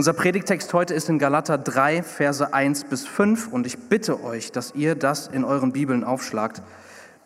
Unser 0.00 0.14
Predigtext 0.14 0.72
heute 0.72 0.94
ist 0.94 1.10
in 1.10 1.18
Galater 1.18 1.58
3, 1.58 2.02
Verse 2.02 2.54
1 2.54 2.84
bis 2.84 3.06
5 3.06 3.48
und 3.48 3.66
ich 3.66 3.76
bitte 3.90 4.24
euch, 4.24 4.50
dass 4.50 4.74
ihr 4.74 4.94
das 4.94 5.26
in 5.26 5.44
euren 5.44 5.72
Bibeln 5.72 6.04
aufschlagt. 6.04 6.62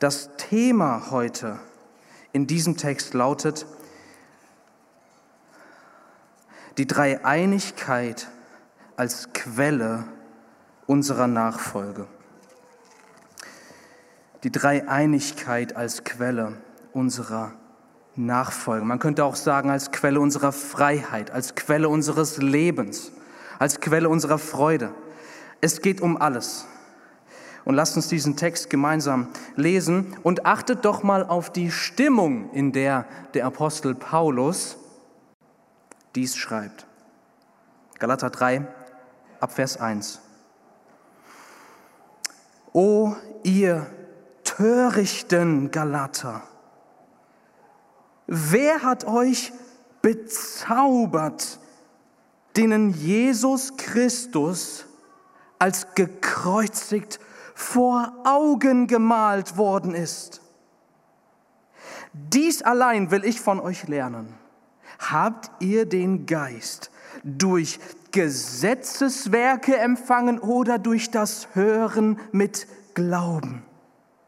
Das 0.01 0.31
Thema 0.39 1.13
heute 1.13 1.61
in 2.33 2.49
diesem 2.49 2.77
Text 2.77 3.15
lautet 3.15 3.65
die 6.77 6.89
Dreieinigkeit 6.89 8.27
als 8.97 9.33
Quelle 9.33 10.03
unserer 10.87 11.29
Nachfolge. 11.29 12.09
Die 14.43 14.51
Dreieinigkeit 14.51 15.77
als 15.77 16.03
Quelle 16.03 16.57
unserer 16.93 17.41
Nachfolge. 17.41 17.64
Man 18.17 18.99
könnte 18.99 19.25
auch 19.25 19.37
sagen, 19.37 19.71
als 19.71 19.91
Quelle 19.91 20.21
unserer 20.21 20.53
Freiheit, 20.53 21.31
als 21.31 21.55
Quelle 21.55 21.89
unseres 21.89 22.37
Lebens, 22.39 23.13
als 23.59 23.81
Quelle 23.81 24.09
unserer 24.09 24.39
Freude. 24.39 24.95
Es 25.61 25.81
geht 25.81 26.01
um 26.01 26.17
alles. 26.21 26.67
Und 27.65 27.75
lasst 27.75 27.97
uns 27.97 28.09
diesen 28.09 28.37
Text 28.37 28.69
gemeinsam 28.69 29.29
lesen 29.57 30.17
und 30.23 30.45
achtet 30.47 30.85
doch 30.85 31.03
mal 31.03 31.25
auf 31.25 31.51
die 31.51 31.71
Stimmung, 31.71 32.51
in 32.53 32.73
der 32.73 33.07
der 33.33 33.47
Apostel 33.47 33.95
Paulus 33.95 34.77
dies 36.15 36.37
schreibt. 36.37 36.87
Galater 37.99 38.31
3, 38.31 38.67
Abvers 39.41 39.79
1. 39.79 40.21
O 42.73 43.15
ihr 43.45 43.87
törichten 44.45 45.71
Galater, 45.71 46.43
wer 48.27 48.83
hat 48.83 49.05
euch 49.05 49.53
bezaubert, 50.03 51.59
denen 52.57 52.91
Jesus 52.91 53.77
Christus 53.77 54.87
als 55.59 55.95
gekreuzigt 55.95 57.21
vor 57.55 58.13
Augen 58.25 58.87
gemalt 58.87 59.57
worden 59.57 59.95
ist. 59.95 60.41
Dies 62.13 62.63
allein 62.63 63.11
will 63.11 63.25
ich 63.25 63.41
von 63.41 63.61
euch 63.61 63.89
lernen. 63.89 64.35
Habt 64.99 65.51
ihr 65.61 65.87
den 65.87 66.27
Geist 66.27 66.91
durch 67.25 67.81
Gesetzeswerke 68.13 69.77
empfangen 69.77 70.39
oder 70.39 70.79
durch 70.79 71.11
das 71.11 71.49
Hören 71.55 72.21
mit 72.31 72.69
Glauben? 72.95 73.65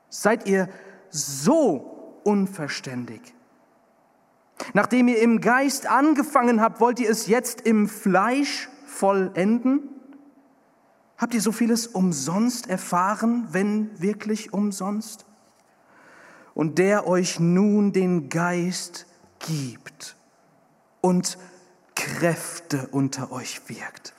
Seid 0.08 0.48
ihr 0.48 0.68
so 1.10 2.20
unverständig? 2.24 3.35
Nachdem 4.72 5.08
ihr 5.08 5.20
im 5.20 5.40
Geist 5.40 5.86
angefangen 5.86 6.60
habt, 6.60 6.80
wollt 6.80 7.00
ihr 7.00 7.10
es 7.10 7.26
jetzt 7.26 7.62
im 7.62 7.88
Fleisch 7.88 8.68
vollenden? 8.86 9.88
Habt 11.18 11.34
ihr 11.34 11.40
so 11.40 11.52
vieles 11.52 11.86
umsonst 11.86 12.68
erfahren, 12.68 13.48
wenn 13.52 14.00
wirklich 14.00 14.52
umsonst? 14.52 15.24
Und 16.54 16.78
der 16.78 17.06
euch 17.06 17.38
nun 17.40 17.92
den 17.92 18.28
Geist 18.28 19.06
gibt 19.38 20.16
und 21.00 21.38
Kräfte 21.94 22.88
unter 22.90 23.32
euch 23.32 23.68
wirkt. 23.68 24.14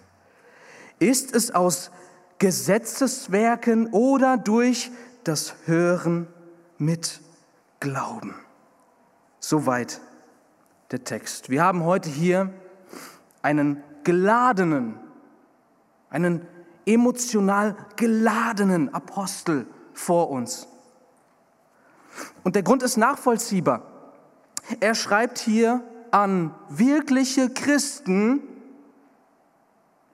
Ist 1.00 1.36
es 1.36 1.52
aus 1.52 1.92
Gesetzeswerken 2.40 3.88
oder 3.88 4.38
durch 4.38 4.92
das 5.24 5.56
Hören 5.66 6.28
mit 6.78 7.22
Glauben? 7.80 8.36
Soweit 9.40 10.02
der 10.92 11.04
Text. 11.04 11.50
Wir 11.50 11.64
haben 11.64 11.84
heute 11.84 12.10
hier 12.10 12.54
einen 13.42 13.84
geladenen, 14.04 15.00
einen 16.10 16.48
emotional 16.86 17.76
geladenen 17.98 18.94
Apostel 18.94 19.68
vor 19.94 20.30
uns. 20.30 20.68
Und 22.44 22.56
der 22.56 22.64
Grund 22.64 22.84
ist 22.84 22.98
nachvollziehbar. 22.98 23.84
Er 24.80 24.96
schreibt 24.96 25.40
hier 25.40 25.84
an 26.12 26.56
wirkliche 26.70 27.50
Christen, 27.50 28.42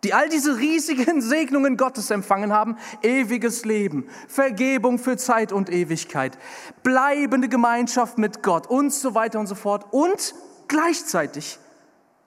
die 0.03 0.13
all 0.13 0.27
diese 0.27 0.57
riesigen 0.57 1.21
Segnungen 1.21 1.77
Gottes 1.77 2.09
empfangen 2.09 2.51
haben, 2.51 2.77
ewiges 3.03 3.63
Leben, 3.63 4.07
Vergebung 4.27 4.97
für 4.97 5.17
Zeit 5.17 5.51
und 5.51 5.69
Ewigkeit, 5.69 6.37
bleibende 6.81 7.47
Gemeinschaft 7.47 8.17
mit 8.17 8.41
Gott 8.41 8.67
und 8.67 8.91
so 8.91 9.13
weiter 9.13 9.39
und 9.39 9.47
so 9.47 9.55
fort. 9.55 9.85
Und 9.91 10.33
gleichzeitig 10.67 11.59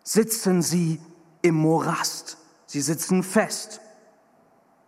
sitzen 0.02 0.62
sie 0.62 1.00
im 1.42 1.54
Morast. 1.54 2.38
Sie 2.66 2.80
sitzen 2.80 3.22
fest. 3.22 3.80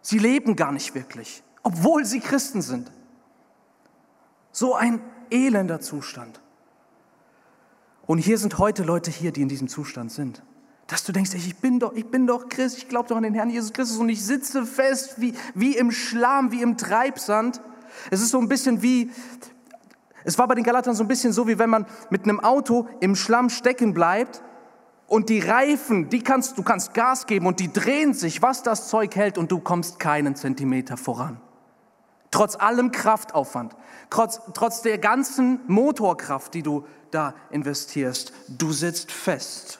Sie 0.02 0.18
leben 0.18 0.56
gar 0.56 0.72
nicht 0.72 0.94
wirklich, 0.94 1.42
obwohl 1.62 2.04
sie 2.04 2.20
Christen 2.20 2.62
sind. 2.62 2.90
So 4.52 4.74
ein 4.74 5.00
elender 5.30 5.80
Zustand. 5.80 6.40
Und 8.06 8.18
hier 8.18 8.38
sind 8.38 8.58
heute 8.58 8.84
Leute 8.84 9.10
hier, 9.10 9.32
die 9.32 9.42
in 9.42 9.48
diesem 9.48 9.68
Zustand 9.68 10.10
sind. 10.10 10.42
Dass 10.86 11.04
du 11.04 11.12
denkst, 11.12 11.34
ich 11.34 11.56
bin 11.56 11.78
doch, 11.78 11.92
ich 11.92 12.06
bin 12.06 12.26
doch 12.26 12.48
Christ, 12.48 12.78
ich 12.78 12.88
glaube 12.88 13.08
doch 13.08 13.16
an 13.16 13.22
den 13.22 13.34
Herrn 13.34 13.50
Jesus 13.50 13.74
Christus 13.74 13.98
und 13.98 14.08
ich 14.08 14.24
sitze 14.24 14.64
fest 14.64 15.16
wie, 15.18 15.34
wie 15.54 15.76
im 15.76 15.92
Schlamm, 15.92 16.50
wie 16.50 16.62
im 16.62 16.78
Treibsand. 16.78 17.60
Es 18.10 18.22
ist 18.22 18.30
so 18.30 18.38
ein 18.38 18.48
bisschen 18.48 18.80
wie, 18.80 19.10
es 20.28 20.36
war 20.36 20.46
bei 20.46 20.54
den 20.54 20.62
Galatern 20.64 20.94
so 20.94 21.02
ein 21.02 21.08
bisschen 21.08 21.32
so, 21.32 21.48
wie 21.48 21.58
wenn 21.58 21.70
man 21.70 21.86
mit 22.10 22.24
einem 22.24 22.38
Auto 22.38 22.86
im 23.00 23.16
Schlamm 23.16 23.48
stecken 23.48 23.94
bleibt 23.94 24.42
und 25.06 25.30
die 25.30 25.40
Reifen, 25.40 26.10
die 26.10 26.22
kannst, 26.22 26.58
du 26.58 26.62
kannst 26.62 26.92
Gas 26.92 27.24
geben 27.24 27.46
und 27.46 27.60
die 27.60 27.72
drehen 27.72 28.12
sich, 28.12 28.42
was 28.42 28.62
das 28.62 28.88
Zeug 28.88 29.16
hält 29.16 29.38
und 29.38 29.50
du 29.50 29.58
kommst 29.58 29.98
keinen 29.98 30.36
Zentimeter 30.36 30.98
voran. 30.98 31.40
Trotz 32.30 32.56
allem 32.56 32.92
Kraftaufwand, 32.92 33.74
trotz, 34.10 34.42
trotz 34.52 34.82
der 34.82 34.98
ganzen 34.98 35.60
Motorkraft, 35.66 36.52
die 36.52 36.62
du 36.62 36.84
da 37.10 37.32
investierst, 37.50 38.34
du 38.48 38.70
sitzt 38.70 39.10
fest. 39.10 39.78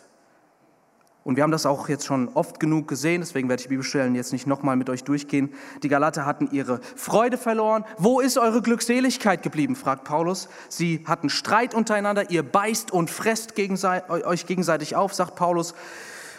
Und 1.28 1.36
wir 1.36 1.42
haben 1.42 1.50
das 1.50 1.66
auch 1.66 1.90
jetzt 1.90 2.06
schon 2.06 2.30
oft 2.32 2.58
genug 2.58 2.88
gesehen, 2.88 3.20
deswegen 3.20 3.50
werde 3.50 3.60
ich 3.60 3.66
die 3.66 3.68
Bibelstellen 3.68 4.14
jetzt 4.14 4.32
nicht 4.32 4.46
nochmal 4.46 4.76
mit 4.76 4.88
euch 4.88 5.04
durchgehen. 5.04 5.52
Die 5.82 5.90
Galater 5.90 6.24
hatten 6.24 6.48
ihre 6.52 6.80
Freude 6.96 7.36
verloren. 7.36 7.84
Wo 7.98 8.20
ist 8.20 8.38
eure 8.38 8.62
Glückseligkeit 8.62 9.42
geblieben, 9.42 9.76
fragt 9.76 10.04
Paulus. 10.04 10.48
Sie 10.70 11.04
hatten 11.06 11.28
Streit 11.28 11.74
untereinander, 11.74 12.30
ihr 12.30 12.42
beißt 12.42 12.90
und 12.92 13.10
fresst 13.10 13.52
euch 13.58 14.46
gegenseitig 14.46 14.96
auf, 14.96 15.12
sagt 15.12 15.34
Paulus. 15.34 15.74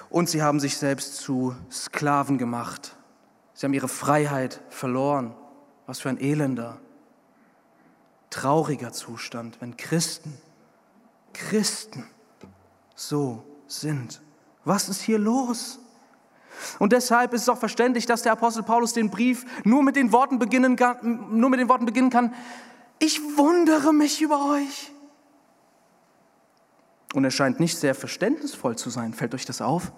Und 0.10 0.28
sie 0.28 0.42
haben 0.42 0.60
sich 0.60 0.76
selbst 0.78 1.18
zu 1.18 1.56
Sklaven 1.72 2.40
gemacht. 2.40 2.96
Sie 3.54 3.68
haben 3.68 3.74
ihre 3.76 3.90
Freiheit 3.90 4.60
verloren. 4.70 5.36
Was 5.86 6.00
für 6.00 6.10
ein 6.10 6.20
elender, 6.20 6.80
trauriger 8.32 8.92
Zustand, 8.92 9.62
wenn 9.62 9.78
Christen, 9.78 10.36
Christen 11.34 12.06
so 12.96 13.44
sind. 13.68 14.20
Was 14.70 14.88
ist 14.88 15.02
hier 15.02 15.18
los? 15.18 15.80
Und 16.78 16.94
deshalb 16.94 17.34
ist 17.34 17.42
es 17.42 17.50
auch 17.50 17.58
verständlich, 17.58 18.06
dass 18.06 18.22
der 18.22 18.34
Apostel 18.34 18.62
Paulus 18.62 18.94
den 18.94 19.10
Brief 19.10 19.44
nur 19.64 19.82
mit 19.82 19.96
den 19.96 20.12
Worten 20.12 20.38
beginnen 20.38 20.76
kann, 20.76 21.28
nur 21.32 21.50
mit 21.50 21.60
den 21.60 21.68
Worten 21.70 21.88
beginnen 21.88 22.12
kann, 22.12 22.36
ich 23.00 23.20
wundere 23.36 23.92
mich 23.94 24.22
über 24.22 24.52
euch. 24.52 24.92
Und 27.16 27.24
er 27.24 27.32
scheint 27.32 27.60
nicht 27.60 27.80
sehr 27.80 27.96
verständnisvoll 27.96 28.78
zu 28.78 28.92
sein. 28.92 29.16
Fällt 29.16 29.34
euch 29.34 29.46
das 29.46 29.60
auf? 29.60 29.92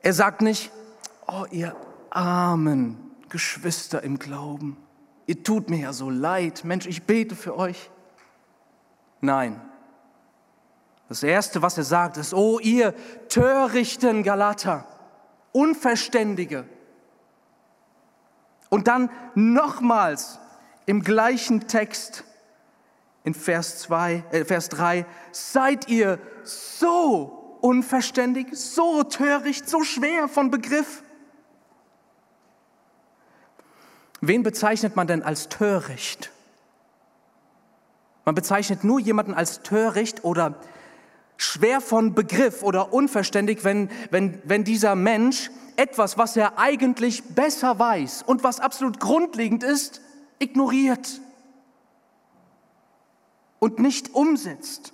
Er 0.00 0.12
sagt 0.12 0.42
nicht, 0.42 0.72
oh 1.28 1.44
ihr 1.52 1.76
armen 2.10 2.98
Geschwister 3.28 4.02
im 4.02 4.18
Glauben, 4.18 4.76
ihr 5.26 5.44
tut 5.44 5.70
mir 5.70 5.78
ja 5.78 5.92
so 5.92 6.10
leid, 6.10 6.64
Mensch, 6.64 6.86
ich 6.86 7.04
bete 7.04 7.36
für 7.36 7.56
euch. 7.56 7.88
Nein, 9.20 9.60
das 11.10 11.24
Erste, 11.24 11.60
was 11.60 11.76
er 11.76 11.82
sagt, 11.82 12.18
ist, 12.18 12.32
oh 12.32 12.60
ihr 12.60 12.94
törichten 13.28 14.22
Galater, 14.22 14.86
Unverständige. 15.50 16.66
Und 18.68 18.86
dann 18.86 19.10
nochmals 19.34 20.38
im 20.86 21.02
gleichen 21.02 21.66
Text 21.66 22.22
in 23.24 23.34
Vers, 23.34 23.80
2, 23.80 24.22
äh, 24.30 24.44
Vers 24.44 24.68
3, 24.68 25.04
seid 25.32 25.88
ihr 25.88 26.20
so 26.44 27.58
unverständig, 27.60 28.56
so 28.56 29.02
töricht, 29.02 29.68
so 29.68 29.82
schwer 29.82 30.28
von 30.28 30.52
Begriff? 30.52 31.02
Wen 34.20 34.44
bezeichnet 34.44 34.94
man 34.94 35.08
denn 35.08 35.24
als 35.24 35.48
töricht? 35.48 36.30
Man 38.24 38.36
bezeichnet 38.36 38.84
nur 38.84 39.00
jemanden 39.00 39.34
als 39.34 39.62
töricht 39.62 40.22
oder 40.22 40.54
schwer 41.40 41.80
von 41.80 42.14
Begriff 42.14 42.62
oder 42.62 42.92
unverständlich, 42.92 43.64
wenn, 43.64 43.88
wenn, 44.10 44.42
wenn 44.44 44.62
dieser 44.62 44.94
Mensch 44.94 45.50
etwas, 45.76 46.18
was 46.18 46.36
er 46.36 46.58
eigentlich 46.58 47.24
besser 47.24 47.78
weiß 47.78 48.22
und 48.24 48.44
was 48.44 48.60
absolut 48.60 49.00
grundlegend 49.00 49.64
ist, 49.64 50.02
ignoriert 50.38 51.20
und 53.58 53.78
nicht 53.78 54.14
umsetzt. 54.14 54.92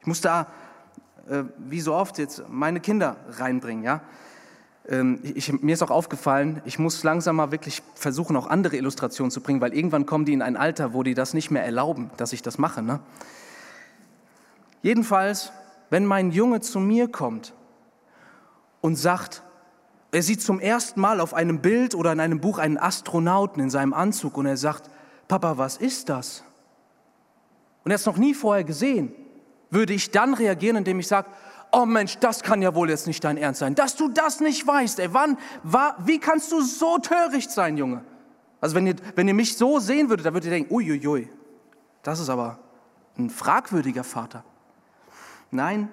Ich 0.00 0.08
muss 0.08 0.20
da 0.20 0.48
äh, 1.28 1.44
wie 1.58 1.80
so 1.80 1.94
oft 1.94 2.18
jetzt 2.18 2.42
meine 2.48 2.80
Kinder 2.80 3.16
reinbringen, 3.30 3.84
ja. 3.84 4.00
Ähm, 4.88 5.20
ich, 5.22 5.52
mir 5.52 5.74
ist 5.74 5.82
auch 5.84 5.90
aufgefallen, 5.90 6.62
ich 6.64 6.80
muss 6.80 7.04
langsam 7.04 7.36
mal 7.36 7.52
wirklich 7.52 7.80
versuchen, 7.94 8.36
auch 8.36 8.48
andere 8.48 8.76
Illustrationen 8.76 9.30
zu 9.30 9.40
bringen, 9.40 9.60
weil 9.60 9.72
irgendwann 9.72 10.04
kommen 10.04 10.24
die 10.24 10.32
in 10.32 10.42
ein 10.42 10.56
Alter, 10.56 10.94
wo 10.94 11.04
die 11.04 11.14
das 11.14 11.32
nicht 11.32 11.52
mehr 11.52 11.64
erlauben, 11.64 12.10
dass 12.16 12.32
ich 12.32 12.42
das 12.42 12.58
mache. 12.58 12.82
Ne? 12.82 12.98
Jedenfalls, 14.82 15.52
wenn 15.90 16.06
mein 16.06 16.30
Junge 16.30 16.60
zu 16.60 16.80
mir 16.80 17.08
kommt 17.08 17.54
und 18.80 18.96
sagt, 18.96 19.42
er 20.12 20.22
sieht 20.22 20.40
zum 20.40 20.60
ersten 20.60 21.00
Mal 21.00 21.20
auf 21.20 21.34
einem 21.34 21.60
Bild 21.60 21.94
oder 21.94 22.12
in 22.12 22.20
einem 22.20 22.40
Buch 22.40 22.58
einen 22.58 22.78
Astronauten 22.78 23.62
in 23.62 23.70
seinem 23.70 23.92
Anzug 23.92 24.36
und 24.36 24.46
er 24.46 24.56
sagt, 24.56 24.90
Papa, 25.28 25.58
was 25.58 25.76
ist 25.76 26.08
das? 26.08 26.44
Und 27.84 27.90
er 27.90 27.94
hat 27.94 28.00
es 28.00 28.06
noch 28.06 28.16
nie 28.16 28.34
vorher 28.34 28.64
gesehen. 28.64 29.12
Würde 29.70 29.92
ich 29.92 30.10
dann 30.10 30.34
reagieren, 30.34 30.76
indem 30.76 31.00
ich 31.00 31.08
sage, 31.08 31.28
oh 31.72 31.84
Mensch, 31.84 32.18
das 32.18 32.42
kann 32.42 32.62
ja 32.62 32.74
wohl 32.74 32.88
jetzt 32.88 33.06
nicht 33.06 33.22
dein 33.24 33.36
Ernst 33.36 33.60
sein, 33.60 33.74
dass 33.74 33.96
du 33.96 34.08
das 34.08 34.40
nicht 34.40 34.66
weißt. 34.66 35.00
Ey, 35.00 35.12
wann, 35.12 35.36
war, 35.62 35.96
wie 36.04 36.18
kannst 36.18 36.52
du 36.52 36.62
so 36.62 36.98
töricht 36.98 37.50
sein, 37.50 37.76
Junge? 37.76 38.02
Also 38.60 38.74
wenn 38.74 38.86
ihr, 38.86 38.96
wenn 39.14 39.28
ihr 39.28 39.34
mich 39.34 39.56
so 39.56 39.78
sehen 39.78 40.08
würdet, 40.08 40.26
dann 40.26 40.34
würdet 40.34 40.46
ihr 40.50 40.56
denken, 40.56 40.74
uiuiui, 40.74 41.28
das 42.02 42.20
ist 42.20 42.28
aber 42.28 42.58
ein 43.18 43.30
fragwürdiger 43.30 44.04
Vater. 44.04 44.44
Nein, 45.50 45.88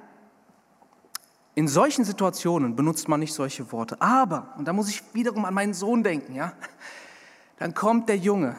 in 1.56 1.68
solchen 1.68 2.04
Situationen 2.04 2.76
benutzt 2.76 3.08
man 3.08 3.20
nicht 3.20 3.34
solche 3.34 3.72
Worte. 3.72 4.02
Aber, 4.02 4.54
und 4.58 4.68
da 4.68 4.74
muss 4.74 4.90
ich 4.90 5.04
wiederum 5.14 5.46
an 5.46 5.54
meinen 5.54 5.74
Sohn 5.74 6.04
denken, 6.04 6.36
ja, 6.36 6.54
dann 7.60 7.74
kommt 7.74 8.10
der 8.10 8.18
Junge, 8.18 8.56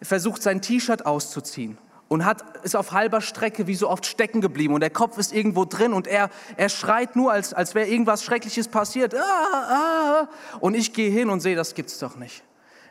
er 0.00 0.06
versucht 0.06 0.42
sein 0.42 0.62
T-Shirt 0.62 1.04
auszuziehen 1.04 1.78
und 2.08 2.24
hat, 2.24 2.64
ist 2.64 2.76
auf 2.76 2.92
halber 2.92 3.20
Strecke 3.20 3.66
wie 3.66 3.74
so 3.74 3.90
oft 3.90 4.06
stecken 4.06 4.40
geblieben 4.40 4.74
und 4.74 4.80
der 4.80 4.90
Kopf 4.90 5.18
ist 5.18 5.32
irgendwo 5.32 5.64
drin 5.64 5.92
und 5.92 6.06
er, 6.06 6.30
er 6.56 6.68
schreit 6.68 7.16
nur, 7.16 7.32
als, 7.32 7.52
als 7.52 7.74
wäre 7.74 7.88
irgendwas 7.88 8.22
Schreckliches 8.22 8.68
passiert. 8.68 9.14
Ah, 9.14 9.18
ah. 9.18 10.28
Und 10.60 10.74
ich 10.74 10.92
gehe 10.92 11.10
hin 11.10 11.30
und 11.30 11.40
sehe, 11.40 11.56
das 11.56 11.74
gibt's 11.74 11.98
doch 11.98 12.16
nicht. 12.16 12.44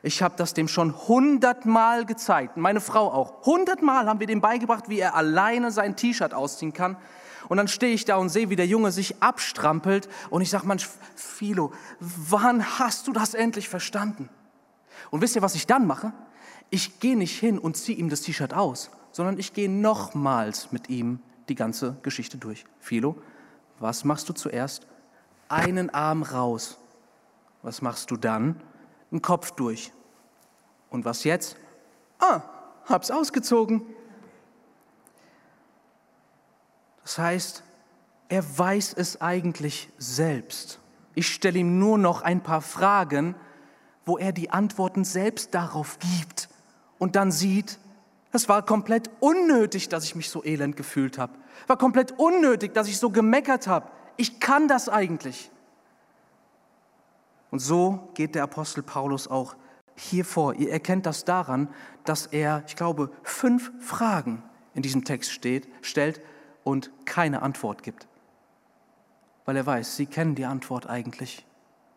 Ich 0.05 0.21
habe 0.21 0.35
das 0.37 0.53
dem 0.53 0.67
schon 0.67 0.95
hundertmal 1.07 2.05
gezeigt, 2.05 2.57
meine 2.57 2.79
Frau 2.79 3.11
auch. 3.11 3.43
Hundertmal 3.43 4.05
haben 4.05 4.19
wir 4.19 4.27
dem 4.27 4.39
beigebracht, 4.39 4.87
wie 4.87 4.99
er 4.99 5.15
alleine 5.15 5.71
sein 5.71 5.95
T-Shirt 5.95 6.31
ausziehen 6.31 6.73
kann. 6.73 6.95
Und 7.49 7.57
dann 7.57 7.67
stehe 7.67 7.91
ich 7.91 8.05
da 8.05 8.17
und 8.17 8.29
sehe, 8.29 8.51
wie 8.51 8.55
der 8.55 8.67
Junge 8.67 8.91
sich 8.91 9.23
abstrampelt 9.23 10.07
und 10.29 10.43
ich 10.43 10.51
sage, 10.51 10.67
Mensch, 10.67 10.87
Philo, 11.15 11.73
wann 11.99 12.77
hast 12.77 13.07
du 13.07 13.13
das 13.13 13.33
endlich 13.33 13.67
verstanden? 13.67 14.29
Und 15.09 15.21
wisst 15.21 15.35
ihr, 15.35 15.41
was 15.41 15.55
ich 15.55 15.65
dann 15.65 15.87
mache? 15.87 16.13
Ich 16.69 16.99
gehe 16.99 17.17
nicht 17.17 17.39
hin 17.39 17.57
und 17.57 17.75
ziehe 17.75 17.97
ihm 17.97 18.09
das 18.09 18.21
T-Shirt 18.21 18.53
aus, 18.53 18.91
sondern 19.11 19.39
ich 19.39 19.53
gehe 19.53 19.71
nochmals 19.71 20.71
mit 20.71 20.87
ihm 20.87 21.19
die 21.49 21.55
ganze 21.55 21.97
Geschichte 22.03 22.37
durch. 22.37 22.65
Philo, 22.79 23.15
was 23.79 24.03
machst 24.03 24.29
du 24.29 24.33
zuerst? 24.33 24.85
Einen 25.49 25.89
Arm 25.89 26.21
raus. 26.21 26.77
Was 27.63 27.81
machst 27.81 28.11
du 28.11 28.17
dann? 28.17 28.61
Einen 29.11 29.21
Kopf 29.21 29.51
durch. 29.51 29.91
Und 30.89 31.05
was 31.05 31.23
jetzt? 31.23 31.57
Ah, 32.19 32.41
hab's 32.85 33.11
ausgezogen. 33.11 33.81
Das 37.03 37.17
heißt, 37.17 37.63
er 38.29 38.57
weiß 38.57 38.93
es 38.97 39.21
eigentlich 39.21 39.89
selbst. 39.97 40.79
Ich 41.13 41.27
stelle 41.27 41.59
ihm 41.59 41.79
nur 41.79 41.97
noch 41.97 42.21
ein 42.21 42.41
paar 42.41 42.61
Fragen, 42.61 43.35
wo 44.05 44.17
er 44.17 44.31
die 44.31 44.49
Antworten 44.49 45.03
selbst 45.03 45.53
darauf 45.53 45.97
gibt 45.99 46.49
und 46.97 47.15
dann 47.15 47.31
sieht, 47.31 47.79
es 48.31 48.49
war 48.49 48.65
komplett 48.65 49.09
unnötig, 49.21 49.87
dass 49.89 50.03
ich 50.03 50.15
mich 50.15 50.29
so 50.29 50.43
elend 50.43 50.75
gefühlt 50.75 51.17
habe. 51.17 51.33
War 51.67 51.77
komplett 51.77 52.13
unnötig, 52.19 52.73
dass 52.73 52.87
ich 52.87 52.97
so 52.97 53.09
gemeckert 53.09 53.67
habe. 53.67 53.89
Ich 54.17 54.39
kann 54.39 54.67
das 54.67 54.89
eigentlich. 54.89 55.49
Und 57.55 57.59
so 57.59 58.09
geht 58.15 58.35
der 58.35 58.43
Apostel 58.43 58.83
Paulus 58.83 59.29
auch 59.29 59.55
hier 59.95 60.25
vor. 60.25 60.55
Ihr 60.55 60.73
erkennt 60.73 61.05
das 61.05 61.23
daran, 61.23 61.69
dass 62.03 62.25
er, 62.25 62.65
ich 62.67 62.75
glaube, 62.75 63.09
fünf 63.23 63.71
Fragen 63.79 64.43
in 64.73 64.81
diesem 64.81 65.05
Text 65.05 65.31
steht, 65.31 65.65
stellt 65.81 66.19
und 66.65 66.91
keine 67.05 67.41
Antwort 67.41 67.81
gibt. 67.81 68.09
Weil 69.45 69.55
er 69.55 69.65
weiß, 69.65 69.95
sie 69.95 70.05
kennen 70.05 70.35
die 70.35 70.43
Antwort 70.43 70.89
eigentlich. 70.89 71.45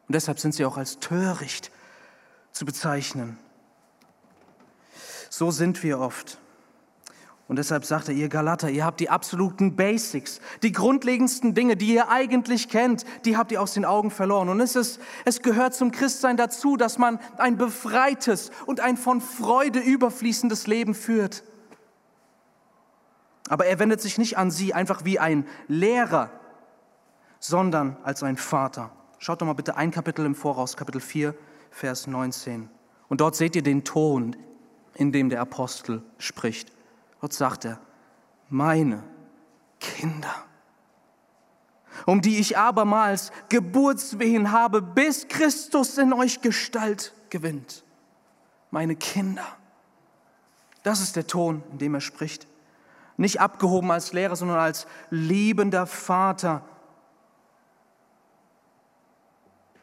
Und 0.06 0.14
deshalb 0.14 0.38
sind 0.38 0.54
sie 0.54 0.64
auch 0.64 0.76
als 0.76 1.00
töricht 1.00 1.72
zu 2.52 2.64
bezeichnen. 2.64 3.36
So 5.28 5.50
sind 5.50 5.82
wir 5.82 5.98
oft. 5.98 6.38
Und 7.48 7.56
deshalb 7.56 7.86
sagt 7.86 8.08
er, 8.08 8.14
ihr 8.14 8.28
Galater, 8.28 8.68
ihr 8.68 8.84
habt 8.84 9.00
die 9.00 9.08
absoluten 9.08 9.74
Basics, 9.74 10.40
die 10.62 10.70
grundlegendsten 10.70 11.54
Dinge, 11.54 11.76
die 11.76 11.94
ihr 11.94 12.10
eigentlich 12.10 12.68
kennt, 12.68 13.06
die 13.24 13.38
habt 13.38 13.50
ihr 13.50 13.62
aus 13.62 13.72
den 13.72 13.86
Augen 13.86 14.10
verloren. 14.10 14.50
Und 14.50 14.60
es, 14.60 14.76
ist, 14.76 15.00
es 15.24 15.40
gehört 15.40 15.74
zum 15.74 15.90
Christsein 15.90 16.36
dazu, 16.36 16.76
dass 16.76 16.98
man 16.98 17.18
ein 17.38 17.56
befreites 17.56 18.50
und 18.66 18.80
ein 18.80 18.98
von 18.98 19.22
Freude 19.22 19.78
überfließendes 19.78 20.66
Leben 20.66 20.94
führt. 20.94 21.42
Aber 23.48 23.64
er 23.64 23.78
wendet 23.78 24.02
sich 24.02 24.18
nicht 24.18 24.36
an 24.36 24.50
sie 24.50 24.74
einfach 24.74 25.06
wie 25.06 25.18
ein 25.18 25.46
Lehrer, 25.68 26.30
sondern 27.40 27.96
als 28.02 28.22
ein 28.22 28.36
Vater. 28.36 28.90
Schaut 29.18 29.40
doch 29.40 29.46
mal 29.46 29.54
bitte 29.54 29.74
ein 29.78 29.90
Kapitel 29.90 30.26
im 30.26 30.34
Voraus, 30.34 30.76
Kapitel 30.76 31.00
4, 31.00 31.34
Vers 31.70 32.06
19. 32.06 32.68
Und 33.08 33.22
dort 33.22 33.36
seht 33.36 33.56
ihr 33.56 33.62
den 33.62 33.84
Ton, 33.84 34.36
in 34.92 35.12
dem 35.12 35.30
der 35.30 35.40
Apostel 35.40 36.02
spricht. 36.18 36.77
Dort 37.20 37.32
sagt 37.32 37.64
er, 37.64 37.80
meine 38.48 39.02
Kinder, 39.80 40.34
um 42.06 42.20
die 42.20 42.38
ich 42.38 42.56
abermals 42.56 43.32
Geburtswehen 43.48 44.52
habe, 44.52 44.80
bis 44.82 45.28
Christus 45.28 45.98
in 45.98 46.12
euch 46.12 46.40
Gestalt 46.40 47.12
gewinnt. 47.30 47.84
Meine 48.70 48.96
Kinder. 48.96 49.46
Das 50.82 51.00
ist 51.00 51.16
der 51.16 51.26
Ton, 51.26 51.62
in 51.72 51.78
dem 51.78 51.94
er 51.94 52.00
spricht. 52.00 52.46
Nicht 53.16 53.40
abgehoben 53.40 53.90
als 53.90 54.12
Lehrer, 54.12 54.36
sondern 54.36 54.58
als 54.58 54.86
liebender 55.10 55.86
Vater. 55.86 56.62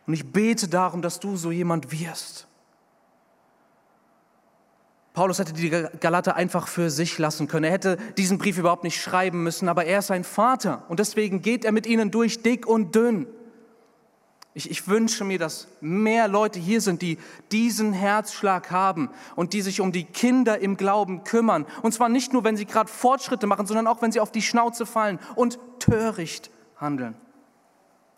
Und 0.08 0.14
ich 0.14 0.32
bete 0.32 0.68
darum, 0.68 1.02
dass 1.02 1.20
du 1.20 1.36
so 1.36 1.52
jemand 1.52 1.92
wirst. 1.92 2.45
Paulus 5.16 5.40
hätte 5.40 5.54
die 5.54 5.70
Galater 5.70 6.36
einfach 6.36 6.68
für 6.68 6.90
sich 6.90 7.18
lassen 7.18 7.48
können. 7.48 7.64
Er 7.64 7.72
hätte 7.72 7.98
diesen 8.18 8.38
Brief 8.38 8.58
überhaupt 8.58 8.84
nicht 8.84 9.02
schreiben 9.02 9.44
müssen, 9.44 9.70
aber 9.70 9.86
er 9.86 10.00
ist 10.00 10.08
sein 10.08 10.26
Vater 10.26 10.84
und 10.90 11.00
deswegen 11.00 11.42
geht 11.42 11.64
er 11.64 11.72
mit 11.72 11.88
ihnen 11.88 12.12
durch 12.12 12.44
dick 12.44 12.68
und 12.68 12.94
dünn. 12.94 13.26
Ich, 14.54 14.70
ich, 14.70 14.88
wünsche 14.88 15.26
mir, 15.26 15.38
dass 15.38 15.68
mehr 15.82 16.30
Leute 16.30 16.60
hier 16.60 16.80
sind, 16.80 17.02
die 17.02 17.18
diesen 17.52 17.92
Herzschlag 17.92 18.72
haben 18.72 19.10
und 19.36 19.52
die 19.52 19.62
sich 19.62 19.82
um 19.82 19.92
die 19.92 20.06
Kinder 20.06 20.60
im 20.60 20.78
Glauben 20.78 21.26
kümmern. 21.26 21.66
Und 21.82 21.94
zwar 21.94 22.08
nicht 22.08 22.32
nur, 22.32 22.46
wenn 22.46 22.56
sie 22.56 22.66
gerade 22.66 22.90
Fortschritte 22.90 23.48
machen, 23.48 23.66
sondern 23.66 23.88
auch, 23.88 24.02
wenn 24.02 24.14
sie 24.14 24.22
auf 24.22 24.32
die 24.32 24.42
Schnauze 24.42 24.86
fallen 24.86 25.20
und 25.36 25.60
töricht 25.80 26.52
handeln. 26.78 27.16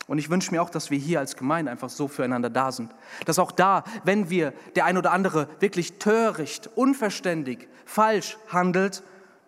Und 0.08 0.20
ich 0.20 0.30
wünsche 0.30 0.52
mir 0.52 0.62
auch, 0.62 0.70
dass 0.70 0.90
wir 0.90 0.98
hier 0.98 1.20
als 1.20 1.36
Gemeinde 1.36 1.70
einfach 1.70 1.90
so 1.90 2.08
füreinander 2.08 2.50
da 2.50 2.72
sind. 2.72 2.96
Dass 3.26 3.40
auch 3.40 3.52
da, 3.52 3.84
wenn 4.06 4.30
wir 4.30 4.54
der 4.76 4.86
ein 4.86 4.98
oder 4.98 5.12
andere 5.12 5.50
wirklich 5.60 6.00
töricht, 6.00 6.70
unverständig, 6.76 7.68
falsch 7.86 8.38
handelt, 8.48 9.04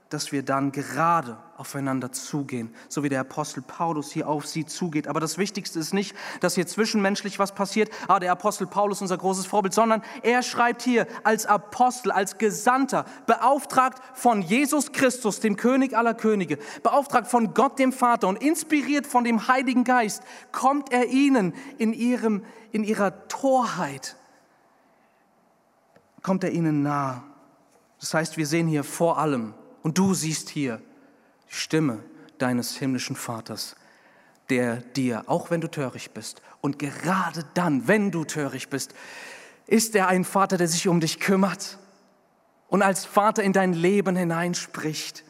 dass 0.10 0.32
wir 0.32 0.44
dann 0.44 0.72
gerade 0.72 1.38
aufeinander 1.60 2.12
zugehen, 2.14 2.74
so 2.88 3.04
wie 3.04 3.10
der 3.10 3.20
Apostel 3.20 3.62
Paulus 3.62 4.12
hier 4.12 4.30
auf 4.30 4.48
sie 4.48 4.66
zugeht. 4.66 5.08
Aber 5.10 5.20
das 5.20 5.38
Wichtigste 5.38 5.78
ist 5.78 5.94
nicht, 5.94 6.16
dass 6.40 6.56
hier 6.56 6.66
zwischenmenschlich 6.66 7.38
was 7.38 7.54
passiert, 7.54 7.92
ah, 8.08 8.20
der 8.20 8.32
Apostel 8.32 8.66
Paulus 8.66 9.02
unser 9.02 9.18
großes 9.18 9.46
Vorbild, 9.46 9.74
sondern 9.74 10.02
er 10.24 10.42
schreibt 10.42 10.82
hier 10.82 11.06
als 11.24 11.46
Apostel, 11.46 12.12
als 12.12 12.38
Gesandter, 12.38 13.06
beauftragt 13.28 14.02
von 14.14 14.42
Jesus 14.42 14.94
Christus, 14.94 15.42
dem 15.42 15.58
König 15.58 15.96
aller 15.98 16.14
Könige, 16.14 16.58
beauftragt 16.82 17.28
von 17.28 17.54
Gott 17.54 17.78
dem 17.78 17.92
Vater 17.92 18.30
und 18.30 18.42
inspiriert 18.42 19.06
von 19.06 19.26
dem 19.26 19.50
Heiligen 19.50 19.84
Geist, 19.84 20.24
kommt 20.54 20.94
er 20.94 21.08
ihnen 21.08 21.54
in, 21.78 21.92
ihrem, 21.92 22.46
in 22.72 22.86
ihrer 22.86 23.28
Torheit, 23.28 24.16
kommt 26.24 26.46
er 26.46 26.52
ihnen 26.52 26.84
nahe. 26.84 27.22
Das 28.00 28.14
heißt, 28.14 28.38
wir 28.38 28.48
sehen 28.48 28.68
hier 28.68 28.86
vor 28.86 29.18
allem, 29.18 29.54
und 29.82 29.98
du 29.98 30.14
siehst 30.14 30.50
hier 30.50 30.82
Stimme 31.50 32.04
deines 32.38 32.78
himmlischen 32.78 33.18
Vaters, 33.18 33.76
der 34.50 34.78
dir, 34.78 35.24
auch 35.28 35.52
wenn 35.52 35.60
du 35.60 35.68
töricht 35.68 36.14
bist, 36.14 36.42
und 36.62 36.80
gerade 36.80 37.46
dann, 37.54 37.88
wenn 37.88 38.12
du 38.12 38.24
töricht 38.24 38.70
bist, 38.70 38.94
ist 39.68 39.96
er 39.96 40.08
ein 40.08 40.24
Vater, 40.24 40.58
der 40.58 40.68
sich 40.68 40.88
um 40.88 41.00
dich 41.00 41.20
kümmert 41.20 41.78
und 42.68 42.82
als 42.82 43.06
Vater 43.06 43.44
in 43.44 43.54
dein 43.54 43.74
Leben 43.74 44.16
hineinspricht. 44.16 45.24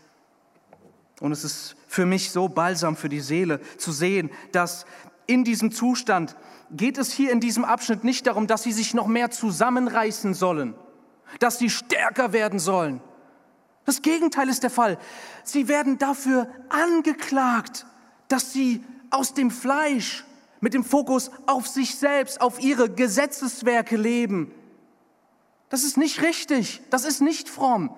Und 1.19 1.31
es 1.31 1.43
ist 1.43 1.75
für 1.87 2.05
mich 2.05 2.31
so 2.31 2.47
balsam 2.47 2.95
für 2.95 3.09
die 3.09 3.19
Seele 3.19 3.59
zu 3.77 3.91
sehen, 3.91 4.29
dass 4.51 4.85
in 5.27 5.43
diesem 5.43 5.71
Zustand 5.71 6.35
geht 6.71 6.97
es 6.97 7.11
hier 7.11 7.31
in 7.31 7.39
diesem 7.39 7.65
Abschnitt 7.65 8.03
nicht 8.03 8.27
darum, 8.27 8.47
dass 8.47 8.63
sie 8.63 8.71
sich 8.71 8.93
noch 8.93 9.07
mehr 9.07 9.31
zusammenreißen 9.31 10.33
sollen, 10.33 10.75
dass 11.39 11.59
sie 11.59 11.69
stärker 11.69 12.33
werden 12.33 12.59
sollen, 12.59 13.01
das 13.89 14.03
Gegenteil 14.03 14.49
ist 14.49 14.61
der 14.61 14.69
Fall. 14.69 14.99
Sie 15.43 15.67
werden 15.67 15.97
dafür 15.97 16.47
angeklagt, 16.69 17.87
dass 18.27 18.53
sie 18.53 18.83
aus 19.09 19.33
dem 19.33 19.49
Fleisch 19.49 20.25
mit 20.61 20.75
dem 20.75 20.83
Fokus 20.83 21.31
auf 21.47 21.67
sich 21.67 21.95
selbst, 21.95 22.39
auf 22.39 22.61
ihre 22.61 22.91
Gesetzeswerke 22.91 23.97
leben. 23.97 24.51
Das 25.69 25.83
ist 25.83 25.97
nicht 25.97 26.21
richtig, 26.21 26.81
das 26.91 27.03
ist 27.03 27.19
nicht 27.19 27.49
fromm, 27.49 27.95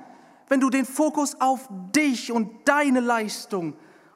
wenn 0.47 0.61
du 0.61 0.69
den 0.69 0.85
Fokus 0.85 1.41
auf 1.41 1.67
dich 1.93 2.31
und 2.31 2.49
deine 2.63 3.01
Leistung 3.01 3.73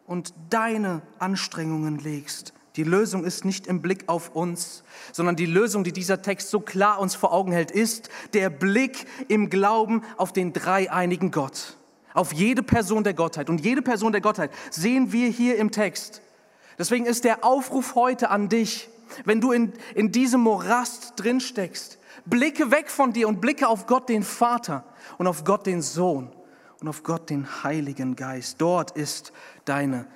und 0.08 0.34
deine 0.50 1.02
Anstrengungen 1.20 2.00
legst. 2.00 2.54
Die 2.76 2.84
Lösung 2.84 3.24
ist 3.24 3.46
nicht 3.46 3.68
im 3.68 3.82
Blick 3.82 4.04
auf 4.08 4.36
uns, 4.36 4.84
sondern 5.14 5.36
die 5.36 5.46
Lösung, 5.46 5.84
die 5.84 5.94
dieser 5.94 6.22
Text 6.22 6.50
so 6.50 6.60
klar 6.60 7.00
uns 7.00 7.16
vor 7.16 7.32
Augen 7.32 7.52
hält, 7.54 7.72
ist 7.72 8.10
der 8.34 8.50
Blick 8.50 9.06
im 9.30 9.50
Glauben 9.50 10.02
auf 10.18 10.34
den 10.34 10.52
dreieinigen 10.52 11.32
Gott, 11.32 11.78
auf 12.14 12.34
jede 12.34 12.64
Person 12.64 13.06
der 13.06 13.14
Gottheit. 13.14 13.50
Und 13.50 13.64
jede 13.64 13.82
Person 13.82 14.12
der 14.12 14.22
Gottheit 14.22 14.52
sehen 14.72 15.14
wir 15.14 15.30
hier 15.30 15.58
im 15.58 15.72
Text. 15.72 16.22
Deswegen 16.78 17.06
ist 17.06 17.24
der 17.24 17.46
Aufruf 17.46 17.96
heute 17.96 18.30
an 18.30 18.50
dich, 18.50 18.90
wenn 19.24 19.40
du 19.40 19.54
in, 19.54 19.72
in 19.94 20.12
diesem 20.12 20.42
Morast 20.42 21.14
drin 21.16 21.40
steckst, 21.40 21.98
blicke 22.26 22.72
weg 22.72 22.90
von 22.90 23.14
dir 23.14 23.30
und 23.30 23.40
blicke 23.40 23.70
auf 23.70 23.88
Gott 23.88 24.10
den 24.10 24.24
Vater 24.24 24.84
und 25.18 25.28
auf 25.28 25.46
Gott 25.46 25.66
den 25.66 25.82
Sohn 25.82 26.30
und 26.82 26.90
auf 26.90 27.04
Gott 27.04 27.30
den 27.30 27.64
Heiligen 27.64 28.18
Geist. 28.18 28.60
Dort 28.60 28.92
ist 28.92 29.32
deine 29.64 30.08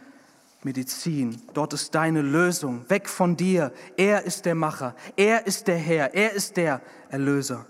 Medizin, 0.63 1.42
dort 1.54 1.74
ist 1.74 1.96
deine 1.96 2.22
Lösung. 2.22 2.89
Weg 2.89 3.08
von 3.08 3.38
dir. 3.38 3.72
Er 3.96 4.24
ist 4.24 4.46
der 4.46 4.56
Macher, 4.56 4.96
er 5.16 5.48
ist 5.48 5.68
der 5.68 5.78
Herr, 5.78 6.13
er 6.13 6.34
ist 6.34 6.58
der 6.58 6.82
Erlöser. 7.10 7.66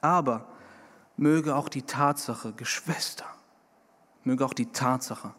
Aber 0.00 0.48
möge 1.16 1.54
auch 1.54 1.68
die 1.68 1.82
Tatsache, 1.82 2.52
Geschwister, 2.54 3.26
möge 4.24 4.44
auch 4.44 4.54
die 4.54 4.72
Tatsache, 4.72 5.34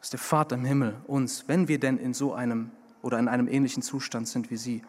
dass 0.00 0.10
der 0.10 0.18
Vater 0.18 0.56
im 0.56 0.64
Himmel 0.64 0.96
uns, 1.06 1.46
wenn 1.46 1.68
wir 1.68 1.78
denn 1.78 1.98
in 1.98 2.14
so 2.14 2.34
einem 2.34 2.72
oder 3.02 3.18
in 3.18 3.28
einem 3.28 3.48
ähnlichen 3.48 3.82
Zustand 3.82 4.26
sind 4.26 4.50
wie 4.50 4.56
sie, 4.56 4.82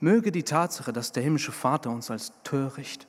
möge 0.00 0.32
die 0.32 0.44
Tatsache, 0.44 0.92
dass 0.92 1.12
der 1.12 1.22
himmlische 1.22 1.52
Vater 1.52 1.90
uns 1.90 2.10
als 2.10 2.32
töricht, 2.44 3.06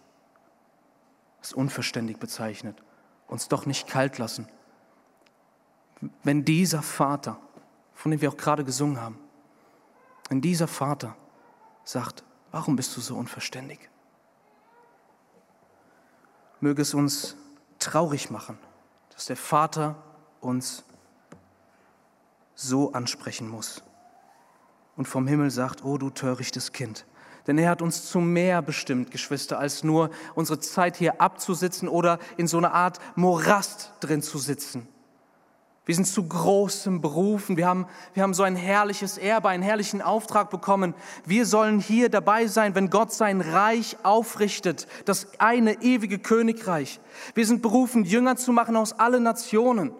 als 1.39 1.53
unverständig 1.53 2.18
bezeichnet, 2.18 2.82
uns 3.27 3.48
doch 3.48 3.65
nicht 3.65 3.88
kalt 3.88 4.18
lassen. 4.18 4.48
Wenn 6.24 6.45
dieser 6.45 6.81
Vater, 6.81 7.39
von 7.93 8.12
dem 8.12 8.22
wir 8.22 8.29
auch 8.29 8.38
gerade 8.38 8.63
gesungen 8.63 9.00
haben, 9.00 9.17
wenn 10.29 10.41
dieser 10.41 10.67
Vater 10.67 11.15
sagt, 11.83 12.24
warum 12.51 12.75
bist 12.75 12.95
du 12.95 13.01
so 13.01 13.15
unverständig? 13.15 13.89
Möge 16.60 16.81
es 16.81 16.93
uns 16.93 17.36
traurig 17.79 18.31
machen, 18.31 18.57
dass 19.13 19.25
der 19.25 19.36
Vater 19.36 19.95
uns 20.39 20.83
so 22.55 22.93
ansprechen 22.93 23.48
muss. 23.48 23.83
Und 24.95 25.07
vom 25.07 25.27
Himmel 25.27 25.51
sagt, 25.51 25.83
oh 25.83 25.98
du 25.98 26.10
törichtes 26.10 26.72
Kind. 26.72 27.05
Denn 27.48 27.57
er 27.57 27.69
hat 27.69 27.81
uns 27.81 28.05
zu 28.05 28.19
mehr 28.19 28.62
bestimmt, 28.62 29.12
Geschwister, 29.12 29.60
als 29.60 29.83
nur 29.83 30.12
unsere 30.33 30.60
Zeit 30.60 30.95
hier 30.95 31.19
abzusitzen 31.19 31.89
oder 31.89 32.19
in 32.38 32.48
so 32.48 32.57
einer 32.57 32.74
Art 32.74 33.00
Morast 33.15 33.91
drin 34.00 34.22
zu 34.22 34.38
sitzen. 34.38 34.88
Wir 35.86 35.96
sind 35.96 36.06
zu 36.06 36.24
großem 36.24 37.02
berufen. 37.02 37.58
Wir 37.58 37.68
haben, 37.68 37.88
wir 38.13 38.24
haben 38.24 38.34
so 38.34 38.44
ein 38.44 38.56
herrliches 38.56 39.18
Erbe, 39.18 39.50
einen 39.50 39.63
herrlichen 39.63 40.02
Auftrag 40.02 40.50
bekommen. 40.50 40.94
Wir 41.25 41.46
sollen 41.46 41.80
hier 41.80 42.08
dabei 42.08 42.48
sein, 42.48 42.74
wenn 42.74 42.90
Gott 42.90 43.12
sein 43.12 43.42
Reich 43.42 43.98
aufrichtet, 44.04 44.88
das 45.04 45.28
eine 45.40 45.82
ewige 45.82 46.20
Königreich. 46.20 47.02
Wir 47.36 47.46
sind 47.46 47.62
berufen, 47.62 48.06
Jünger 48.06 48.38
zu 48.38 48.54
machen 48.54 48.78
aus 48.78 48.94
allen 48.94 49.24
Nationen. 49.24 49.92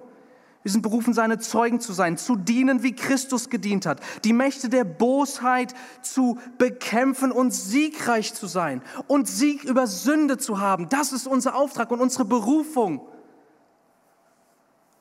Wir 0.62 0.72
sind 0.72 0.82
berufen, 0.82 1.14
seine 1.14 1.40
Zeugen 1.40 1.82
zu 1.82 1.92
sein, 1.92 2.18
zu 2.18 2.38
dienen, 2.38 2.84
wie 2.84 2.96
Christus 2.96 3.50
gedient 3.50 3.86
hat, 3.86 4.00
die 4.24 4.32
Mächte 4.32 4.70
der 4.70 4.86
Bosheit 4.86 5.74
zu 6.02 6.38
bekämpfen 6.58 7.34
und 7.34 7.54
siegreich 7.54 8.34
zu 8.34 8.48
sein 8.48 8.82
und 9.08 9.28
Sieg 9.28 9.66
über 9.66 9.88
Sünde 9.88 10.38
zu 10.38 10.62
haben. 10.62 10.88
Das 10.88 11.12
ist 11.12 11.28
unser 11.28 11.56
Auftrag 11.56 11.92
und 11.92 12.00
unsere 12.00 12.24
Berufung. 12.24 13.02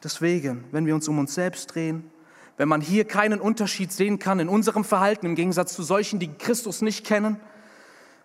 Deswegen, 0.03 0.65
wenn 0.73 0.87
wir 0.87 0.95
uns 0.95 1.07
um 1.09 1.19
uns 1.19 1.35
selbst 1.35 1.75
drehen, 1.75 2.11
wenn 2.57 2.69
man 2.69 2.81
hier 2.81 3.05
keinen 3.05 3.41
Unterschied 3.41 3.93
sehen 3.93 4.19
kann 4.19 4.41
in 4.41 4.49
unserem 4.49 4.85
Verhalten 4.85 5.27
im 5.27 5.35
Gegensatz 5.35 5.75
zu 5.75 5.83
solchen, 5.83 6.19
die 6.19 6.33
Christus 6.35 6.83
nicht 6.83 7.07
kennen, 7.07 7.41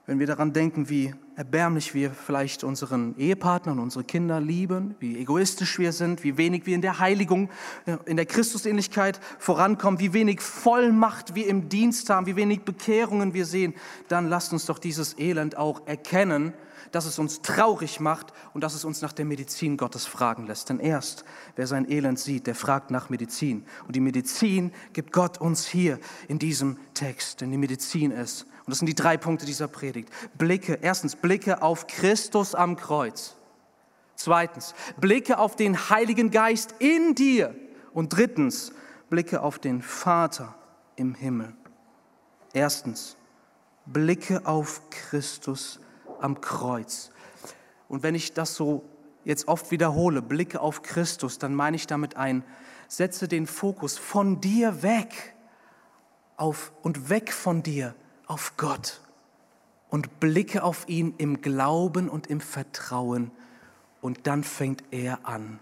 wenn 0.07 0.19
wir 0.19 0.27
daran 0.27 0.53
denken, 0.53 0.89
wie 0.89 1.13
erbärmlich 1.35 1.93
wir 1.93 2.11
vielleicht 2.11 2.63
unseren 2.63 3.17
Ehepartner 3.17 3.73
und 3.73 3.79
unsere 3.79 4.05
Kinder 4.05 4.39
lieben, 4.39 4.95
wie 4.99 5.19
egoistisch 5.19 5.79
wir 5.79 5.91
sind, 5.91 6.23
wie 6.23 6.37
wenig 6.37 6.65
wir 6.65 6.75
in 6.75 6.81
der 6.81 6.99
Heiligung, 6.99 7.49
äh, 7.85 7.97
in 8.05 8.15
der 8.15 8.25
Christusähnlichkeit 8.25 9.19
vorankommen, 9.37 9.99
wie 9.99 10.13
wenig 10.13 10.39
Vollmacht 10.39 11.35
wir 11.35 11.47
im 11.47 11.67
Dienst 11.67 12.09
haben, 12.09 12.25
wie 12.25 12.37
wenig 12.37 12.61
Bekehrungen 12.61 13.33
wir 13.33 13.45
sehen, 13.45 13.73
dann 14.07 14.29
lasst 14.29 14.53
uns 14.53 14.65
doch 14.65 14.79
dieses 14.79 15.19
Elend 15.19 15.57
auch 15.57 15.85
erkennen, 15.85 16.53
dass 16.91 17.05
es 17.05 17.19
uns 17.19 17.41
traurig 17.41 17.99
macht 17.99 18.33
und 18.53 18.63
dass 18.63 18.73
es 18.73 18.85
uns 18.85 19.01
nach 19.01 19.13
der 19.13 19.25
Medizin 19.25 19.77
Gottes 19.77 20.05
fragen 20.05 20.47
lässt. 20.47 20.69
Denn 20.69 20.79
erst 20.79 21.25
wer 21.55 21.67
sein 21.67 21.89
Elend 21.89 22.19
sieht, 22.19 22.47
der 22.47 22.55
fragt 22.55 22.91
nach 22.91 23.09
Medizin. 23.09 23.65
Und 23.85 23.95
die 23.95 23.99
Medizin 23.99 24.71
gibt 24.93 25.11
Gott 25.11 25.39
uns 25.39 25.67
hier 25.67 25.99
in 26.27 26.39
diesem 26.39 26.77
Text, 26.93 27.41
denn 27.41 27.51
die 27.51 27.57
Medizin 27.57 28.11
ist 28.11 28.47
und 28.67 28.71
das 28.71 28.79
sind 28.79 28.87
die 28.87 28.95
drei 28.95 29.15
Punkte 29.15 29.45
dieser 29.45 29.69
Predigt. 29.69 30.09
Blicke, 30.37 30.77
erstens, 30.81 31.15
Blicke 31.15 31.61
auf 31.61 31.87
Christus 31.87 32.53
am 32.53 32.75
Kreuz. 32.75 33.37
Zweitens, 34.15 34.75
Blicke 34.99 35.39
auf 35.39 35.55
den 35.55 35.89
Heiligen 35.89 36.31
Geist 36.31 36.75
in 36.79 37.15
dir. 37.15 37.55
Und 37.93 38.09
drittens, 38.09 38.73
Blicke 39.09 39.41
auf 39.41 39.57
den 39.57 39.81
Vater 39.81 40.53
im 40.97 41.15
Himmel. 41.15 41.55
Erstens, 42.51 43.15
Blicke 43.85 44.45
auf 44.45 44.81
Christus 44.89 45.79
am 46.21 46.41
Kreuz. 46.41 47.11
Und 47.89 48.03
wenn 48.03 48.15
ich 48.15 48.33
das 48.33 48.55
so 48.55 48.83
jetzt 49.23 49.47
oft 49.47 49.71
wiederhole, 49.71 50.21
Blicke 50.21 50.61
auf 50.61 50.81
Christus, 50.83 51.39
dann 51.39 51.53
meine 51.53 51.75
ich 51.75 51.87
damit 51.87 52.15
ein, 52.15 52.43
setze 52.87 53.27
den 53.27 53.47
Fokus 53.47 53.97
von 53.97 54.39
dir 54.41 54.83
weg 54.83 55.35
auf 56.37 56.71
und 56.81 57.09
weg 57.09 57.33
von 57.33 57.63
dir 57.63 57.95
auf 58.27 58.53
Gott 58.57 59.01
und 59.89 60.19
blicke 60.19 60.63
auf 60.63 60.87
ihn 60.87 61.13
im 61.17 61.41
Glauben 61.41 62.09
und 62.09 62.27
im 62.27 62.41
Vertrauen. 62.41 63.31
Und 64.01 64.27
dann 64.27 64.43
fängt 64.43 64.83
er 64.91 65.25
an, 65.25 65.59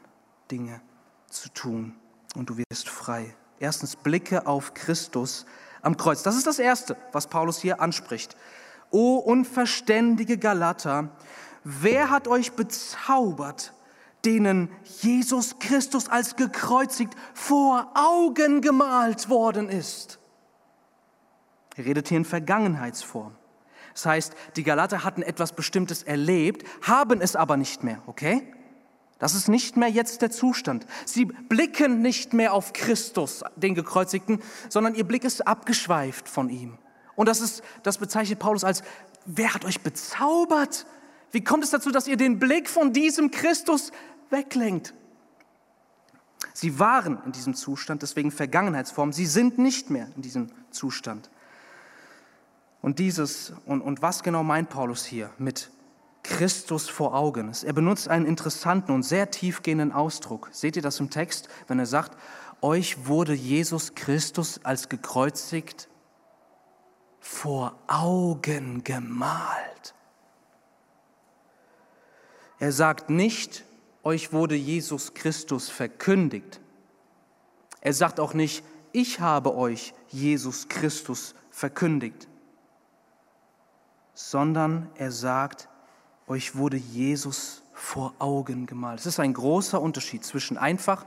Dinge 0.52 0.82
zu 1.30 1.50
tun 1.50 1.96
und 2.36 2.50
du 2.50 2.58
wirst 2.58 2.90
frei. 2.90 3.36
Erstens, 3.60 3.96
blicke 3.96 4.46
auf 4.46 4.74
Christus 4.74 5.46
am 5.82 5.98
Kreuz. 5.98 6.24
Das 6.24 6.36
ist 6.36 6.48
das 6.48 6.60
Erste, 6.60 6.98
was 7.12 7.28
Paulus 7.28 7.60
hier 7.60 7.80
anspricht. 7.80 8.36
O 8.96 9.18
unverständige 9.18 10.38
Galater, 10.38 11.10
wer 11.66 12.10
hat 12.10 12.30
euch 12.30 12.54
bezaubert, 12.54 13.74
denen 14.24 14.70
Jesus 15.02 15.60
Christus 15.60 16.08
als 16.08 16.38
gekreuzigt 16.38 17.14
vor 17.34 17.92
Augen 17.94 18.62
gemalt 18.62 19.28
worden 19.28 19.68
ist? 19.68 20.18
Er 21.76 21.84
redet 21.84 22.08
hier 22.08 22.20
in 22.20 22.24
Vergangenheitsform. 22.24 23.36
Das 23.94 24.06
heißt, 24.06 24.34
die 24.56 24.64
Galater 24.64 25.04
hatten 25.04 25.24
etwas 25.24 25.52
Bestimmtes 25.52 26.02
erlebt, 26.02 26.66
haben 26.82 27.20
es 27.20 27.36
aber 27.36 27.58
nicht 27.58 27.84
mehr, 27.84 28.02
okay? 28.08 28.48
Das 29.20 29.36
ist 29.36 29.50
nicht 29.50 29.76
mehr 29.76 29.90
jetzt 29.90 30.22
der 30.22 30.32
Zustand. 30.32 30.88
Sie 31.04 31.26
blicken 31.26 32.02
nicht 32.02 32.32
mehr 32.32 32.54
auf 32.54 32.72
Christus, 32.72 33.44
den 33.58 33.76
Gekreuzigten, 33.76 34.42
sondern 34.70 34.96
ihr 34.96 35.04
Blick 35.04 35.26
ist 35.26 35.46
abgeschweift 35.46 36.30
von 36.30 36.48
ihm. 36.48 36.78
Und 37.16 37.28
das, 37.28 37.42
ist, 37.42 37.64
das 37.84 37.98
bezeichnet 37.98 38.40
Paulus 38.40 38.64
als, 38.64 38.84
wer 39.26 39.54
hat 39.54 39.66
euch 39.66 39.82
bezaubert? 39.82 40.86
Wie 41.32 41.44
kommt 41.44 41.64
es 41.64 41.72
dazu, 41.72 41.92
dass 41.92 42.08
ihr 42.08 42.18
den 42.18 42.40
Blick 42.40 42.70
von 42.70 42.94
diesem 42.94 43.32
Christus 43.32 43.92
weglenkt? 44.30 44.94
Sie 46.54 46.80
waren 46.80 47.20
in 47.26 47.32
diesem 47.32 47.56
Zustand, 47.56 48.02
deswegen 48.02 48.32
Vergangenheitsform. 48.32 49.12
Sie 49.12 49.26
sind 49.26 49.58
nicht 49.58 49.90
mehr 49.90 50.08
in 50.16 50.22
diesem 50.22 50.50
Zustand. 50.72 51.30
Und 52.82 53.00
dieses, 53.00 53.52
und, 53.66 53.82
und 53.82 54.02
was 54.02 54.24
genau 54.24 54.44
meint 54.44 54.70
Paulus 54.70 55.06
hier 55.06 55.32
mit 55.38 55.72
Christus 56.24 56.88
vor 56.88 57.16
Augen? 57.16 57.52
Er 57.64 57.74
benutzt 57.74 58.08
einen 58.08 58.26
interessanten 58.26 58.92
und 58.92 59.04
sehr 59.04 59.32
tiefgehenden 59.32 59.92
Ausdruck. 59.92 60.50
Seht 60.52 60.76
ihr 60.76 60.82
das 60.82 61.00
im 61.00 61.10
Text, 61.10 61.50
wenn 61.68 61.80
er 61.80 61.86
sagt, 61.86 62.18
euch 62.62 63.08
wurde 63.08 63.34
Jesus 63.34 63.96
Christus 63.96 64.60
als 64.64 64.88
gekreuzigt 64.88 65.90
vor 67.26 67.76
Augen 67.88 68.84
gemalt. 68.84 69.94
Er 72.60 72.72
sagt 72.72 73.10
nicht, 73.10 73.64
euch 74.04 74.32
wurde 74.34 74.56
Jesus 74.56 75.14
Christus 75.14 75.70
verkündigt. 75.70 76.60
Er 77.82 77.94
sagt 77.94 78.20
auch 78.20 78.34
nicht, 78.34 78.64
ich 78.92 79.20
habe 79.20 79.56
euch 79.56 79.94
Jesus 80.10 80.68
Christus 80.70 81.36
verkündigt 81.50 82.28
sondern 84.16 84.90
er 84.96 85.12
sagt, 85.12 85.68
euch 86.26 86.56
wurde 86.56 86.78
Jesus 86.78 87.62
vor 87.74 88.14
Augen 88.18 88.66
gemalt. 88.66 89.02
Es 89.02 89.06
ist 89.06 89.20
ein 89.20 89.34
großer 89.34 89.80
Unterschied 89.80 90.24
zwischen 90.24 90.58
einfach 90.58 91.06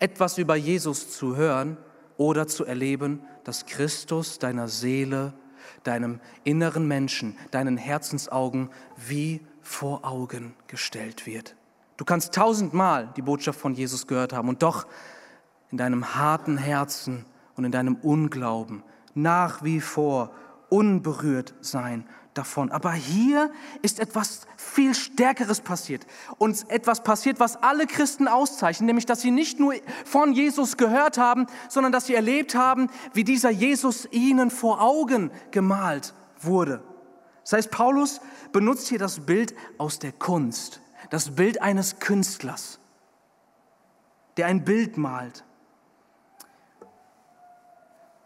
etwas 0.00 0.36
über 0.36 0.56
Jesus 0.56 1.10
zu 1.10 1.36
hören 1.36 1.78
oder 2.16 2.48
zu 2.48 2.64
erleben, 2.64 3.22
dass 3.44 3.64
Christus 3.64 4.38
deiner 4.38 4.68
Seele, 4.68 5.32
deinem 5.82 6.20
inneren 6.44 6.86
Menschen, 6.86 7.36
deinen 7.50 7.76
Herzensaugen 7.76 8.70
wie 8.96 9.40
vor 9.60 10.04
Augen 10.04 10.54
gestellt 10.66 11.26
wird. 11.26 11.56
Du 11.96 12.04
kannst 12.04 12.34
tausendmal 12.34 13.12
die 13.16 13.22
Botschaft 13.22 13.58
von 13.58 13.74
Jesus 13.74 14.06
gehört 14.06 14.32
haben 14.32 14.48
und 14.48 14.62
doch 14.62 14.86
in 15.70 15.78
deinem 15.78 16.14
harten 16.14 16.56
Herzen 16.56 17.26
und 17.56 17.64
in 17.64 17.72
deinem 17.72 17.96
Unglauben 17.96 18.82
nach 19.14 19.64
wie 19.64 19.80
vor 19.80 20.32
unberührt 20.68 21.54
sein 21.60 22.06
davon. 22.38 22.70
Aber 22.70 22.92
hier 22.92 23.50
ist 23.82 24.00
etwas 24.00 24.46
viel 24.56 24.94
Stärkeres 24.94 25.60
passiert. 25.60 26.06
Und 26.38 26.70
etwas 26.70 27.02
passiert, 27.02 27.40
was 27.40 27.56
alle 27.56 27.86
Christen 27.86 28.28
auszeichnet, 28.28 28.86
nämlich 28.86 29.04
dass 29.04 29.20
sie 29.20 29.30
nicht 29.30 29.60
nur 29.60 29.74
von 30.04 30.32
Jesus 30.32 30.76
gehört 30.76 31.18
haben, 31.18 31.46
sondern 31.68 31.92
dass 31.92 32.06
sie 32.06 32.14
erlebt 32.14 32.54
haben, 32.54 32.88
wie 33.12 33.24
dieser 33.24 33.50
Jesus 33.50 34.08
ihnen 34.10 34.50
vor 34.50 34.80
Augen 34.80 35.30
gemalt 35.50 36.14
wurde. 36.40 36.82
Das 37.42 37.54
heißt, 37.54 37.70
Paulus 37.70 38.20
benutzt 38.52 38.88
hier 38.88 38.98
das 38.98 39.20
Bild 39.20 39.54
aus 39.78 39.98
der 39.98 40.12
Kunst, 40.12 40.80
das 41.10 41.34
Bild 41.34 41.60
eines 41.60 41.98
Künstlers, 41.98 42.78
der 44.36 44.46
ein 44.46 44.64
Bild 44.64 44.96
malt. 44.96 45.44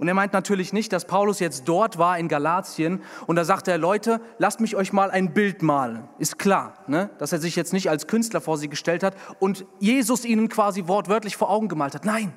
Und 0.03 0.09
er 0.09 0.15
meint 0.15 0.33
natürlich 0.33 0.73
nicht, 0.73 0.93
dass 0.93 1.05
Paulus 1.05 1.39
jetzt 1.39 1.69
dort 1.69 1.97
war 1.97 2.19
in 2.19 2.27
Galatien 2.27 3.05
und 3.29 3.37
da 3.37 3.45
sagte 3.45 3.71
er, 3.71 3.79
Leute, 3.79 4.21
lasst 4.37 4.59
mich 4.59 4.75
euch 4.75 4.93
mal 4.93 5.13
ein 5.13 5.33
Bild 5.33 5.63
malen. 5.63 6.09
Ist 6.19 6.41
klar, 6.41 6.75
ne? 6.89 7.11
dass 7.19 7.31
er 7.31 7.39
sich 7.39 7.55
jetzt 7.55 7.73
nicht 7.73 7.89
als 7.89 8.09
Künstler 8.09 8.41
vor 8.41 8.59
sie 8.59 8.69
gestellt 8.69 9.05
hat 9.05 9.15
und 9.39 9.65
Jesus 9.79 10.25
ihnen 10.25 10.49
quasi 10.49 10.89
wortwörtlich 10.89 11.37
vor 11.37 11.51
Augen 11.51 11.69
gemalt 11.69 11.95
hat. 11.95 12.05
Nein. 12.05 12.33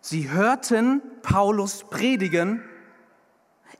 Sie 0.00 0.30
hörten 0.30 1.02
Paulus 1.22 1.82
predigen. 1.90 2.62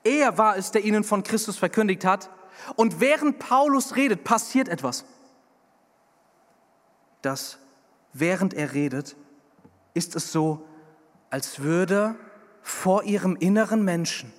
Er 0.03 0.39
war 0.39 0.57
es, 0.57 0.73
der 0.73 0.85
ihnen 0.85 1.05
von 1.05 1.23
Christus 1.23 1.57
verkündigt 1.57 2.05
hat. 2.05 2.31
Und 2.75 2.99
während 2.99 3.39
Paulus 3.39 3.95
redet, 3.95 4.25
passiert 4.25 4.67
etwas. 4.67 5.05
Dass 7.23 7.61
während 8.13 8.55
er 8.55 8.75
redet, 8.75 9.15
ist 9.95 10.17
es 10.17 10.33
so, 10.33 10.68
als 11.31 11.61
würde 11.61 12.17
vor 12.63 13.05
ihrem 13.05 13.37
inneren 13.37 13.85
Menschen 13.85 14.33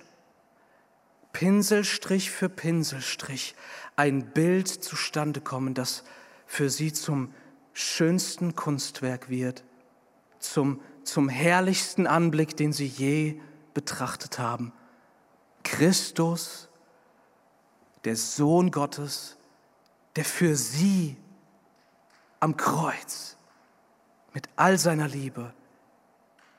Pinselstrich 1.32 2.30
für 2.30 2.48
Pinselstrich 2.48 3.54
ein 3.96 4.32
Bild 4.32 4.68
zustande 4.68 5.40
kommen, 5.40 5.74
das 5.74 6.04
für 6.46 6.70
sie 6.70 6.92
zum 6.92 7.32
schönsten 7.72 8.56
Kunstwerk 8.56 9.28
wird, 9.28 9.64
zum, 10.40 10.80
zum 11.04 11.28
herrlichsten 11.28 12.06
Anblick, 12.06 12.56
den 12.56 12.72
sie 12.72 12.86
je 12.86 13.40
betrachtet 13.74 14.38
haben. 14.38 14.72
Christus, 15.62 16.68
der 18.04 18.16
Sohn 18.16 18.70
Gottes, 18.70 19.36
der 20.16 20.24
für 20.24 20.56
sie 20.56 21.16
am 22.40 22.56
Kreuz 22.56 23.36
mit 24.32 24.48
all 24.56 24.78
seiner 24.78 25.06
Liebe 25.06 25.54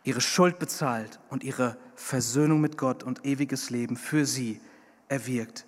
ihre 0.04 0.22
Schuld 0.22 0.60
bezahlt 0.60 1.20
und 1.30 1.44
ihre 1.44 1.78
Versöhnung 1.96 2.62
mit 2.62 2.78
Gott 2.78 3.04
und 3.04 3.26
ewiges 3.26 3.70
Leben 3.70 3.96
für 3.98 4.26
sie 4.26 4.60
erwirkt. 5.08 5.66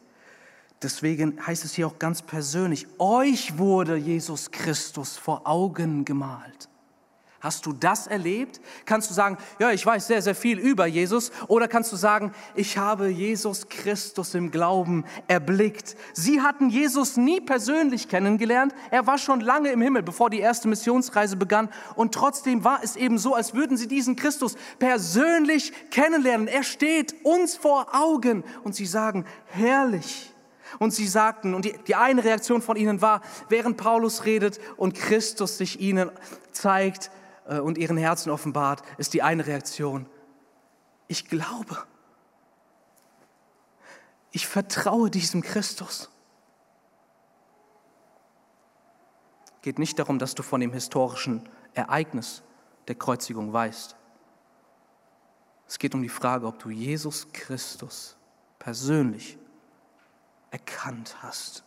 Deswegen 0.82 1.46
heißt 1.46 1.64
es 1.64 1.74
hier 1.74 1.88
auch 1.88 2.00
ganz 2.00 2.22
persönlich, 2.22 2.88
euch 3.00 3.58
wurde 3.58 3.96
Jesus 3.96 4.52
Christus 4.52 5.18
vor 5.18 5.48
Augen 5.48 6.04
gemalt. 6.04 6.70
Hast 7.44 7.66
du 7.66 7.74
das 7.74 8.08
erlebt? 8.08 8.62
Kannst 8.86 9.10
du 9.10 9.14
sagen, 9.14 9.38
ja, 9.60 9.72
ich 9.72 9.86
weiß 9.86 10.08
sehr, 10.08 10.22
sehr 10.22 10.34
viel 10.34 10.58
über 10.58 10.86
Jesus? 10.86 11.30
Oder 11.50 11.68
kannst 11.68 11.92
du 11.92 11.98
sagen, 11.98 12.32
ich 12.56 12.78
habe 12.78 13.10
Jesus 13.10 13.68
Christus 13.68 14.34
im 14.34 14.50
Glauben 14.50 15.04
erblickt? 15.28 15.98
Sie 16.14 16.40
hatten 16.40 16.70
Jesus 16.70 17.18
nie 17.18 17.42
persönlich 17.42 18.08
kennengelernt. 18.08 18.74
Er 18.92 19.08
war 19.08 19.18
schon 19.18 19.42
lange 19.42 19.74
im 19.74 19.82
Himmel, 19.82 20.04
bevor 20.04 20.30
die 20.30 20.40
erste 20.40 20.70
Missionsreise 20.70 21.36
begann. 21.36 21.68
Und 21.96 22.14
trotzdem 22.14 22.64
war 22.64 22.80
es 22.82 22.96
eben 22.96 23.18
so, 23.18 23.36
als 23.36 23.54
würden 23.54 23.76
sie 23.76 23.90
diesen 23.90 24.16
Christus 24.16 24.56
persönlich 24.80 25.74
kennenlernen. 25.92 26.48
Er 26.48 26.64
steht 26.64 27.14
uns 27.26 27.58
vor 27.58 27.94
Augen. 27.94 28.46
Und 28.64 28.74
sie 28.74 28.86
sagen, 28.86 29.26
herrlich. 29.48 30.34
Und 30.80 30.94
sie 30.94 31.08
sagten, 31.08 31.56
und 31.56 31.66
die, 31.66 31.76
die, 31.88 31.96
eine 31.96 32.24
Reaktion 32.24 32.62
von 32.62 32.78
ihnen 32.78 33.02
war, 33.02 33.22
während 33.50 33.76
Paulus 33.76 34.24
redet 34.24 34.62
und 34.78 34.96
Christus 34.96 35.58
sich 35.58 35.82
ihnen 35.82 36.10
zeigt, 36.54 37.12
und 37.46 37.78
ihren 37.78 37.98
Herzen 37.98 38.30
offenbart, 38.30 38.82
ist 38.98 39.14
die 39.14 39.22
eine 39.22 39.46
Reaktion. 39.46 40.06
Ich 41.08 41.28
glaube. 41.28 41.78
Ich 44.32 44.48
vertraue 44.48 45.10
diesem 45.10 45.42
Christus. 45.42 46.10
Geht 49.62 49.80
nicht 49.80 50.00
darum, 50.00 50.20
dass 50.20 50.36
du 50.36 50.44
von 50.44 50.60
dem 50.60 50.74
historischen 50.74 51.48
Ereignis 51.74 52.44
der 52.88 52.96
Kreuzigung 52.96 53.54
weißt. 53.54 53.96
Es 55.68 55.80
geht 55.80 55.96
um 55.96 56.02
die 56.02 56.10
Frage, 56.10 56.48
ob 56.48 56.60
du 56.60 56.70
Jesus 56.70 57.32
Christus 57.32 58.18
persönlich 58.60 59.38
erkannt 60.52 61.18
hast. 61.22 61.64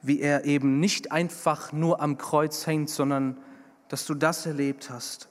Wie 0.00 0.20
er 0.20 0.44
eben 0.44 0.80
nicht 0.80 1.12
einfach 1.12 1.72
nur 1.72 2.00
am 2.00 2.18
Kreuz 2.18 2.66
hängt, 2.66 2.90
sondern 2.90 3.38
dass 3.88 4.06
du 4.06 4.14
das 4.14 4.46
erlebt 4.46 4.90
hast. 4.90 5.28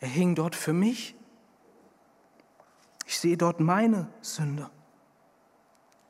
Er 0.00 0.08
hing 0.08 0.34
dort 0.34 0.56
für 0.56 0.72
mich. 0.72 1.14
Ich 3.06 3.18
sehe 3.18 3.36
dort 3.36 3.60
meine 3.60 4.08
Sünde, 4.20 4.70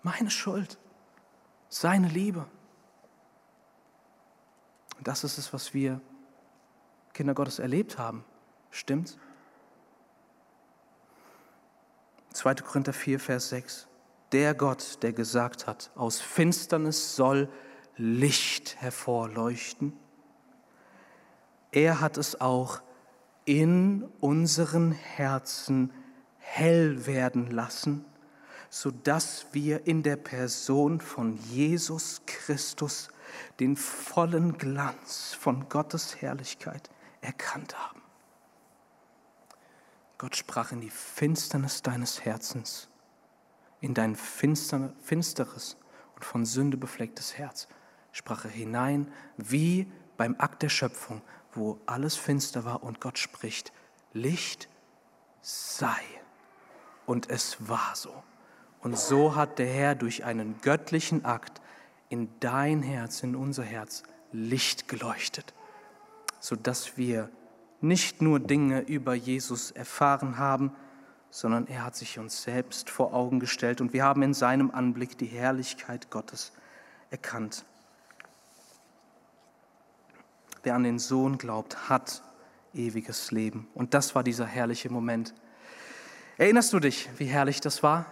meine 0.03 0.31
Schuld, 0.31 0.79
seine 1.69 2.09
Liebe. 2.09 2.47
Und 4.99 5.09
das 5.09 5.25
ist 5.25 5.39
es, 5.39 5.53
was 5.53 5.73
wir 5.73 6.01
Kinder 7.15 7.35
Gottes 7.35 7.59
erlebt 7.59 7.99
haben. 7.99 8.25
Stimmt's? 8.71 9.19
2. 12.33 12.55
Korinther 12.57 12.93
4, 12.93 13.19
Vers 13.19 13.49
6. 13.49 13.89
Der 14.33 14.55
Gott, 14.55 15.03
der 15.03 15.13
gesagt 15.13 15.67
hat, 15.67 15.91
aus 15.97 16.21
Finsternis 16.21 17.17
soll 17.17 17.49
Licht 17.97 18.77
hervorleuchten, 18.77 19.99
er 21.73 22.01
hat 22.01 22.17
es 22.17 22.41
auch 22.41 22.81
in 23.45 24.05
unseren 24.21 24.93
Herzen 24.93 25.93
hell 26.39 27.07
werden 27.07 27.51
lassen, 27.51 28.05
sodass 28.69 29.47
wir 29.53 29.87
in 29.87 30.03
der 30.03 30.17
Person 30.17 31.01
von 31.01 31.37
Jesus 31.37 32.23
Christus 32.27 33.09
den 33.59 33.77
vollen 33.77 34.59
Glanz 34.59 35.35
von 35.39 35.69
Gottes 35.69 36.21
Herrlichkeit 36.21 36.91
erkannt 37.21 37.77
haben. 37.79 38.03
Gott 40.19 40.37
sprach 40.37 40.73
in 40.73 40.81
die 40.81 40.91
Finsternis 40.91 41.83
deines 41.83 42.25
Herzens, 42.25 42.89
in 43.81 43.95
dein 43.95 44.17
finsteres 44.17 45.77
und 46.15 46.25
von 46.25 46.45
Sünde 46.45 46.77
beflecktes 46.77 47.39
Herz, 47.39 47.69
sprach 48.13 48.45
er 48.45 48.51
hinein, 48.51 49.11
wie 49.37 49.91
beim 50.17 50.35
Akt 50.39 50.63
der 50.63 50.69
Schöpfung, 50.69 51.23
wo 51.55 51.79
alles 51.87 52.17
finster 52.17 52.65
war 52.65 52.83
und 52.83 53.01
Gott 53.01 53.19
spricht, 53.19 53.73
Licht 54.13 54.69
sei. 55.43 56.01
Und 57.07 57.31
es 57.31 57.69
war 57.69 57.95
so. 57.95 58.13
Und 58.81 58.99
so 58.99 59.35
hat 59.35 59.59
der 59.59 59.67
Herr 59.67 59.95
durch 59.95 60.25
einen 60.25 60.61
göttlichen 60.63 61.25
Akt 61.25 61.61
in 62.09 62.29
dein 62.41 62.83
Herz, 62.83 63.23
in 63.23 63.37
unser 63.37 63.63
Herz 63.63 64.03
Licht 64.33 64.89
geleuchtet, 64.89 65.55
sodass 66.39 66.97
wir 66.97 67.31
nicht 67.81 68.23
nur 68.23 68.41
Dinge 68.41 68.81
über 68.81 69.15
Jesus 69.15 69.71
erfahren 69.71 70.39
haben, 70.39 70.73
sondern 71.31 71.67
er 71.67 71.85
hat 71.85 71.97
sich 71.97 72.19
uns 72.19 72.43
selbst 72.43 72.91
vor 72.91 73.15
Augen 73.15 73.41
gestellt 73.41 73.81
und 73.81 73.93
wir 73.93 74.05
haben 74.05 74.23
in 74.23 74.35
seinem 74.35 74.71
Anblick 74.71 75.17
die 75.17 75.27
Herrlichkeit 75.27 76.11
Gottes 76.11 76.53
erkannt. 77.11 77.65
Wer 80.63 80.75
an 80.75 80.83
den 80.83 80.99
Sohn 80.99 81.39
glaubt, 81.39 81.89
hat 81.89 82.23
ewiges 82.75 83.31
Leben. 83.31 83.69
Und 83.75 83.95
das 83.95 84.15
war 84.15 84.23
dieser 84.23 84.47
herrliche 84.47 84.91
Moment. 84.93 85.35
Erinnerst 86.37 86.73
du 86.73 86.81
dich, 86.81 87.09
wie 87.17 87.27
herrlich 87.27 87.61
das 87.61 87.83
war? 87.83 88.07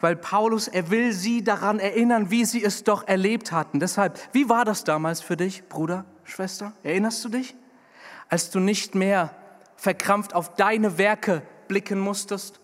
Weil 0.00 0.16
Paulus, 0.16 0.68
er 0.68 0.90
will 0.90 1.12
sie 1.12 1.42
daran 1.42 1.78
erinnern, 1.78 2.30
wie 2.30 2.44
sie 2.44 2.62
es 2.62 2.84
doch 2.84 3.06
erlebt 3.06 3.52
hatten. 3.52 3.80
Deshalb, 3.80 4.18
wie 4.32 4.48
war 4.48 4.64
das 4.64 4.84
damals 4.84 5.20
für 5.20 5.36
dich, 5.36 5.68
Bruder, 5.68 6.04
Schwester? 6.24 6.72
Erinnerst 6.82 7.24
du 7.24 7.28
dich? 7.28 7.56
Als 8.28 8.50
du 8.50 8.60
nicht 8.60 8.94
mehr 8.94 9.34
verkrampft 9.76 10.34
auf 10.34 10.54
deine 10.54 10.98
Werke 10.98 11.42
blicken 11.68 11.98
musstest 11.98 12.60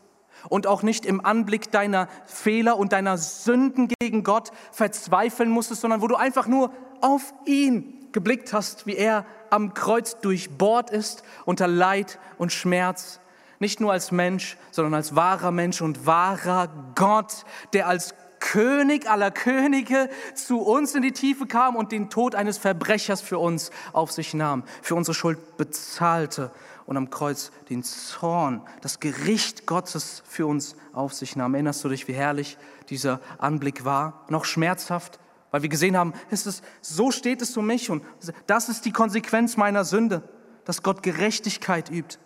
und 0.49 0.67
auch 0.67 0.83
nicht 0.83 1.05
im 1.05 1.25
Anblick 1.25 1.73
deiner 1.73 2.09
Fehler 2.27 2.77
und 2.77 2.93
deiner 2.93 3.19
Sünden 3.19 3.89
gegen 4.01 4.23
Gott 4.23 4.53
verzweifeln 4.71 5.51
musstest, 5.51 5.81
sondern 5.81 6.01
wo 6.01 6.07
du 6.07 6.15
einfach 6.15 6.47
nur 6.47 6.73
auf 7.01 7.35
ihn 7.45 7.98
geblickt 8.13 8.53
hast, 8.53 8.87
wie 8.87 8.97
er 8.97 9.25
am 9.51 9.75
Kreuz 9.75 10.21
durchbohrt 10.21 10.91
ist 10.91 11.23
unter 11.45 11.67
Leid 11.67 12.19
und 12.37 12.53
Schmerz, 12.53 13.21
nicht 13.59 13.81
nur 13.81 13.93
als 13.93 14.13
Mensch, 14.13 14.57
sondern 14.71 14.95
als 14.95 15.17
wahrer 15.17 15.51
Mensch 15.51 15.81
und 15.81 16.07
wahrer 16.07 16.69
Gott, 16.95 17.45
der 17.73 17.89
als 17.89 18.15
König 18.41 19.11
aller 19.11 19.31
Könige 19.31 20.09
zu 20.35 20.61
uns 20.61 20.95
in 20.95 21.03
die 21.03 21.13
Tiefe 21.13 21.47
kam 21.47 21.77
und 21.77 21.93
den 21.93 22.09
Tod 22.09 22.35
eines 22.35 22.59
Verbrechers 22.59 23.21
für 23.21 23.39
uns 23.39 23.71
auf 23.93 24.13
sich 24.13 24.33
nahm, 24.35 24.63
für 24.81 24.95
unsere 24.95 25.15
Schuld 25.15 25.57
bezahlte 25.57 26.53
und 26.87 26.97
am 26.97 27.11
Kreuz 27.11 27.51
den 27.69 27.83
Zorn, 27.83 28.63
das 28.81 29.01
Gericht 29.01 29.67
Gottes 29.67 30.23
für 30.27 30.47
uns 30.47 30.77
auf 30.93 31.13
sich 31.13 31.37
nahm. 31.37 31.55
Erinnerst 31.55 31.85
du 31.85 31.89
dich, 31.89 32.09
wie 32.09 32.15
herrlich 32.15 32.57
dieser 32.89 33.21
Anblick 33.39 33.85
war? 33.85 34.25
Noch 34.29 34.45
schmerzhaft, 34.45 35.19
weil 35.51 35.63
wir 35.63 35.69
gesehen 35.69 35.97
haben, 35.97 36.13
es, 36.31 36.63
so 36.81 37.11
steht 37.11 37.43
es 37.43 37.57
um 37.57 37.67
mich 37.67 37.91
und 37.91 38.05
das 38.47 38.69
ist 38.69 38.85
die 38.85 38.93
Konsequenz 38.93 39.57
meiner 39.57 39.85
Sünde, 39.85 40.23
dass 40.65 40.83
Gott 40.83 41.03
Gerechtigkeit 41.03 41.91
übt. 41.91 42.19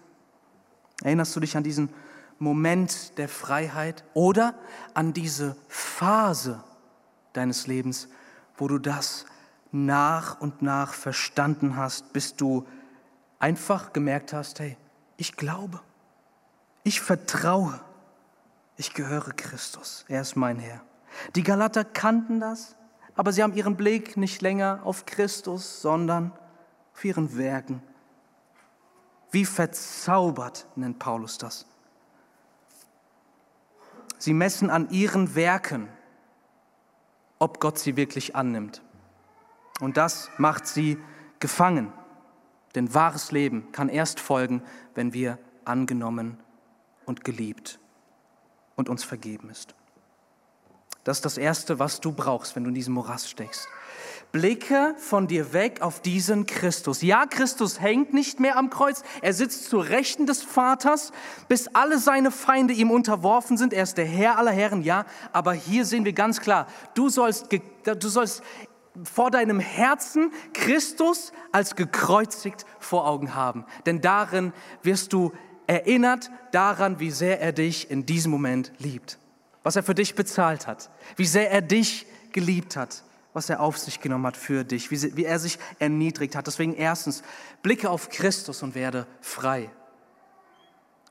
Erinnerst 1.03 1.35
du 1.37 1.41
dich 1.41 1.57
an 1.57 1.63
diesen 1.63 1.91
Moment 2.39 3.17
der 3.19 3.29
Freiheit 3.29 4.05
oder 4.15 4.55
an 4.95 5.13
diese 5.13 5.57
Phase 5.69 6.63
deines 7.33 7.67
Lebens, 7.67 8.09
wo 8.57 8.69
du 8.69 8.79
das 8.79 9.27
nach 9.71 10.41
und 10.41 10.61
nach 10.61 10.93
verstanden 10.93 11.77
hast, 11.77 12.13
bis 12.13 12.37
du 12.37 12.67
einfach 13.39 13.93
gemerkt 13.93 14.33
hast, 14.33 14.61
hey, 14.61 14.77
ich 15.17 15.37
glaube, 15.37 15.81
ich 16.85 17.01
vertraue, 17.01 17.81
ich 18.77 18.93
gehöre 18.95 19.33
Christus, 19.33 20.05
er 20.09 20.23
ist 20.23 20.37
mein 20.37 20.59
Herr. 20.59 20.81
Die 21.35 21.43
Galater 21.43 21.85
kannten 21.85 22.41
das, 22.41 22.77
aber 23.15 23.33
sie 23.33 23.43
haben 23.43 23.55
ihren 23.55 23.77
Blick 23.77 24.17
nicht 24.17 24.43
länger 24.43 24.81
auf 24.85 25.07
Christus, 25.07 25.81
sondern 25.83 26.33
auf 26.95 27.05
ihren 27.05 27.37
Werken. 27.37 27.83
Wie 29.31 29.45
verzaubert 29.45 30.67
nennt 30.77 30.99
Paulus 30.99 31.39
das. 31.39 31.67
Sie 34.19 34.35
messen 34.35 34.71
an 34.71 34.91
ihren 34.91 35.35
Werken, 35.35 35.89
ob 37.39 37.59
Gott 37.59 37.79
sie 37.79 37.97
wirklich 37.97 38.37
annimmt. 38.37 38.83
Und 39.81 39.97
das 39.97 40.31
macht 40.39 40.67
sie 40.67 40.99
gefangen. 41.41 41.93
Denn 42.75 42.95
wahres 42.95 43.33
Leben 43.33 43.73
kann 43.73 43.89
erst 43.89 44.21
folgen, 44.21 44.63
wenn 44.95 45.13
wir 45.13 45.39
angenommen 45.65 46.39
und 47.05 47.25
geliebt 47.25 47.81
und 48.77 48.89
uns 48.89 49.03
vergeben 49.03 49.51
ist. 49.51 49.75
Das 51.05 51.19
ist 51.19 51.25
das 51.25 51.39
Erste, 51.39 51.79
was 51.79 52.01
du 52.01 52.13
brauchst, 52.13 52.55
wenn 52.55 52.65
du 52.65 52.69
in 52.69 52.75
diesem 52.75 52.95
Morast 52.95 53.29
steckst. 53.29 53.69
Blicke 54.31 54.95
von 54.97 55.27
dir 55.27 55.53
weg 55.53 55.83
auf 55.83 56.01
diesen 56.01 56.47
Christus. 56.47 57.03
Ja, 57.03 57.27
Christus 57.27 57.81
hängt 57.81 58.15
nicht 58.15 58.41
mehr 58.41 58.57
am 58.57 58.71
Kreuz. 58.71 59.03
Er 59.21 59.35
sitzt 59.35 59.69
zur 59.69 59.91
Rechten 59.91 60.27
des 60.27 60.43
Vaters, 60.43 61.13
bis 61.49 61.69
alle 61.75 61.99
seine 61.99 62.31
Feinde 62.31 62.73
ihm 62.73 62.91
unterworfen 62.91 63.59
sind. 63.59 63.75
Er 63.75 63.83
ist 63.83 63.99
der 63.99 64.07
Herr 64.07 64.39
aller 64.39 64.51
Herren, 64.51 64.83
ja. 64.83 65.05
Aber 65.33 65.53
hier 65.53 65.85
sehen 65.85 66.07
wir 66.07 66.15
ganz 66.15 66.41
klar, 66.41 66.67
du 66.95 67.11
sollst, 67.11 67.49
du 67.85 68.09
sollst 68.09 68.43
vor 69.05 69.31
deinem 69.31 69.61
Herzen 69.61 70.33
Christus 70.55 71.33
als 71.51 71.77
gekreuzigt 71.77 72.65
vor 72.79 73.07
Augen 73.07 73.35
haben. 73.35 73.67
Denn 73.85 74.01
darin 74.01 74.55
wirst 74.83 75.13
du 75.13 75.33
erinnert 75.67 76.31
daran, 76.53 77.01
wie 77.01 77.11
sehr 77.11 77.41
er 77.41 77.53
dich 77.53 77.91
in 77.91 78.07
diesem 78.07 78.31
Moment 78.31 78.73
liebt. 78.79 79.19
Was 79.63 79.77
er 79.77 79.83
für 79.83 79.95
dich 79.95 80.15
bezahlt 80.15 80.67
hat. 80.67 80.91
Wie 81.17 81.27
sehr 81.27 81.51
er 81.51 81.63
dich 81.63 82.07
geliebt 82.33 82.77
hat 82.77 83.03
was 83.35 83.49
er 83.49 83.61
auf 83.61 83.79
sich 83.79 84.01
genommen 84.01 84.27
hat 84.27 84.37
für 84.37 84.65
dich, 84.65 84.91
wie, 84.91 85.17
wie 85.17 85.25
er 85.25 85.39
sich 85.39 85.59
erniedrigt 85.79 86.37
hat. 86.37 86.47
Deswegen 86.47 86.75
erstens, 86.75 87.23
blicke 87.63 87.89
auf 87.91 88.09
Christus 88.09 88.63
und 88.63 88.75
werde 88.75 89.07
frei. 89.21 89.71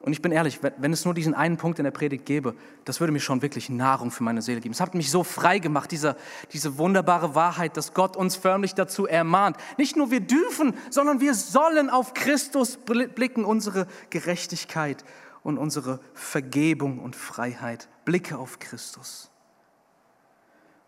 Und 0.01 0.13
ich 0.13 0.21
bin 0.21 0.31
ehrlich, 0.31 0.59
wenn 0.77 0.93
es 0.93 1.05
nur 1.05 1.13
diesen 1.13 1.35
einen 1.35 1.57
Punkt 1.57 1.77
in 1.77 1.83
der 1.83 1.91
Predigt 1.91 2.25
gäbe, 2.25 2.55
das 2.85 2.99
würde 2.99 3.13
mir 3.13 3.19
schon 3.19 3.43
wirklich 3.43 3.69
Nahrung 3.69 4.09
für 4.09 4.23
meine 4.23 4.41
Seele 4.41 4.59
geben. 4.59 4.73
Es 4.73 4.81
hat 4.81 4.95
mich 4.95 5.11
so 5.11 5.23
frei 5.23 5.59
gemacht, 5.59 5.91
diese, 5.91 6.15
diese 6.53 6.79
wunderbare 6.79 7.35
Wahrheit, 7.35 7.77
dass 7.77 7.93
Gott 7.93 8.17
uns 8.17 8.35
förmlich 8.35 8.73
dazu 8.73 9.05
ermahnt. 9.05 9.57
Nicht 9.77 9.95
nur 9.95 10.09
wir 10.09 10.21
dürfen, 10.21 10.73
sondern 10.89 11.19
wir 11.19 11.35
sollen 11.35 11.91
auf 11.91 12.15
Christus 12.15 12.77
blicken, 12.77 13.45
unsere 13.45 13.85
Gerechtigkeit 14.09 15.05
und 15.43 15.57
unsere 15.57 15.99
Vergebung 16.13 16.99
und 16.99 17.15
Freiheit. 17.15 17.89
Blicke 18.05 18.37
auf 18.37 18.59
Christus. 18.59 19.31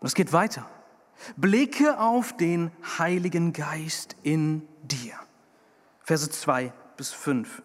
Und 0.00 0.06
es 0.06 0.14
geht 0.14 0.32
weiter. 0.32 0.68
Blicke 1.36 1.98
auf 1.98 2.36
den 2.36 2.70
Heiligen 2.98 3.52
Geist 3.52 4.16
in 4.22 4.66
dir. 4.82 5.14
Verse 6.00 6.28
2 6.28 6.72
bis 6.96 7.12
5. 7.12 7.62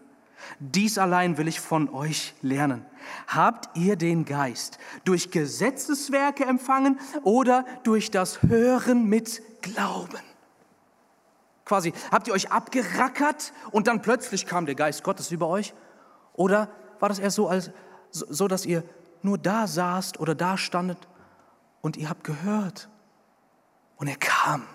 Dies 0.59 0.97
allein 0.97 1.37
will 1.37 1.47
ich 1.47 1.59
von 1.59 1.89
euch 1.89 2.33
lernen. 2.41 2.85
Habt 3.27 3.75
ihr 3.77 3.95
den 3.95 4.25
Geist 4.25 4.77
durch 5.03 5.31
Gesetzeswerke 5.31 6.45
empfangen 6.45 6.99
oder 7.23 7.65
durch 7.83 8.09
das 8.09 8.41
Hören 8.43 9.05
mit 9.05 9.41
Glauben? 9.61 10.19
Quasi, 11.65 11.93
habt 12.11 12.27
ihr 12.27 12.33
euch 12.33 12.51
abgerackert 12.51 13.53
und 13.71 13.87
dann 13.87 14.01
plötzlich 14.01 14.45
kam 14.45 14.65
der 14.65 14.75
Geist 14.75 15.03
Gottes 15.03 15.31
über 15.31 15.47
euch? 15.47 15.73
Oder 16.39 16.69
war 16.99 17.09
das 17.09 17.19
eher 17.19 17.31
so, 17.31 17.49
als, 17.49 17.69
so 18.11 18.47
dass 18.47 18.65
ihr 18.65 18.85
nur 19.21 19.37
da 19.37 19.67
saßt 19.67 20.21
oder 20.21 20.35
da 20.35 20.57
standet 20.57 20.97
und 21.81 21.97
ihr 21.97 22.09
habt 22.09 22.23
gehört 22.23 22.87
und 23.97 24.07
er 24.07 24.15
kam 24.15 24.65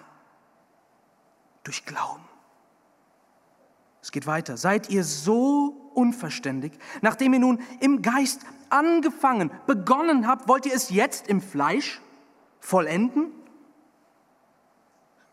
durch 1.62 1.86
Glauben. 1.86 2.28
Es 4.02 4.12
geht 4.12 4.26
weiter. 4.26 4.58
Seid 4.58 4.90
ihr 4.90 5.04
so 5.04 5.90
unverständig, 5.94 6.78
nachdem 7.00 7.32
ihr 7.32 7.38
nun 7.38 7.62
im 7.80 8.02
Geist 8.02 8.42
angefangen, 8.68 9.50
begonnen 9.66 10.26
habt, 10.26 10.46
wollt 10.48 10.66
ihr 10.66 10.74
es 10.74 10.90
jetzt 10.90 11.28
im 11.28 11.40
Fleisch 11.40 12.02
vollenden? 12.60 13.32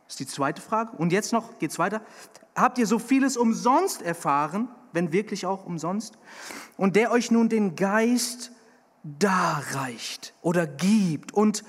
Das 0.05 0.13
ist 0.13 0.19
die 0.21 0.27
zweite 0.27 0.61
Frage. 0.61 0.95
Und 0.95 1.11
jetzt 1.11 1.33
noch 1.33 1.59
geht 1.59 1.71
es 1.71 1.79
weiter. 1.79 2.01
Habt 2.55 2.77
ihr 2.77 2.87
so 2.87 2.99
vieles 2.99 3.35
umsonst 3.35 4.01
erfahren, 4.01 4.69
wenn 4.93 5.11
wirklich 5.11 5.45
auch 5.45 5.65
umsonst? 5.65 6.17
Und 6.77 6.95
der 6.95 7.11
euch 7.11 7.31
nun 7.31 7.49
den 7.49 7.75
Geist 7.75 8.51
darreicht 9.03 10.33
oder 10.41 10.67
gibt 10.67 11.33
und 11.33 11.63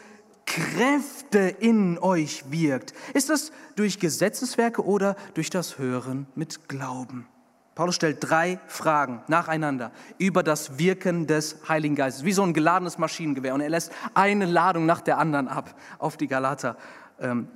Kräfte 0.45 1.39
in 1.39 1.99
euch 1.99 2.51
wirkt. 2.51 2.93
Ist 3.15 3.31
das 3.31 3.53
durch 3.77 3.99
Gesetzeswerke 3.99 4.85
oder 4.85 5.17
durch 5.35 5.51
das 5.51 5.79
Hören 5.79 6.27
mit 6.35 6.69
Glauben? 6.69 7.27
Paulus 7.75 7.95
stellt 7.95 8.19
drei 8.21 8.61
Fragen 8.67 9.23
nacheinander 9.29 9.93
über 10.19 10.43
das 10.43 10.79
Wirken 10.79 11.27
des 11.27 11.57
Heiligen 11.69 11.97
Geistes, 11.97 12.23
wie 12.23 12.33
so 12.33 12.43
ein 12.43 12.53
geladenes 12.53 12.99
Maschinengewehr. 12.99 13.55
Und 13.55 13.63
er 13.63 13.71
lässt 13.71 13.93
eine 14.13 14.45
Ladung 14.45 14.85
nach 14.85 15.01
der 15.01 15.17
anderen 15.17 15.49
ab 15.49 15.75
auf 15.99 16.19
die 16.19 16.27
Galater, 16.27 16.77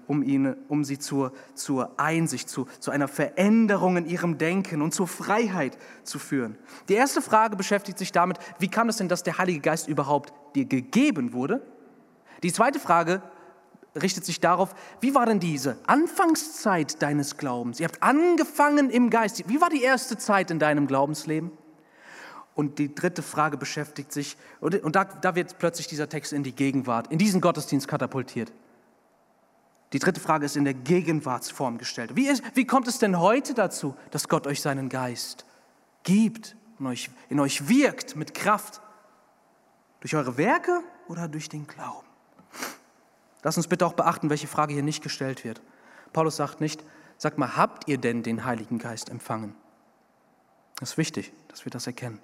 um, 0.06 0.22
ihn, 0.22 0.54
um 0.68 0.84
sie 0.84 0.98
zur, 0.98 1.32
zur 1.54 1.98
Einsicht, 1.98 2.48
zu, 2.48 2.66
zu 2.78 2.90
einer 2.90 3.08
Veränderung 3.08 3.96
in 3.96 4.06
ihrem 4.06 4.38
Denken 4.38 4.80
und 4.80 4.94
zur 4.94 5.08
Freiheit 5.08 5.76
zu 6.04 6.18
führen. 6.18 6.56
Die 6.88 6.94
erste 6.94 7.20
Frage 7.20 7.56
beschäftigt 7.56 7.98
sich 7.98 8.12
damit, 8.12 8.38
wie 8.58 8.68
kam 8.68 8.88
es 8.88 8.96
denn, 8.96 9.08
dass 9.08 9.22
der 9.22 9.38
Heilige 9.38 9.60
Geist 9.60 9.88
überhaupt 9.88 10.32
dir 10.54 10.66
gegeben 10.66 11.32
wurde? 11.32 11.62
Die 12.42 12.52
zweite 12.52 12.78
Frage 12.78 13.22
richtet 14.00 14.24
sich 14.24 14.40
darauf, 14.40 14.74
wie 15.00 15.14
war 15.14 15.26
denn 15.26 15.40
diese 15.40 15.78
Anfangszeit 15.86 17.02
deines 17.02 17.36
Glaubens? 17.36 17.80
Ihr 17.80 17.88
habt 17.88 18.02
angefangen 18.02 18.90
im 18.90 19.10
Geist. 19.10 19.48
Wie 19.48 19.60
war 19.60 19.70
die 19.70 19.82
erste 19.82 20.16
Zeit 20.18 20.50
in 20.50 20.58
deinem 20.58 20.86
Glaubensleben? 20.86 21.50
Und 22.54 22.78
die 22.78 22.94
dritte 22.94 23.22
Frage 23.22 23.56
beschäftigt 23.56 24.12
sich, 24.12 24.36
und 24.60 24.96
da, 24.96 25.04
da 25.04 25.34
wird 25.34 25.58
plötzlich 25.58 25.88
dieser 25.88 26.08
Text 26.08 26.32
in 26.32 26.42
die 26.42 26.54
Gegenwart, 26.54 27.08
in 27.12 27.18
diesen 27.18 27.40
Gottesdienst 27.40 27.88
katapultiert. 27.88 28.52
Die 29.92 29.98
dritte 29.98 30.20
Frage 30.20 30.44
ist 30.44 30.56
in 30.56 30.64
der 30.64 30.74
Gegenwartsform 30.74 31.78
gestellt. 31.78 32.16
Wie, 32.16 32.26
ist, 32.26 32.42
wie 32.54 32.66
kommt 32.66 32.88
es 32.88 32.98
denn 32.98 33.18
heute 33.18 33.54
dazu, 33.54 33.96
dass 34.10 34.28
Gott 34.28 34.46
euch 34.46 34.60
seinen 34.60 34.88
Geist 34.88 35.44
gibt, 36.02 36.56
in 36.78 36.86
euch, 36.86 37.10
in 37.28 37.40
euch 37.40 37.68
wirkt 37.68 38.16
mit 38.16 38.34
Kraft? 38.34 38.80
Durch 40.00 40.14
eure 40.14 40.36
Werke 40.36 40.82
oder 41.08 41.28
durch 41.28 41.48
den 41.48 41.66
Glauben? 41.66 42.06
Lass 43.42 43.56
uns 43.56 43.68
bitte 43.68 43.86
auch 43.86 43.92
beachten, 43.92 44.28
welche 44.28 44.48
Frage 44.48 44.74
hier 44.74 44.82
nicht 44.82 45.02
gestellt 45.02 45.44
wird. 45.44 45.62
Paulus 46.12 46.36
sagt 46.36 46.60
nicht, 46.60 46.82
sag 47.16 47.38
mal, 47.38 47.56
habt 47.56 47.88
ihr 47.88 47.98
denn 47.98 48.22
den 48.22 48.44
Heiligen 48.44 48.78
Geist 48.78 49.08
empfangen? 49.08 49.54
Das 50.80 50.90
ist 50.90 50.98
wichtig, 50.98 51.32
dass 51.48 51.64
wir 51.64 51.70
das 51.70 51.86
erkennen. 51.86 52.20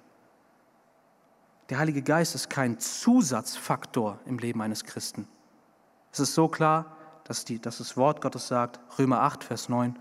Der 1.69 1.79
Heilige 1.79 2.01
Geist 2.01 2.35
ist 2.35 2.49
kein 2.49 2.77
Zusatzfaktor 2.79 4.19
im 4.25 4.37
Leben 4.37 4.61
eines 4.61 4.83
Christen. 4.83 5.27
Es 6.11 6.19
ist 6.19 6.35
so 6.35 6.47
klar, 6.47 6.97
dass, 7.23 7.45
die, 7.45 7.59
dass 7.59 7.77
das 7.77 7.97
Wort 7.97 8.21
Gottes 8.21 8.47
sagt, 8.47 8.79
Römer 8.99 9.21
8, 9.21 9.43
Vers 9.43 9.69
9, 9.69 9.97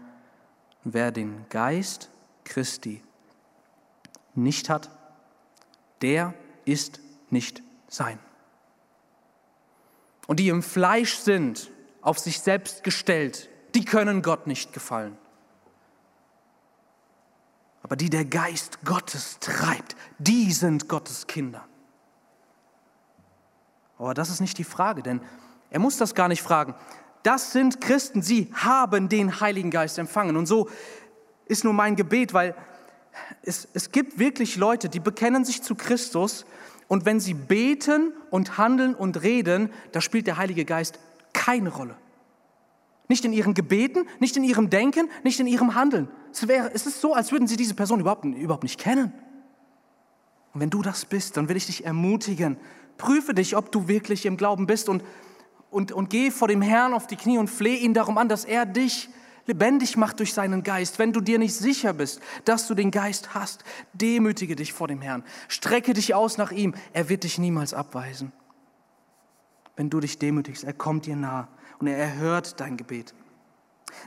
wer 0.85 1.13
den 1.13 1.47
Geist 1.49 2.11
Christi 2.45 3.03
nicht 4.35 4.69
hat, 4.69 4.91
der 6.01 6.35
ist 6.65 7.01
nicht 7.31 7.63
sein 7.89 8.19
und 10.27 10.41
die 10.41 10.49
im 10.49 10.63
Fleisch 10.63 11.17
sind, 11.17 11.71
auf 12.01 12.19
sich 12.19 12.41
selbst 12.41 12.85
gestellt, 12.85 13.51
die 13.75 13.85
können 13.85 14.23
Gott 14.23 14.47
nicht 14.47 14.73
gefallen. 14.73 15.17
Aber 17.83 17.97
die 17.97 18.09
der 18.09 18.25
Geist 18.25 18.85
Gottes 18.85 19.39
treibt, 19.41 19.97
die 20.19 20.53
sind 20.53 20.89
Gottes 20.89 21.27
Kinder. 21.27 21.67
Aber 23.99 24.15
das 24.15 24.31
ist 24.31 24.41
nicht 24.41 24.59
die 24.59 24.65
Frage, 24.65 25.03
denn 25.03 25.21
er 25.71 25.81
muss 25.81 25.97
das 25.97 26.15
gar 26.15 26.29
nicht 26.29 26.43
fragen. 26.43 26.75
Das 27.23 27.53
sind 27.53 27.81
Christen, 27.81 28.23
sie 28.23 28.49
haben 28.53 29.09
den 29.09 29.41
Heiligen 29.41 29.71
Geist 29.71 29.99
empfangen. 29.99 30.37
Und 30.37 30.47
so 30.47 30.69
ist 31.47 31.65
nur 31.65 31.73
mein 31.73 31.97
Gebet, 31.97 32.35
weil 32.35 32.55
es, 33.43 33.69
es 33.75 33.93
gibt 33.93 34.19
wirklich 34.19 34.57
Leute, 34.57 34.89
die 34.89 35.01
bekennen 35.01 35.45
sich 35.45 35.63
zu 35.63 35.75
Christus 35.75 36.45
und 36.89 37.05
wenn 37.05 37.21
sie 37.21 37.35
beten 37.35 38.13
und 38.31 38.59
handeln 38.59 38.95
und 38.95 39.23
reden, 39.23 39.71
da 39.93 40.01
spielt 40.01 40.27
der 40.27 40.37
Heilige 40.37 40.65
Geist 40.65 40.99
keine 41.33 41.71
Rolle. 41.71 41.97
Nicht 43.09 43.25
in 43.25 43.33
ihren 43.33 43.55
Gebeten, 43.55 44.07
nicht 44.21 44.37
in 44.37 44.45
ihrem 44.45 44.71
Denken, 44.71 45.09
nicht 45.23 45.39
in 45.39 45.47
ihrem 45.47 45.75
Handeln. 45.75 46.09
Es, 46.33 46.49
wäre, 46.49 46.71
es 46.73 46.87
ist 46.87 47.01
so, 47.01 47.15
als 47.15 47.31
würden 47.31 47.47
sie 47.47 47.57
diese 47.57 47.75
Person 47.75 48.01
überhaupt, 48.01 48.25
überhaupt 48.25 48.63
nicht 48.63 48.81
kennen. 48.81 49.13
Und 50.55 50.61
wenn 50.61 50.71
du 50.71 50.83
das 50.83 51.05
bist, 51.05 51.37
dann 51.37 51.49
will 51.49 51.57
ich 51.57 51.67
dich 51.67 51.85
ermutigen. 51.85 52.57
Prüfe 52.99 53.35
dich, 53.35 53.57
ob 53.57 53.73
du 53.73 53.89
wirklich 53.89 54.27
im 54.27 54.37
Glauben 54.37 54.67
bist 54.67 54.89
und, 54.89 55.03
und, 55.73 55.91
und 55.91 56.11
geh 56.11 56.31
vor 56.31 56.49
dem 56.49 56.63
Herrn 56.63 56.93
auf 56.93 57.07
die 57.07 57.17
Knie 57.17 57.39
und 57.39 57.49
flehe 57.49 57.79
ihn 57.79 57.95
darum 57.95 58.19
an, 58.19 58.29
dass 58.29 58.45
er 58.45 58.67
dich 58.67 59.09
lebendig 59.47 59.97
macht 59.97 60.19
durch 60.19 60.35
seinen 60.35 60.63
Geist. 60.63 60.99
Wenn 60.99 61.13
du 61.13 61.21
dir 61.21 61.39
nicht 61.39 61.55
sicher 61.55 61.93
bist, 61.93 62.21
dass 62.45 62.67
du 62.67 62.75
den 62.75 62.91
Geist 62.91 63.35
hast, 63.35 63.65
demütige 63.93 64.55
dich 64.55 64.73
vor 64.73 64.87
dem 64.87 65.01
Herrn. 65.01 65.25
Strecke 65.49 65.95
dich 65.95 66.15
aus 66.15 66.39
nach 66.39 66.53
ihm. 66.53 66.75
Er 66.93 67.09
wird 67.09 67.25
dich 67.25 67.39
niemals 67.39 67.75
abweisen. 67.75 68.33
Wenn 69.75 69.91
du 69.91 70.01
dich 70.01 70.19
demütigst, 70.19 70.65
er 70.65 70.75
kommt 70.75 71.07
dir 71.07 71.17
nah 71.17 71.49
und 71.79 71.87
er 71.87 71.97
erhört 71.97 72.61
dein 72.61 72.77
Gebet. 72.77 73.15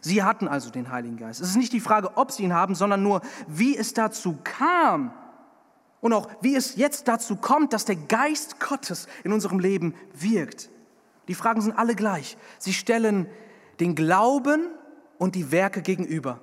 Sie 0.02 0.24
hatten 0.24 0.48
also 0.48 0.70
den 0.70 0.92
Heiligen 0.92 1.18
Geist. 1.18 1.42
Es 1.42 1.50
ist 1.50 1.58
nicht 1.58 1.74
die 1.74 1.80
Frage, 1.80 2.16
ob 2.16 2.32
sie 2.32 2.44
ihn 2.44 2.54
haben, 2.54 2.76
sondern 2.76 3.04
nur, 3.04 3.22
wie 3.48 3.76
es 3.76 3.94
dazu 3.94 4.38
kam 4.44 5.14
und 6.00 6.14
auch 6.14 6.30
wie 6.42 6.56
es 6.56 6.76
jetzt 6.76 7.08
dazu 7.08 7.36
kommt, 7.36 7.74
dass 7.74 7.86
der 7.86 7.96
Geist 7.96 8.60
Gottes 8.60 9.08
in 9.24 9.34
unserem 9.34 9.60
Leben 9.60 9.96
wirkt. 10.14 10.70
Die 11.28 11.36
Fragen 11.36 11.62
sind 11.62 11.78
alle 11.78 11.96
gleich. 11.96 12.38
Sie 12.60 12.74
stellen 12.74 13.30
den 13.80 13.96
Glauben 13.96 14.70
und 15.18 15.36
die 15.36 15.52
Werke 15.52 15.82
gegenüber. 15.82 16.40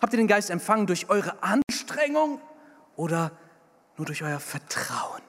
Habt 0.00 0.12
ihr 0.12 0.18
den 0.18 0.28
Geist 0.28 0.50
empfangen 0.50 0.86
durch 0.86 1.08
eure 1.08 1.42
Anstrengung 1.42 2.40
oder 2.96 3.32
nur 3.96 4.06
durch 4.06 4.22
euer 4.22 4.40
Vertrauen? 4.40 5.22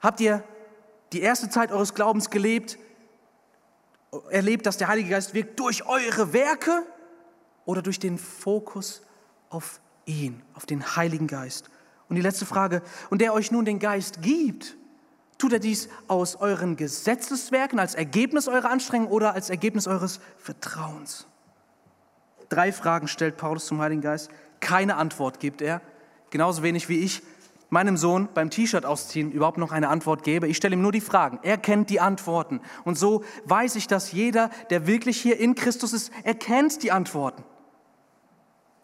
Habt 0.00 0.20
ihr 0.20 0.42
die 1.12 1.20
erste 1.20 1.50
Zeit 1.50 1.72
eures 1.72 1.94
Glaubens 1.94 2.30
gelebt, 2.30 2.78
erlebt, 4.30 4.66
dass 4.66 4.76
der 4.76 4.88
Heilige 4.88 5.10
Geist 5.10 5.34
wirkt 5.34 5.58
durch 5.58 5.86
eure 5.86 6.32
Werke 6.32 6.84
oder 7.64 7.82
durch 7.82 7.98
den 7.98 8.18
Fokus 8.18 9.02
auf 9.50 9.80
ihn, 10.06 10.42
auf 10.54 10.66
den 10.66 10.96
Heiligen 10.96 11.26
Geist? 11.26 11.70
Und 12.08 12.16
die 12.16 12.22
letzte 12.22 12.46
Frage, 12.46 12.82
und 13.10 13.20
der 13.20 13.32
euch 13.32 13.50
nun 13.50 13.64
den 13.64 13.78
Geist 13.78 14.22
gibt, 14.22 14.76
tut 15.42 15.52
er 15.52 15.58
dies 15.58 15.88
aus 16.06 16.36
euren 16.36 16.76
Gesetzeswerken, 16.76 17.80
als 17.80 17.96
Ergebnis 17.96 18.46
eurer 18.46 18.70
Anstrengung 18.70 19.08
oder 19.08 19.34
als 19.34 19.50
Ergebnis 19.50 19.88
eures 19.88 20.20
Vertrauens? 20.38 21.26
Drei 22.48 22.70
Fragen 22.70 23.08
stellt 23.08 23.38
Paulus 23.38 23.66
zum 23.66 23.80
Heiligen 23.80 24.02
Geist. 24.02 24.30
Keine 24.60 24.94
Antwort 24.94 25.40
gibt 25.40 25.60
er. 25.60 25.80
Genauso 26.30 26.62
wenig 26.62 26.88
wie 26.88 27.00
ich 27.00 27.22
meinem 27.70 27.96
Sohn 27.96 28.28
beim 28.32 28.50
T-Shirt 28.50 28.86
ausziehen 28.86 29.32
überhaupt 29.32 29.58
noch 29.58 29.72
eine 29.72 29.88
Antwort 29.88 30.22
gebe. 30.22 30.46
Ich 30.46 30.58
stelle 30.58 30.76
ihm 30.76 30.82
nur 30.82 30.92
die 30.92 31.00
Fragen. 31.00 31.40
Er 31.42 31.58
kennt 31.58 31.90
die 31.90 31.98
Antworten. 31.98 32.60
Und 32.84 32.96
so 32.96 33.24
weiß 33.46 33.74
ich, 33.74 33.88
dass 33.88 34.12
jeder, 34.12 34.48
der 34.70 34.86
wirklich 34.86 35.20
hier 35.20 35.40
in 35.40 35.56
Christus 35.56 35.92
ist, 35.92 36.12
erkennt 36.22 36.84
die 36.84 36.92
Antworten. 36.92 37.42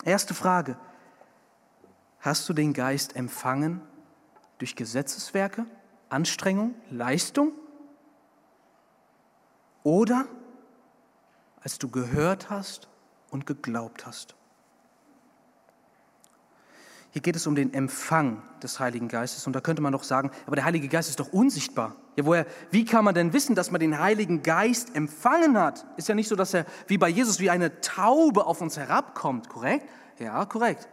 Erste 0.05 0.35
Frage. 0.35 0.77
Hast 2.19 2.49
du 2.49 2.53
den 2.53 2.73
Geist 2.73 3.15
empfangen 3.15 3.81
durch 4.59 4.75
Gesetzeswerke, 4.75 5.67
Anstrengung, 6.09 6.75
Leistung? 6.91 7.53
Oder 9.83 10.27
als 11.61 11.79
du 11.79 11.89
gehört 11.89 12.51
hast 12.51 12.89
und 13.31 13.47
geglaubt 13.47 14.07
hast. 14.07 14.35
Hier 17.11 17.23
geht 17.23 17.37
es 17.37 17.47
um 17.47 17.55
den 17.55 17.73
Empfang 17.73 18.43
des 18.63 18.81
Heiligen 18.81 19.09
Geistes. 19.09 19.47
Und 19.47 19.55
da 19.55 19.61
könnte 19.61 19.83
man 19.83 19.93
doch 19.93 20.03
sagen, 20.03 20.31
aber 20.47 20.57
der 20.57 20.65
Heilige 20.65 20.89
Geist 20.89 21.09
ist 21.09 21.21
doch 21.21 21.33
unsichtbar. 21.33 21.97
Ja, 22.17 22.27
woher, 22.27 22.47
wie 22.71 22.85
kann 22.85 23.05
man 23.05 23.15
denn 23.15 23.33
wissen, 23.33 23.55
dass 23.55 23.71
man 23.71 23.81
den 23.81 23.99
Heiligen 23.99 24.43
Geist 24.43 24.95
empfangen 24.95 25.59
hat? 25.59 25.87
Ist 25.97 26.09
ja 26.09 26.15
nicht 26.15 26.29
so, 26.29 26.37
dass 26.37 26.53
er 26.53 26.67
wie 26.87 26.99
bei 26.99 27.09
Jesus 27.09 27.41
wie 27.41 27.51
eine 27.51 27.81
Taube 27.81 28.47
auf 28.47 28.61
uns 28.61 28.77
herabkommt, 28.77 29.49
korrekt? 29.49 29.89
Ja, 30.19 30.45
korrekt. 30.45 30.89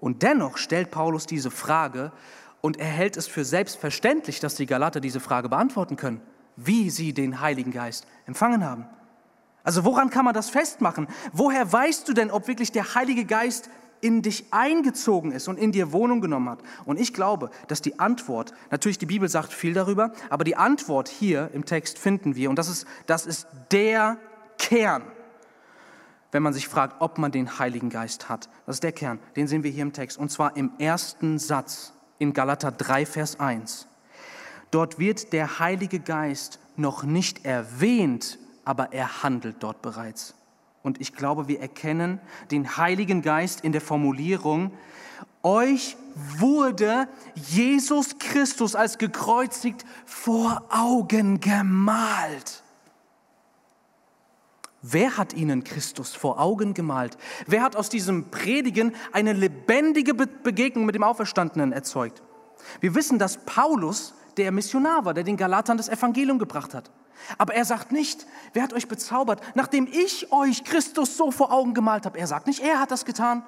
Und 0.00 0.22
dennoch 0.22 0.58
stellt 0.58 0.90
Paulus 0.90 1.26
diese 1.26 1.50
Frage 1.50 2.12
und 2.64 2.80
er 2.80 2.86
hält 2.86 3.18
es 3.18 3.26
für 3.26 3.44
selbstverständlich, 3.44 4.40
dass 4.40 4.54
die 4.54 4.64
Galater 4.64 4.98
diese 4.98 5.20
Frage 5.20 5.50
beantworten 5.50 5.96
können, 5.96 6.22
wie 6.56 6.88
sie 6.88 7.12
den 7.12 7.42
Heiligen 7.42 7.72
Geist 7.72 8.06
empfangen 8.24 8.64
haben. 8.64 8.86
Also 9.64 9.84
woran 9.84 10.08
kann 10.08 10.24
man 10.24 10.32
das 10.32 10.48
festmachen? 10.48 11.06
Woher 11.34 11.70
weißt 11.70 12.08
du 12.08 12.14
denn, 12.14 12.30
ob 12.30 12.48
wirklich 12.48 12.72
der 12.72 12.94
Heilige 12.94 13.26
Geist 13.26 13.68
in 14.00 14.22
dich 14.22 14.46
eingezogen 14.50 15.30
ist 15.30 15.46
und 15.46 15.58
in 15.58 15.72
dir 15.72 15.92
Wohnung 15.92 16.22
genommen 16.22 16.48
hat? 16.48 16.60
Und 16.86 16.98
ich 16.98 17.12
glaube, 17.12 17.50
dass 17.68 17.82
die 17.82 17.98
Antwort, 17.98 18.54
natürlich 18.70 18.96
die 18.96 19.04
Bibel 19.04 19.28
sagt 19.28 19.52
viel 19.52 19.74
darüber, 19.74 20.12
aber 20.30 20.44
die 20.44 20.56
Antwort 20.56 21.08
hier 21.08 21.50
im 21.52 21.66
Text 21.66 21.98
finden 21.98 22.34
wir 22.34 22.48
und 22.48 22.58
das 22.58 22.70
ist, 22.70 22.86
das 23.04 23.26
ist 23.26 23.46
der 23.72 24.16
Kern, 24.56 25.02
wenn 26.32 26.42
man 26.42 26.54
sich 26.54 26.66
fragt, 26.66 27.02
ob 27.02 27.18
man 27.18 27.30
den 27.30 27.58
Heiligen 27.58 27.90
Geist 27.90 28.30
hat. 28.30 28.48
Das 28.64 28.76
ist 28.76 28.84
der 28.84 28.92
Kern, 28.92 29.18
den 29.36 29.48
sehen 29.48 29.64
wir 29.64 29.70
hier 29.70 29.82
im 29.82 29.92
Text 29.92 30.16
und 30.16 30.30
zwar 30.30 30.56
im 30.56 30.72
ersten 30.78 31.38
Satz 31.38 31.92
in 32.18 32.32
Galater 32.32 32.72
3, 32.72 33.06
Vers 33.06 33.40
1. 33.40 33.86
Dort 34.70 34.98
wird 34.98 35.32
der 35.32 35.58
Heilige 35.58 36.00
Geist 36.00 36.58
noch 36.76 37.04
nicht 37.04 37.44
erwähnt 37.44 38.38
aber 38.64 38.92
er 38.92 39.22
handelt 39.22 39.56
dort 39.60 39.82
bereits. 39.82 40.34
Und 40.82 41.00
ich 41.00 41.14
glaube, 41.14 41.48
wir 41.48 41.60
erkennen 41.60 42.20
den 42.50 42.76
Heiligen 42.76 43.22
Geist 43.22 43.62
in 43.62 43.72
der 43.72 43.80
Formulierung, 43.80 44.72
euch 45.42 45.96
wurde 46.38 47.08
Jesus 47.34 48.18
Christus 48.18 48.74
als 48.74 48.98
gekreuzigt 48.98 49.84
vor 50.04 50.62
Augen 50.70 51.40
gemalt. 51.40 52.62
Wer 54.86 55.16
hat 55.16 55.32
ihnen 55.32 55.64
Christus 55.64 56.14
vor 56.14 56.38
Augen 56.38 56.74
gemalt? 56.74 57.16
Wer 57.46 57.62
hat 57.62 57.74
aus 57.74 57.88
diesem 57.88 58.30
Predigen 58.30 58.94
eine 59.12 59.32
lebendige 59.32 60.12
Begegnung 60.12 60.84
mit 60.84 60.94
dem 60.94 61.02
Auferstandenen 61.02 61.72
erzeugt? 61.72 62.22
Wir 62.80 62.94
wissen, 62.94 63.18
dass 63.18 63.38
Paulus 63.46 64.12
der 64.36 64.52
Missionar 64.52 65.06
war, 65.06 65.14
der 65.14 65.24
den 65.24 65.38
Galatern 65.38 65.78
das 65.78 65.88
Evangelium 65.88 66.38
gebracht 66.38 66.74
hat. 66.74 66.90
Aber 67.38 67.54
er 67.54 67.64
sagt 67.64 67.92
nicht, 67.92 68.26
wer 68.52 68.62
hat 68.62 68.74
euch 68.74 68.86
bezaubert, 68.86 69.40
nachdem 69.54 69.88
ich 69.90 70.30
euch 70.30 70.64
Christus 70.64 71.16
so 71.16 71.30
vor 71.30 71.50
Augen 71.50 71.72
gemalt 71.72 72.04
habe. 72.04 72.18
Er 72.18 72.26
sagt 72.26 72.46
nicht, 72.46 72.60
er 72.60 72.78
hat 72.78 72.90
das 72.90 73.06
getan. 73.06 73.42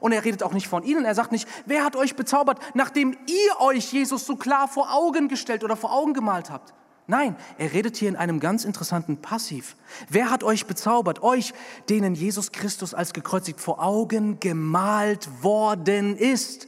Und 0.00 0.10
er 0.10 0.24
redet 0.24 0.42
auch 0.42 0.52
nicht 0.52 0.66
von 0.66 0.82
ihnen. 0.82 1.04
Er 1.04 1.14
sagt 1.14 1.30
nicht, 1.30 1.48
wer 1.66 1.84
hat 1.84 1.94
euch 1.94 2.16
bezaubert, 2.16 2.58
nachdem 2.74 3.12
ihr 3.12 3.60
euch 3.60 3.92
Jesus 3.92 4.26
so 4.26 4.34
klar 4.34 4.66
vor 4.66 4.92
Augen 4.92 5.28
gestellt 5.28 5.62
oder 5.62 5.76
vor 5.76 5.92
Augen 5.92 6.12
gemalt 6.12 6.50
habt. 6.50 6.74
Nein, 7.08 7.36
er 7.56 7.72
redet 7.72 7.96
hier 7.96 8.08
in 8.08 8.16
einem 8.16 8.40
ganz 8.40 8.64
interessanten 8.64 9.18
Passiv. 9.18 9.76
Wer 10.08 10.28
hat 10.28 10.42
euch 10.42 10.66
bezaubert? 10.66 11.22
Euch, 11.22 11.54
denen 11.88 12.16
Jesus 12.16 12.50
Christus 12.50 12.94
als 12.94 13.12
gekreuzigt 13.12 13.60
vor 13.60 13.80
Augen 13.80 14.40
gemalt 14.40 15.28
worden 15.42 16.16
ist. 16.16 16.66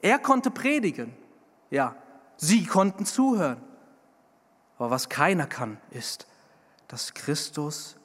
Er 0.00 0.18
konnte 0.18 0.50
predigen. 0.50 1.12
Ja, 1.70 1.94
sie 2.36 2.64
konnten 2.66 3.06
zuhören. 3.06 3.62
Aber 4.78 4.90
was 4.90 5.08
keiner 5.08 5.46
kann, 5.46 5.78
ist, 5.90 6.26
dass 6.88 7.14
Christus 7.14 7.96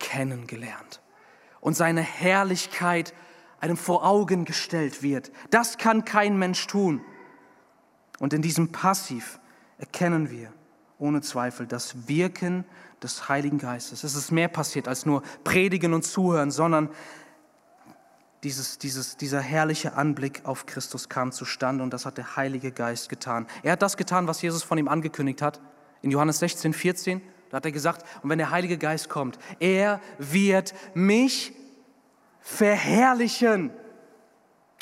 kennengelernt 0.00 1.00
und 1.60 1.76
seine 1.76 2.02
Herrlichkeit 2.02 3.14
einem 3.60 3.76
vor 3.76 4.04
Augen 4.04 4.44
gestellt 4.44 5.04
wird. 5.04 5.30
Das 5.50 5.78
kann 5.78 6.04
kein 6.04 6.36
Mensch 6.36 6.66
tun. 6.66 7.00
Und 8.18 8.32
in 8.32 8.42
diesem 8.42 8.72
Passiv 8.72 9.38
erkennen 9.78 10.30
wir 10.30 10.52
ohne 11.04 11.20
Zweifel 11.20 11.66
das 11.66 12.08
Wirken 12.08 12.64
des 13.02 13.28
Heiligen 13.28 13.58
Geistes. 13.58 14.02
Es 14.04 14.14
ist 14.14 14.32
mehr 14.32 14.48
passiert 14.48 14.88
als 14.88 15.04
nur 15.04 15.22
predigen 15.44 15.92
und 15.92 16.02
zuhören, 16.02 16.50
sondern 16.50 16.88
dieses, 18.42 18.78
dieses, 18.78 19.18
dieser 19.18 19.40
herrliche 19.40 19.94
Anblick 19.94 20.40
auf 20.44 20.64
Christus 20.64 21.10
kam 21.10 21.30
zustande 21.30 21.84
und 21.84 21.92
das 21.92 22.06
hat 22.06 22.16
der 22.16 22.36
Heilige 22.36 22.72
Geist 22.72 23.10
getan. 23.10 23.46
Er 23.62 23.72
hat 23.72 23.82
das 23.82 23.98
getan, 23.98 24.26
was 24.26 24.40
Jesus 24.40 24.62
von 24.62 24.78
ihm 24.78 24.88
angekündigt 24.88 25.42
hat 25.42 25.60
in 26.00 26.10
Johannes 26.10 26.38
16, 26.38 26.72
14, 26.72 27.20
da 27.50 27.58
hat 27.58 27.66
er 27.66 27.72
gesagt, 27.72 28.04
und 28.22 28.30
wenn 28.30 28.38
der 28.38 28.50
Heilige 28.50 28.78
Geist 28.78 29.08
kommt, 29.10 29.38
er 29.60 30.00
wird 30.18 30.74
mich 30.94 31.52
verherrlichen. 32.40 33.70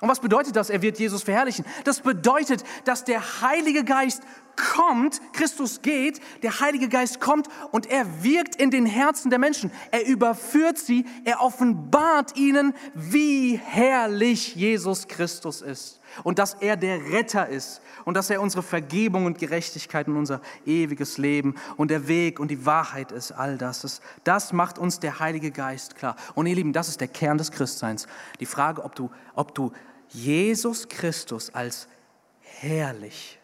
Und 0.02 0.08
was 0.08 0.18
bedeutet 0.18 0.56
das? 0.56 0.68
Er 0.68 0.82
wird 0.82 0.98
Jesus 0.98 1.22
verherrlichen. 1.22 1.64
Das 1.84 2.00
bedeutet, 2.00 2.64
dass 2.84 3.04
der 3.04 3.40
Heilige 3.40 3.84
Geist 3.84 4.24
kommt, 4.56 5.20
Christus 5.32 5.80
geht, 5.80 6.20
der 6.42 6.58
Heilige 6.58 6.88
Geist 6.88 7.20
kommt 7.20 7.48
und 7.70 7.86
er 7.86 8.24
wirkt 8.24 8.56
in 8.56 8.72
den 8.72 8.84
Herzen 8.84 9.30
der 9.30 9.38
Menschen. 9.38 9.70
Er 9.92 10.04
überführt 10.04 10.76
sie, 10.76 11.06
er 11.24 11.40
offenbart 11.40 12.36
ihnen, 12.36 12.74
wie 12.94 13.60
herrlich 13.62 14.56
Jesus 14.56 15.06
Christus 15.06 15.62
ist 15.62 16.00
und 16.24 16.40
dass 16.40 16.54
er 16.54 16.76
der 16.76 17.12
Retter 17.12 17.48
ist 17.48 17.80
und 18.04 18.14
dass 18.16 18.28
er 18.28 18.42
unsere 18.42 18.64
Vergebung 18.64 19.26
und 19.26 19.38
Gerechtigkeit 19.38 20.08
und 20.08 20.16
unser 20.16 20.40
ewiges 20.66 21.16
Leben 21.16 21.54
und 21.76 21.92
der 21.92 22.08
Weg 22.08 22.40
und 22.40 22.50
die 22.50 22.66
Wahrheit 22.66 23.12
ist, 23.12 23.30
all 23.30 23.56
das. 23.56 23.84
Ist, 23.84 24.02
das 24.24 24.52
macht 24.52 24.80
uns 24.80 24.98
der 24.98 25.20
Heilige 25.20 25.52
Geist 25.52 25.94
klar. 25.94 26.16
Und 26.34 26.46
ihr 26.46 26.56
Lieben, 26.56 26.72
das 26.72 26.88
ist 26.88 27.00
der 27.00 27.08
Kern 27.08 27.38
des 27.38 27.52
Christseins. 27.52 28.06
Die 28.40 28.46
Frage, 28.46 28.84
ob 28.84 28.96
du, 28.96 29.10
ob 29.34 29.54
du 29.54 29.72
Jesus 30.12 30.88
Christus 30.88 31.54
als 31.54 31.88
herrlich, 32.40 33.40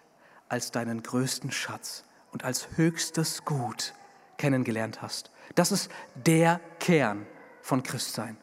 als 0.49 0.71
deinen 0.71 1.03
größten 1.03 1.51
Schatz 1.51 2.05
und 2.33 2.45
als 2.45 2.77
höchstes 2.77 3.45
Gut 3.45 3.95
kennengelernt 4.37 5.03
hast. 5.03 5.31
Das 5.55 5.73
ist 5.73 5.91
der 6.15 6.61
Kern 6.79 7.27
von 7.63 7.83
Christsein. 7.83 8.37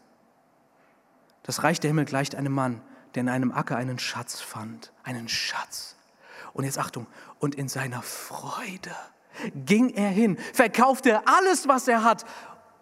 Das 1.43 1.63
Reich 1.63 1.79
der 1.79 1.89
Himmel 1.89 2.05
gleicht 2.05 2.35
einem 2.35 2.53
Mann, 2.53 2.81
der 3.13 3.21
in 3.21 3.29
einem 3.29 3.51
Acker 3.51 3.77
einen 3.77 3.99
Schatz 3.99 4.41
fand, 4.41 4.91
einen 5.03 5.29
Schatz. 5.29 5.95
Und 6.53 6.63
jetzt 6.63 6.79
Achtung, 6.79 7.07
und 7.39 7.55
in 7.55 7.67
seiner 7.67 8.01
Freude 8.01 8.95
ging 9.53 9.89
er 9.89 10.09
hin, 10.09 10.37
verkaufte 10.53 11.21
alles, 11.27 11.67
was 11.67 11.87
er 11.87 12.03
hat 12.03 12.25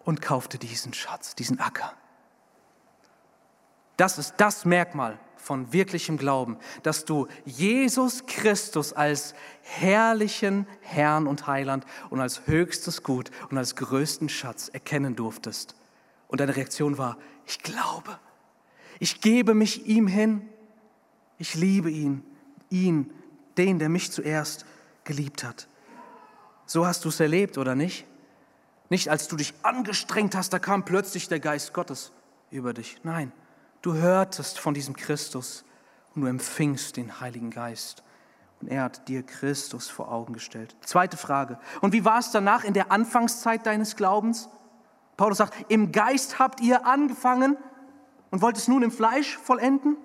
und 0.04 0.22
kaufte 0.22 0.58
diesen 0.58 0.94
Schatz, 0.94 1.34
diesen 1.34 1.60
Acker. 1.60 1.92
Das 3.96 4.18
ist 4.18 4.34
das 4.38 4.64
Merkmal 4.64 5.18
von 5.44 5.72
wirklichem 5.74 6.16
Glauben, 6.16 6.56
dass 6.82 7.04
du 7.04 7.28
Jesus 7.44 8.24
Christus 8.26 8.94
als 8.94 9.34
herrlichen 9.60 10.66
Herrn 10.80 11.26
und 11.26 11.46
Heiland 11.46 11.84
und 12.08 12.20
als 12.20 12.46
höchstes 12.46 13.02
Gut 13.02 13.30
und 13.50 13.58
als 13.58 13.76
größten 13.76 14.30
Schatz 14.30 14.68
erkennen 14.68 15.16
durftest. 15.16 15.74
Und 16.28 16.40
deine 16.40 16.56
Reaktion 16.56 16.96
war, 16.96 17.18
ich 17.46 17.58
glaube, 17.58 18.18
ich 18.98 19.20
gebe 19.20 19.54
mich 19.54 19.86
ihm 19.86 20.06
hin. 20.06 20.48
Ich 21.36 21.54
liebe 21.54 21.90
ihn, 21.90 22.24
ihn, 22.70 23.12
den, 23.58 23.78
der 23.78 23.90
mich 23.90 24.12
zuerst 24.12 24.64
geliebt 25.04 25.44
hat. 25.44 25.68
So 26.64 26.86
hast 26.86 27.04
du 27.04 27.10
es 27.10 27.20
erlebt, 27.20 27.58
oder 27.58 27.74
nicht? 27.74 28.06
Nicht 28.88 29.10
als 29.10 29.28
du 29.28 29.36
dich 29.36 29.52
angestrengt 29.62 30.34
hast, 30.34 30.54
da 30.54 30.58
kam 30.58 30.86
plötzlich 30.86 31.28
der 31.28 31.40
Geist 31.40 31.74
Gottes 31.74 32.12
über 32.50 32.72
dich. 32.72 32.98
Nein, 33.02 33.32
du 33.84 33.94
hörtest 33.94 34.58
von 34.58 34.72
diesem 34.72 34.96
Christus 34.96 35.64
und 36.14 36.22
du 36.22 36.28
empfingst 36.28 36.96
den 36.96 37.20
Heiligen 37.20 37.50
Geist. 37.50 38.02
Und 38.60 38.68
er 38.68 38.84
hat 38.84 39.08
dir 39.08 39.22
Christus 39.22 39.88
vor 39.88 40.10
Augen 40.10 40.32
gestellt. 40.32 40.74
Zweite 40.80 41.16
Frage. 41.16 41.58
Und 41.82 41.92
wie 41.92 42.04
war 42.04 42.18
es 42.18 42.30
danach 42.30 42.64
in 42.64 42.72
der 42.72 42.90
Anfangszeit 42.90 43.66
deines 43.66 43.96
Glaubens? 43.96 44.48
Paulus 45.18 45.38
sagt, 45.38 45.54
im 45.68 45.92
Geist 45.92 46.38
habt 46.38 46.60
ihr 46.60 46.86
angefangen, 46.86 47.56
und 48.30 48.42
wolltest 48.42 48.68
nun 48.68 48.82
im 48.82 48.90
Fleisch 48.90 49.38
vollenden? 49.38 49.96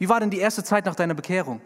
Wie 0.00 0.08
war 0.08 0.18
denn 0.18 0.30
die 0.30 0.38
erste 0.38 0.64
Zeit 0.64 0.86
nach 0.86 0.94
deiner 0.94 1.12
Bekehrung? 1.12 1.60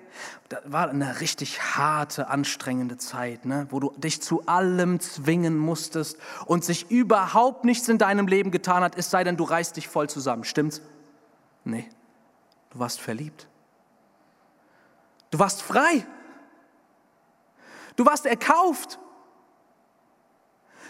Das 0.48 0.60
war 0.64 0.90
eine 0.90 1.20
richtig 1.20 1.76
harte, 1.76 2.26
anstrengende 2.26 2.98
Zeit, 2.98 3.44
ne? 3.44 3.68
wo 3.70 3.78
du 3.78 3.92
dich 3.96 4.22
zu 4.22 4.44
allem 4.46 4.98
zwingen 4.98 5.56
musstest 5.56 6.18
und 6.46 6.64
sich 6.64 6.90
überhaupt 6.90 7.64
nichts 7.64 7.88
in 7.88 7.96
deinem 7.96 8.26
Leben 8.26 8.50
getan 8.50 8.82
hat, 8.82 8.98
es 8.98 9.08
sei 9.08 9.22
denn, 9.22 9.36
du 9.36 9.44
reißt 9.44 9.76
dich 9.76 9.86
voll 9.86 10.10
zusammen. 10.10 10.42
Stimmt's? 10.42 10.82
Nee, 11.62 11.88
du 12.70 12.80
warst 12.80 13.00
verliebt. 13.00 13.46
Du 15.30 15.38
warst 15.38 15.62
frei. 15.62 16.04
Du 17.94 18.04
warst 18.04 18.26
erkauft. 18.26 18.98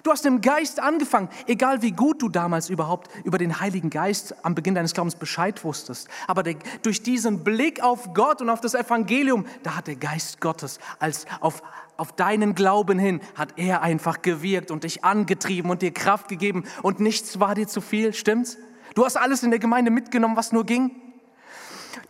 Du 0.05 0.11
hast 0.11 0.27
im 0.27 0.43
Geist 0.43 0.81
angefangen, 0.81 1.31
egal 1.47 1.81
wie 1.81 1.93
gut 1.93 2.21
du 2.21 2.29
damals 2.29 2.69
überhaupt 2.69 3.09
über 3.25 3.39
den 3.39 3.59
Heiligen 3.59 3.89
Geist 3.89 4.35
am 4.45 4.55
Beginn 4.55 4.75
deines 4.75 4.93
Glaubens 4.93 5.17
Bescheid 5.17 5.65
wusstest. 5.65 6.09
Aber 6.27 6.43
der, 6.43 6.57
durch 6.83 7.03
diesen 7.03 7.43
Blick 7.43 7.83
auf 7.83 8.13
Gott 8.13 8.43
und 8.43 8.51
auf 8.51 8.61
das 8.61 8.75
Evangelium, 8.75 9.47
da 9.63 9.77
hat 9.77 9.87
der 9.87 9.97
Geist 9.97 10.43
Gottes 10.43 10.79
als 10.99 11.25
auf, 11.41 11.63
auf 11.97 12.13
deinen 12.13 12.55
Glauben 12.55 12.99
hin, 12.99 13.23
hat 13.35 13.55
er 13.57 13.81
einfach 13.81 14.21
gewirkt 14.21 14.71
und 14.71 14.85
dich 14.85 15.05
angetrieben 15.05 15.71
und 15.71 15.81
dir 15.81 15.91
Kraft 15.91 16.29
gegeben 16.29 16.65
und 16.83 17.01
nichts 17.01 17.41
war 17.41 17.55
dir 17.55 17.67
zu 17.67 17.81
viel, 17.81 18.13
stimmt's? 18.13 18.59
Du 18.95 19.07
hast 19.07 19.17
alles 19.17 19.43
in 19.43 19.51
der 19.53 19.59
Gemeinde 19.59 19.91
mitgenommen, 19.91 20.37
was 20.37 20.53
nur 20.53 20.67
ging. 20.67 20.91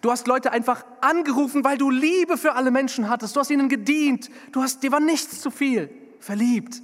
Du 0.00 0.10
hast 0.10 0.26
Leute 0.26 0.50
einfach 0.50 0.84
angerufen, 1.00 1.62
weil 1.62 1.78
du 1.78 1.90
Liebe 1.90 2.38
für 2.38 2.54
alle 2.54 2.72
Menschen 2.72 3.08
hattest. 3.08 3.36
Du 3.36 3.40
hast 3.40 3.50
ihnen 3.50 3.68
gedient. 3.68 4.30
Du 4.50 4.62
hast, 4.62 4.82
dir 4.82 4.90
war 4.90 4.98
nichts 4.98 5.40
zu 5.40 5.52
viel. 5.52 5.90
Verliebt. 6.18 6.82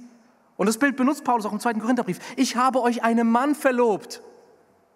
Und 0.61 0.67
das 0.67 0.77
Bild 0.77 0.95
benutzt 0.95 1.23
Paulus 1.23 1.47
auch 1.47 1.53
im 1.53 1.59
zweiten 1.59 1.79
Korintherbrief. 1.79 2.19
Ich 2.35 2.55
habe 2.55 2.83
euch 2.83 3.01
einen 3.01 3.27
Mann 3.27 3.55
verlobt, 3.55 4.21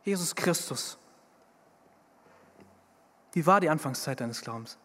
Jesus 0.04 0.36
Christus. 0.36 1.00
Wie 3.34 3.48
war 3.48 3.60
die 3.62 3.72
Anfangszeit 3.72 4.22
deines 4.22 4.42
Glaubens? 4.42 4.78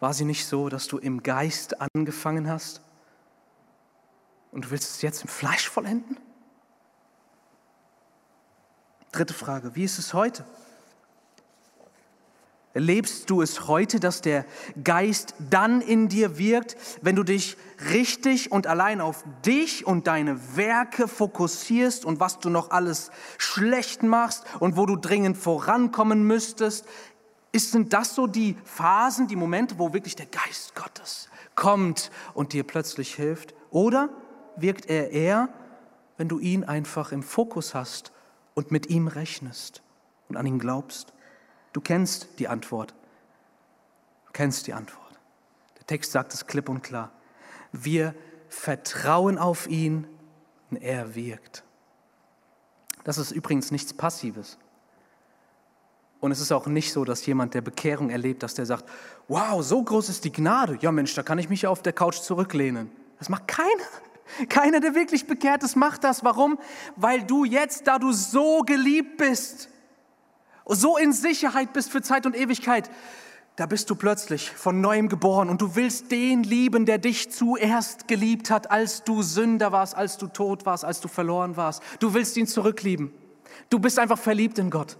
War 0.00 0.12
sie 0.12 0.26
nicht 0.26 0.44
so, 0.44 0.68
dass 0.68 0.86
du 0.86 0.98
im 0.98 1.22
Geist 1.22 1.80
angefangen 1.80 2.46
hast 2.46 2.82
und 4.52 4.66
du 4.66 4.70
willst 4.70 4.90
es 4.90 5.00
jetzt 5.00 5.22
im 5.22 5.28
Fleisch 5.28 5.66
vollenden? 5.66 6.18
Dritte 9.12 9.32
Frage, 9.32 9.74
wie 9.74 9.84
ist 9.84 9.98
es 9.98 10.12
heute? 10.12 10.44
Erlebst 12.78 13.28
du 13.28 13.42
es 13.42 13.66
heute, 13.66 13.98
dass 13.98 14.20
der 14.20 14.44
Geist 14.84 15.34
dann 15.50 15.80
in 15.80 16.08
dir 16.08 16.38
wirkt, 16.38 16.76
wenn 17.02 17.16
du 17.16 17.24
dich 17.24 17.56
richtig 17.90 18.52
und 18.52 18.68
allein 18.68 19.00
auf 19.00 19.24
dich 19.44 19.84
und 19.84 20.06
deine 20.06 20.56
Werke 20.56 21.08
fokussierst 21.08 22.04
und 22.04 22.20
was 22.20 22.38
du 22.38 22.50
noch 22.50 22.70
alles 22.70 23.10
schlecht 23.36 24.04
machst 24.04 24.44
und 24.60 24.76
wo 24.76 24.86
du 24.86 24.94
dringend 24.94 25.36
vorankommen 25.36 26.22
müsstest? 26.22 26.86
Ist, 27.50 27.72
sind 27.72 27.92
das 27.92 28.14
so 28.14 28.28
die 28.28 28.56
Phasen, 28.62 29.26
die 29.26 29.34
Momente, 29.34 29.80
wo 29.80 29.92
wirklich 29.92 30.14
der 30.14 30.26
Geist 30.26 30.76
Gottes 30.76 31.28
kommt 31.56 32.12
und 32.32 32.52
dir 32.52 32.62
plötzlich 32.62 33.12
hilft? 33.16 33.54
Oder 33.70 34.08
wirkt 34.54 34.86
er 34.86 35.10
eher, 35.10 35.48
wenn 36.16 36.28
du 36.28 36.38
ihn 36.38 36.62
einfach 36.62 37.10
im 37.10 37.24
Fokus 37.24 37.74
hast 37.74 38.12
und 38.54 38.70
mit 38.70 38.88
ihm 38.88 39.08
rechnest 39.08 39.82
und 40.28 40.36
an 40.36 40.46
ihn 40.46 40.60
glaubst? 40.60 41.12
Du 41.78 41.82
kennst 41.82 42.40
die 42.40 42.48
Antwort. 42.48 42.92
Du 44.26 44.32
kennst 44.32 44.66
die 44.66 44.72
Antwort. 44.72 45.16
Der 45.76 45.86
Text 45.86 46.10
sagt 46.10 46.34
es 46.34 46.44
klipp 46.48 46.68
und 46.68 46.82
klar. 46.82 47.12
Wir 47.70 48.16
vertrauen 48.48 49.38
auf 49.38 49.68
ihn 49.68 50.08
und 50.72 50.78
er 50.78 51.14
wirkt. 51.14 51.62
Das 53.04 53.16
ist 53.16 53.30
übrigens 53.30 53.70
nichts 53.70 53.92
Passives. 53.94 54.58
Und 56.18 56.32
es 56.32 56.40
ist 56.40 56.50
auch 56.50 56.66
nicht 56.66 56.92
so, 56.92 57.04
dass 57.04 57.24
jemand, 57.26 57.54
der 57.54 57.60
Bekehrung 57.60 58.10
erlebt, 58.10 58.42
dass 58.42 58.54
der 58.54 58.66
sagt, 58.66 58.84
wow, 59.28 59.62
so 59.62 59.80
groß 59.80 60.08
ist 60.08 60.24
die 60.24 60.32
Gnade. 60.32 60.78
Ja 60.80 60.90
Mensch, 60.90 61.14
da 61.14 61.22
kann 61.22 61.38
ich 61.38 61.48
mich 61.48 61.62
ja 61.62 61.70
auf 61.70 61.82
der 61.82 61.92
Couch 61.92 62.16
zurücklehnen. 62.16 62.90
Das 63.20 63.28
macht 63.28 63.46
keiner. 63.46 63.68
Keiner, 64.48 64.80
der 64.80 64.96
wirklich 64.96 65.28
bekehrt 65.28 65.62
ist, 65.62 65.76
macht 65.76 66.02
das. 66.02 66.24
Warum? 66.24 66.58
Weil 66.96 67.22
du 67.22 67.44
jetzt, 67.44 67.86
da 67.86 68.00
du 68.00 68.10
so 68.10 68.62
geliebt 68.62 69.18
bist, 69.18 69.70
so 70.68 70.96
in 70.96 71.12
Sicherheit 71.12 71.72
bist 71.72 71.90
für 71.90 72.02
Zeit 72.02 72.26
und 72.26 72.36
Ewigkeit, 72.36 72.90
da 73.56 73.66
bist 73.66 73.90
du 73.90 73.96
plötzlich 73.96 74.50
von 74.50 74.80
neuem 74.80 75.08
geboren 75.08 75.50
und 75.50 75.60
du 75.60 75.74
willst 75.74 76.12
den 76.12 76.44
lieben, 76.44 76.86
der 76.86 76.98
dich 76.98 77.32
zuerst 77.32 78.06
geliebt 78.06 78.50
hat, 78.50 78.70
als 78.70 79.02
du 79.02 79.22
Sünder 79.22 79.72
warst, 79.72 79.96
als 79.96 80.16
du 80.16 80.28
tot 80.28 80.64
warst, 80.64 80.84
als 80.84 81.00
du 81.00 81.08
verloren 81.08 81.56
warst. 81.56 81.82
Du 81.98 82.14
willst 82.14 82.36
ihn 82.36 82.46
zurücklieben. 82.46 83.12
Du 83.68 83.80
bist 83.80 83.98
einfach 83.98 84.18
verliebt 84.18 84.60
in 84.60 84.70
Gott. 84.70 84.96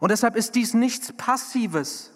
Und 0.00 0.10
deshalb 0.10 0.34
ist 0.34 0.56
dies 0.56 0.74
nichts 0.74 1.12
Passives, 1.12 2.10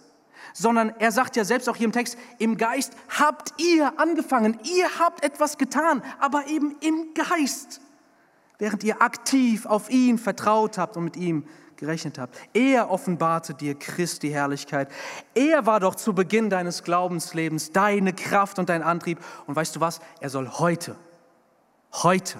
sondern 0.55 0.91
er 0.99 1.13
sagt 1.13 1.37
ja 1.37 1.45
selbst 1.45 1.69
auch 1.69 1.77
hier 1.77 1.87
im 1.87 1.93
Text, 1.93 2.19
im 2.39 2.57
Geist 2.57 2.95
habt 3.09 3.55
ihr 3.61 4.01
angefangen, 4.01 4.59
ihr 4.65 4.99
habt 4.99 5.25
etwas 5.25 5.57
getan, 5.57 6.03
aber 6.19 6.49
eben 6.49 6.77
im 6.81 7.15
Geist, 7.15 7.81
während 8.59 8.83
ihr 8.83 9.01
aktiv 9.01 9.67
auf 9.67 9.89
ihn 9.89 10.19
vertraut 10.19 10.79
habt 10.79 10.97
und 10.97 11.05
mit 11.05 11.17
ihm 11.17 11.45
gerechnet 11.83 12.17
habt. 12.17 12.39
Er 12.55 12.91
offenbarte 12.91 13.55
dir 13.55 13.77
Christi 13.77 14.31
Herrlichkeit. 14.31 14.89
Er 15.35 15.67
war 15.67 15.81
doch 15.81 15.97
zu 15.97 16.15
Beginn 16.15 16.49
deines 16.49 16.85
Glaubenslebens 16.85 17.73
deine 17.73 18.13
Kraft 18.13 18.61
und 18.61 18.69
dein 18.69 18.85
Antrieb. 18.85 19.19
Und 19.49 19.57
weißt 19.57 19.75
du 19.75 19.81
was? 19.81 20.01
Er 20.21 20.31
soll 20.31 20.49
heute, 20.49 20.95
heute, 21.93 22.39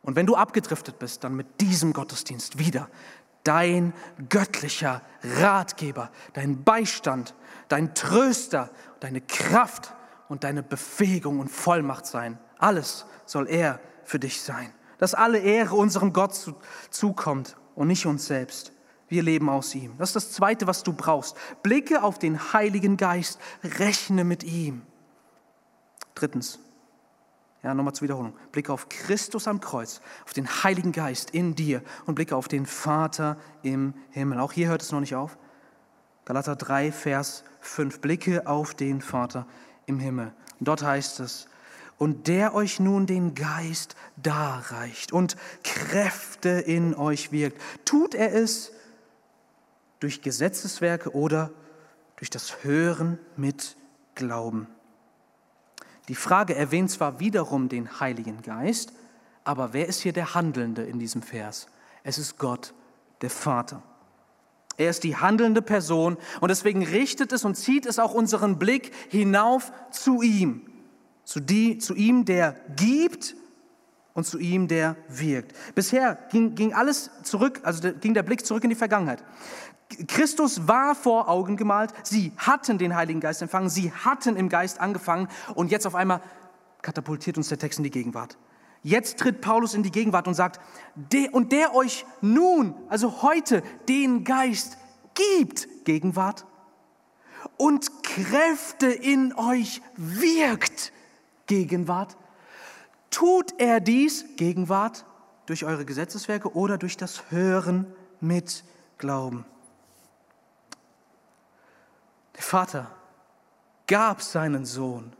und 0.00 0.16
wenn 0.16 0.24
du 0.24 0.36
abgedriftet 0.36 0.98
bist, 0.98 1.22
dann 1.22 1.34
mit 1.34 1.60
diesem 1.60 1.92
Gottesdienst 1.92 2.58
wieder 2.58 2.88
dein 3.44 3.92
göttlicher 4.28 5.02
Ratgeber, 5.22 6.10
dein 6.32 6.64
Beistand, 6.64 7.34
dein 7.68 7.94
Tröster, 7.94 8.70
deine 9.00 9.20
Kraft 9.20 9.92
und 10.28 10.44
deine 10.44 10.62
Befähigung 10.62 11.40
und 11.40 11.48
Vollmacht 11.50 12.06
sein. 12.06 12.38
Alles 12.58 13.04
soll 13.26 13.48
er 13.48 13.80
für 14.04 14.18
dich 14.18 14.40
sein. 14.40 14.72
Dass 14.98 15.12
alle 15.12 15.38
Ehre 15.38 15.74
unserem 15.74 16.12
Gott 16.12 16.54
zukommt 16.90 17.56
und 17.76 17.86
nicht 17.86 18.06
uns 18.06 18.26
selbst. 18.26 18.72
Wir 19.08 19.22
leben 19.22 19.48
aus 19.48 19.72
ihm. 19.76 19.94
Das 19.98 20.08
ist 20.10 20.16
das 20.16 20.32
Zweite, 20.32 20.66
was 20.66 20.82
du 20.82 20.92
brauchst. 20.92 21.36
Blicke 21.62 22.02
auf 22.02 22.18
den 22.18 22.52
Heiligen 22.52 22.96
Geist, 22.96 23.38
rechne 23.62 24.24
mit 24.24 24.42
ihm. 24.42 24.82
Drittens, 26.16 26.58
ja, 27.62 27.74
nochmal 27.74 27.94
zur 27.94 28.06
Wiederholung. 28.06 28.34
Blicke 28.50 28.72
auf 28.72 28.88
Christus 28.88 29.46
am 29.46 29.60
Kreuz, 29.60 30.00
auf 30.24 30.32
den 30.32 30.48
Heiligen 30.48 30.92
Geist 30.92 31.30
in 31.30 31.54
dir 31.54 31.82
und 32.06 32.16
blicke 32.16 32.34
auf 32.34 32.48
den 32.48 32.66
Vater 32.66 33.36
im 33.62 33.94
Himmel. 34.10 34.40
Auch 34.40 34.52
hier 34.52 34.68
hört 34.68 34.82
es 34.82 34.90
noch 34.90 35.00
nicht 35.00 35.14
auf. 35.14 35.38
Galater 36.24 36.56
3, 36.56 36.90
Vers 36.90 37.44
5. 37.60 38.00
Blicke 38.00 38.46
auf 38.46 38.74
den 38.74 39.00
Vater 39.00 39.46
im 39.86 40.00
Himmel. 40.00 40.32
Und 40.58 40.66
dort 40.66 40.82
heißt 40.82 41.20
es, 41.20 41.48
und 41.98 42.28
der 42.28 42.54
euch 42.54 42.78
nun 42.80 43.06
den 43.06 43.34
Geist 43.34 43.96
darreicht 44.16 45.12
und 45.12 45.36
Kräfte 45.64 46.50
in 46.50 46.94
euch 46.94 47.32
wirkt. 47.32 47.60
Tut 47.84 48.14
er 48.14 48.34
es 48.34 48.72
durch 50.00 50.22
Gesetzeswerke 50.22 51.14
oder 51.14 51.50
durch 52.16 52.30
das 52.30 52.64
Hören 52.64 53.18
mit 53.36 53.76
Glauben? 54.14 54.68
Die 56.08 56.14
Frage 56.14 56.54
erwähnt 56.54 56.90
zwar 56.90 57.18
wiederum 57.18 57.68
den 57.68 58.00
Heiligen 58.00 58.42
Geist, 58.42 58.92
aber 59.44 59.72
wer 59.72 59.86
ist 59.86 60.00
hier 60.00 60.12
der 60.12 60.34
Handelnde 60.34 60.82
in 60.82 60.98
diesem 60.98 61.22
Vers? 61.22 61.66
Es 62.04 62.18
ist 62.18 62.38
Gott, 62.38 62.74
der 63.22 63.30
Vater. 63.30 63.82
Er 64.76 64.90
ist 64.90 65.04
die 65.04 65.16
handelnde 65.16 65.62
Person 65.62 66.18
und 66.40 66.50
deswegen 66.50 66.84
richtet 66.84 67.32
es 67.32 67.44
und 67.44 67.54
zieht 67.54 67.86
es 67.86 67.98
auch 67.98 68.12
unseren 68.12 68.58
Blick 68.58 68.92
hinauf 69.08 69.72
zu 69.90 70.20
ihm, 70.20 70.62
zu, 71.26 71.40
die, 71.40 71.76
zu 71.78 71.94
ihm, 71.94 72.24
der 72.24 72.54
gibt 72.76 73.36
und 74.14 74.24
zu 74.24 74.38
ihm, 74.38 74.68
der 74.68 74.96
wirkt. 75.08 75.54
Bisher 75.74 76.18
ging, 76.30 76.54
ging 76.54 76.72
alles 76.72 77.10
zurück, 77.24 77.60
also 77.64 77.92
ging 78.00 78.14
der 78.14 78.22
Blick 78.22 78.46
zurück 78.46 78.62
in 78.62 78.70
die 78.70 78.76
Vergangenheit. 78.76 79.22
Christus 80.06 80.66
war 80.68 80.94
vor 80.94 81.28
Augen 81.28 81.56
gemalt, 81.56 81.92
sie 82.04 82.32
hatten 82.36 82.78
den 82.78 82.94
Heiligen 82.94 83.20
Geist 83.20 83.42
empfangen, 83.42 83.68
sie 83.68 83.92
hatten 83.92 84.36
im 84.36 84.48
Geist 84.48 84.80
angefangen 84.80 85.28
und 85.54 85.70
jetzt 85.70 85.86
auf 85.86 85.96
einmal 85.96 86.22
katapultiert 86.80 87.36
uns 87.36 87.48
der 87.48 87.58
Text 87.58 87.80
in 87.80 87.84
die 87.84 87.90
Gegenwart. 87.90 88.38
Jetzt 88.82 89.18
tritt 89.18 89.40
Paulus 89.40 89.74
in 89.74 89.82
die 89.82 89.90
Gegenwart 89.90 90.28
und 90.28 90.34
sagt, 90.34 90.60
der, 90.94 91.34
und 91.34 91.50
der 91.50 91.74
euch 91.74 92.06
nun, 92.20 92.74
also 92.88 93.22
heute, 93.22 93.64
den 93.88 94.22
Geist 94.22 94.78
gibt, 95.14 95.84
Gegenwart, 95.84 96.46
und 97.56 98.04
Kräfte 98.04 98.86
in 98.86 99.34
euch 99.34 99.82
wirkt, 99.96 100.92
Gegenwart, 101.46 102.16
tut 103.10 103.54
er 103.58 103.80
dies, 103.80 104.24
Gegenwart, 104.36 105.04
durch 105.46 105.64
eure 105.64 105.84
Gesetzeswerke 105.84 106.54
oder 106.54 106.76
durch 106.76 106.96
das 106.96 107.30
Hören 107.30 107.86
mit 108.20 108.64
Glauben. 108.98 109.44
Der 112.34 112.42
Vater 112.42 112.90
gab 113.86 114.22
seinen 114.22 114.64
Sohn 114.64 115.12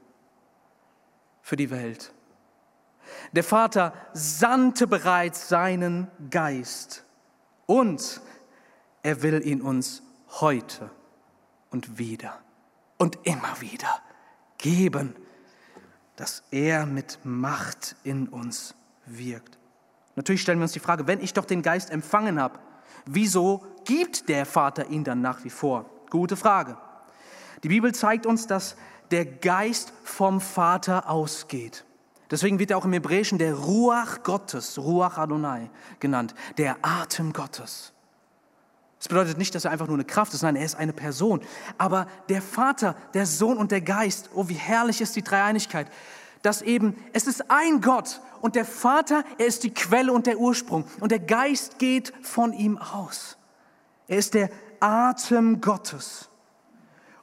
für 1.43 1.57
die 1.57 1.71
Welt. 1.71 2.13
Der 3.33 3.45
Vater 3.45 3.93
sandte 4.13 4.87
bereits 4.87 5.49
seinen 5.49 6.09
Geist 6.31 7.05
und 7.67 8.21
er 9.03 9.23
will 9.23 9.47
ihn 9.47 9.63
uns 9.63 10.03
heute 10.41 10.91
und 11.71 11.99
wieder 11.99 12.41
und 12.99 13.19
immer 13.25 13.61
wieder 13.61 14.03
geben, 14.59 15.15
dass 16.17 16.43
er 16.51 16.87
mit 16.87 17.19
Macht 17.25 17.97
in 18.05 18.29
uns 18.29 18.75
wirkt. 19.07 19.59
Natürlich 20.17 20.43
stellen 20.43 20.59
wir 20.59 20.65
uns 20.65 20.73
die 20.73 20.81
Frage, 20.81 21.07
wenn 21.07 21.21
ich 21.21 21.35
doch 21.35 21.45
den 21.45 21.63
Geist 21.63 21.91
empfangen 21.91 22.41
habe, 22.41 22.59
wieso 23.05 23.65
gibt 23.85 24.29
der 24.29 24.47
Vater 24.47 24.89
ihn 24.89 25.05
dann 25.05 25.21
nach 25.21 25.45
wie 25.45 25.51
vor? 25.51 25.89
Gute 26.11 26.37
Frage. 26.37 26.77
Die 27.63 27.69
Bibel 27.69 27.95
zeigt 27.95 28.27
uns, 28.27 28.47
dass 28.47 28.77
der 29.11 29.25
Geist 29.25 29.93
vom 30.03 30.41
Vater 30.41 31.09
ausgeht. 31.09 31.85
Deswegen 32.31 32.59
wird 32.59 32.73
er 32.73 32.79
auch 32.79 32.85
im 32.85 32.93
Hebräischen 32.93 33.39
der 33.39 33.55
Ruach 33.55 34.23
Gottes, 34.23 34.79
Ruach 34.79 35.19
Adonai 35.19 35.71
genannt, 36.01 36.35
der 36.59 36.77
Atem 36.83 37.33
Gottes. 37.33 37.93
Das 38.99 39.09
bedeutet 39.09 39.39
nicht, 39.39 39.55
dass 39.55 39.65
er 39.65 39.71
einfach 39.71 39.87
nur 39.87 39.97
eine 39.97 40.05
Kraft 40.05 40.33
ist, 40.35 40.43
nein, 40.43 40.57
er 40.57 40.65
ist 40.65 40.75
eine 40.75 40.93
Person. 40.93 41.41
Aber 41.79 42.07
der 42.29 42.41
Vater, 42.41 42.97
der 43.15 43.27
Sohn 43.27 43.59
und 43.59 43.71
der 43.71 43.83
Geist, 43.83 44.31
oh, 44.35 44.49
wie 44.49 44.55
herrlich 44.55 45.01
ist 45.01 45.17
die 45.17 45.23
Dreieinigkeit, 45.23 45.89
dass 46.43 46.63
eben, 46.63 46.97
es 47.13 47.27
ist 47.27 47.51
ein 47.51 47.81
Gott 47.81 48.21
und 48.41 48.55
der 48.55 48.65
Vater, 48.65 49.25
er 49.39 49.47
ist 49.47 49.65
die 49.65 49.75
Quelle 49.75 50.13
und 50.13 50.27
der 50.27 50.39
Ursprung 50.39 50.85
und 51.01 51.11
der 51.11 51.19
Geist 51.19 51.79
geht 51.79 52.13
von 52.23 52.53
ihm 52.53 52.79
aus. 52.79 53.37
Er 54.09 54.19
ist 54.19 54.35
der 54.35 54.51
Atem 54.81 55.61
Gottes. 55.61 56.29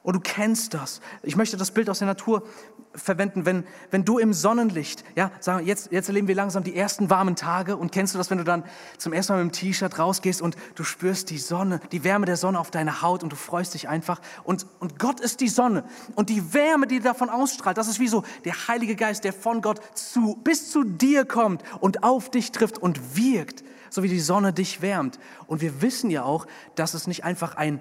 Und 0.02 0.16
du 0.16 0.20
kennst 0.20 0.74
das. 0.74 1.00
Ich 1.22 1.34
möchte 1.34 1.56
das 1.56 1.70
Bild 1.70 1.88
aus 1.88 2.00
der 2.00 2.06
Natur 2.06 2.46
verwenden, 2.94 3.44
wenn, 3.44 3.64
wenn 3.90 4.04
du 4.04 4.18
im 4.18 4.32
Sonnenlicht, 4.32 5.04
ja, 5.16 5.30
sagen, 5.40 5.66
jetzt, 5.66 5.90
jetzt 5.92 6.08
erleben 6.08 6.28
wir 6.28 6.34
langsam 6.34 6.64
die 6.64 6.76
ersten 6.76 7.10
warmen 7.10 7.36
Tage 7.36 7.76
und 7.76 7.92
kennst 7.92 8.14
du 8.14 8.18
das, 8.18 8.30
wenn 8.30 8.38
du 8.38 8.44
dann 8.44 8.64
zum 8.98 9.12
ersten 9.12 9.32
Mal 9.32 9.44
mit 9.44 9.54
dem 9.54 9.58
T-Shirt 9.58 9.98
rausgehst 9.98 10.40
und 10.40 10.56
du 10.74 10.84
spürst 10.84 11.30
die 11.30 11.38
Sonne, 11.38 11.80
die 11.92 12.04
Wärme 12.04 12.26
der 12.26 12.36
Sonne 12.36 12.58
auf 12.58 12.70
deiner 12.70 13.02
Haut 13.02 13.22
und 13.22 13.32
du 13.32 13.36
freust 13.36 13.74
dich 13.74 13.88
einfach 13.88 14.20
und, 14.44 14.66
und 14.80 14.98
Gott 14.98 15.20
ist 15.20 15.40
die 15.40 15.48
Sonne 15.48 15.84
und 16.14 16.30
die 16.30 16.54
Wärme, 16.54 16.86
die 16.86 17.00
davon 17.00 17.28
ausstrahlt, 17.28 17.76
das 17.76 17.88
ist 17.88 18.00
wie 18.00 18.08
so 18.08 18.24
der 18.44 18.68
Heilige 18.68 18.96
Geist, 18.96 19.24
der 19.24 19.32
von 19.32 19.62
Gott 19.62 19.80
zu, 19.94 20.38
bis 20.44 20.70
zu 20.70 20.84
dir 20.84 21.24
kommt 21.24 21.62
und 21.80 22.02
auf 22.02 22.30
dich 22.30 22.52
trifft 22.52 22.78
und 22.78 23.16
wirkt, 23.16 23.64
so 23.90 24.02
wie 24.02 24.08
die 24.08 24.20
Sonne 24.20 24.52
dich 24.52 24.82
wärmt. 24.82 25.18
Und 25.46 25.60
wir 25.60 25.82
wissen 25.82 26.10
ja 26.10 26.24
auch, 26.24 26.46
dass 26.74 26.94
es 26.94 27.06
nicht 27.06 27.24
einfach 27.24 27.56
ein 27.56 27.80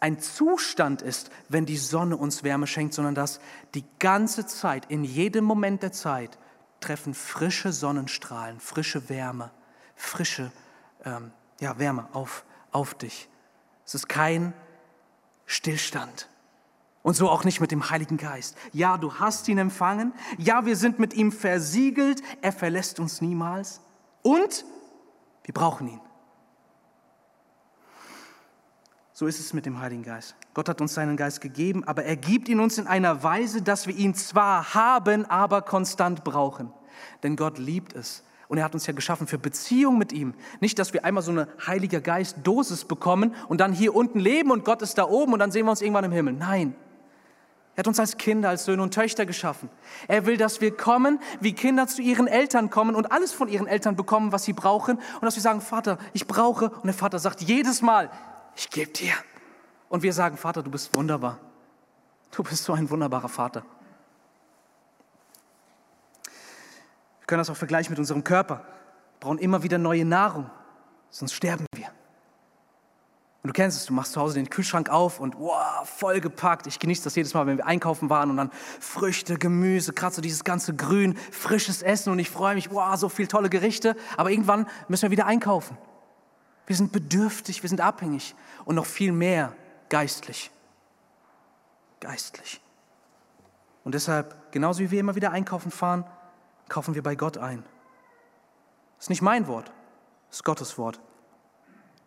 ein 0.00 0.18
Zustand 0.18 1.02
ist, 1.02 1.30
wenn 1.48 1.66
die 1.66 1.76
Sonne 1.76 2.16
uns 2.16 2.42
Wärme 2.42 2.66
schenkt, 2.66 2.94
sondern 2.94 3.14
dass 3.14 3.40
die 3.74 3.84
ganze 3.98 4.46
Zeit, 4.46 4.86
in 4.90 5.04
jedem 5.04 5.44
Moment 5.44 5.82
der 5.82 5.92
Zeit, 5.92 6.38
treffen 6.80 7.14
frische 7.14 7.72
Sonnenstrahlen, 7.72 8.60
frische 8.60 9.08
Wärme, 9.08 9.50
frische 9.94 10.52
ähm, 11.04 11.32
ja, 11.60 11.78
Wärme 11.78 12.08
auf, 12.12 12.44
auf 12.70 12.94
dich. 12.94 13.28
Es 13.84 13.94
ist 13.94 14.08
kein 14.08 14.52
Stillstand. 15.46 16.28
Und 17.02 17.14
so 17.14 17.30
auch 17.30 17.44
nicht 17.44 17.60
mit 17.60 17.70
dem 17.70 17.90
Heiligen 17.90 18.16
Geist. 18.16 18.56
Ja, 18.72 18.98
du 18.98 19.14
hast 19.14 19.48
ihn 19.48 19.58
empfangen. 19.58 20.12
Ja, 20.36 20.66
wir 20.66 20.76
sind 20.76 20.98
mit 20.98 21.14
ihm 21.14 21.32
versiegelt. 21.32 22.22
Er 22.42 22.52
verlässt 22.52 23.00
uns 23.00 23.20
niemals. 23.20 23.80
Und 24.22 24.64
wir 25.44 25.54
brauchen 25.54 25.88
ihn. 25.88 26.00
So 29.18 29.26
ist 29.26 29.40
es 29.40 29.52
mit 29.52 29.66
dem 29.66 29.80
Heiligen 29.80 30.04
Geist. 30.04 30.36
Gott 30.54 30.68
hat 30.68 30.80
uns 30.80 30.94
seinen 30.94 31.16
Geist 31.16 31.40
gegeben, 31.40 31.82
aber 31.82 32.04
er 32.04 32.14
gibt 32.14 32.48
ihn 32.48 32.60
uns 32.60 32.78
in 32.78 32.86
einer 32.86 33.24
Weise, 33.24 33.62
dass 33.62 33.88
wir 33.88 33.96
ihn 33.96 34.14
zwar 34.14 34.74
haben, 34.74 35.24
aber 35.24 35.62
konstant 35.62 36.22
brauchen. 36.22 36.70
Denn 37.24 37.34
Gott 37.34 37.58
liebt 37.58 37.94
es. 37.94 38.22
Und 38.46 38.58
er 38.58 38.64
hat 38.64 38.74
uns 38.74 38.86
ja 38.86 38.92
geschaffen 38.92 39.26
für 39.26 39.36
Beziehung 39.36 39.98
mit 39.98 40.12
ihm. 40.12 40.34
Nicht, 40.60 40.78
dass 40.78 40.92
wir 40.92 41.04
einmal 41.04 41.24
so 41.24 41.32
eine 41.32 41.48
Heiliger 41.66 42.00
Geist-Dosis 42.00 42.84
bekommen 42.84 43.34
und 43.48 43.60
dann 43.60 43.72
hier 43.72 43.96
unten 43.96 44.20
leben 44.20 44.52
und 44.52 44.64
Gott 44.64 44.82
ist 44.82 44.98
da 44.98 45.08
oben 45.08 45.32
und 45.32 45.40
dann 45.40 45.50
sehen 45.50 45.64
wir 45.64 45.72
uns 45.72 45.82
irgendwann 45.82 46.04
im 46.04 46.12
Himmel. 46.12 46.34
Nein. 46.34 46.76
Er 47.74 47.80
hat 47.80 47.88
uns 47.88 47.98
als 47.98 48.18
Kinder, 48.18 48.50
als 48.50 48.66
Söhne 48.66 48.84
und 48.84 48.94
Töchter 48.94 49.26
geschaffen. 49.26 49.68
Er 50.06 50.26
will, 50.26 50.36
dass 50.36 50.60
wir 50.60 50.76
kommen, 50.76 51.18
wie 51.40 51.54
Kinder 51.54 51.88
zu 51.88 52.02
ihren 52.02 52.28
Eltern 52.28 52.70
kommen 52.70 52.94
und 52.94 53.10
alles 53.10 53.32
von 53.32 53.48
ihren 53.48 53.66
Eltern 53.66 53.96
bekommen, 53.96 54.30
was 54.30 54.44
sie 54.44 54.52
brauchen. 54.52 54.98
Und 54.98 55.22
dass 55.22 55.34
wir 55.34 55.42
sagen, 55.42 55.60
Vater, 55.60 55.98
ich 56.12 56.28
brauche. 56.28 56.70
Und 56.70 56.84
der 56.84 56.94
Vater 56.94 57.18
sagt 57.18 57.40
jedes 57.40 57.82
Mal, 57.82 58.10
ich 58.58 58.70
gebe 58.70 58.90
dir. 58.90 59.12
Und 59.88 60.02
wir 60.02 60.12
sagen, 60.12 60.36
Vater, 60.36 60.62
du 60.62 60.70
bist 60.70 60.94
wunderbar. 60.94 61.38
Du 62.32 62.42
bist 62.42 62.64
so 62.64 62.72
ein 62.72 62.90
wunderbarer 62.90 63.28
Vater. 63.28 63.62
Wir 67.20 67.26
können 67.26 67.38
das 67.38 67.50
auch 67.50 67.56
vergleichen 67.56 67.92
mit 67.92 67.98
unserem 67.98 68.24
Körper. 68.24 68.56
Wir 68.56 69.20
brauchen 69.20 69.38
immer 69.38 69.62
wieder 69.62 69.78
neue 69.78 70.04
Nahrung, 70.04 70.50
sonst 71.10 71.34
sterben 71.34 71.66
wir. 71.74 71.86
Und 73.42 73.48
du 73.48 73.52
kennst 73.52 73.78
es, 73.78 73.86
du 73.86 73.92
machst 73.92 74.12
zu 74.12 74.20
Hause 74.20 74.34
den 74.34 74.50
Kühlschrank 74.50 74.90
auf 74.90 75.20
und 75.20 75.38
wow, 75.38 75.88
vollgepackt. 75.88 76.66
Ich 76.66 76.80
genieße 76.80 77.04
das 77.04 77.14
jedes 77.14 77.34
Mal, 77.34 77.46
wenn 77.46 77.58
wir 77.58 77.66
einkaufen 77.66 78.10
waren 78.10 78.30
und 78.30 78.36
dann 78.36 78.50
Früchte, 78.80 79.38
Gemüse, 79.38 79.92
gerade 79.92 80.16
so 80.16 80.20
dieses 80.20 80.42
ganze 80.42 80.74
Grün, 80.74 81.16
frisches 81.30 81.82
Essen 81.82 82.10
und 82.10 82.18
ich 82.18 82.28
freue 82.28 82.56
mich, 82.56 82.72
wow, 82.72 82.96
so 82.96 83.08
viele 83.08 83.28
tolle 83.28 83.48
Gerichte. 83.48 83.96
Aber 84.16 84.30
irgendwann 84.30 84.66
müssen 84.88 85.02
wir 85.02 85.10
wieder 85.12 85.26
einkaufen. 85.26 85.78
Wir 86.68 86.76
sind 86.76 86.92
bedürftig, 86.92 87.62
wir 87.62 87.68
sind 87.70 87.80
abhängig 87.80 88.34
und 88.66 88.74
noch 88.74 88.84
viel 88.84 89.10
mehr 89.10 89.54
geistlich. 89.88 90.50
Geistlich. 91.98 92.60
Und 93.84 93.94
deshalb, 93.94 94.52
genauso 94.52 94.80
wie 94.80 94.90
wir 94.90 95.00
immer 95.00 95.14
wieder 95.14 95.32
einkaufen 95.32 95.70
fahren, 95.70 96.04
kaufen 96.68 96.94
wir 96.94 97.02
bei 97.02 97.14
Gott 97.14 97.38
ein. 97.38 97.64
Das 98.98 99.06
ist 99.06 99.08
nicht 99.08 99.22
mein 99.22 99.46
Wort, 99.46 99.72
das 100.28 100.40
ist 100.40 100.44
Gottes 100.44 100.76
Wort. 100.76 101.00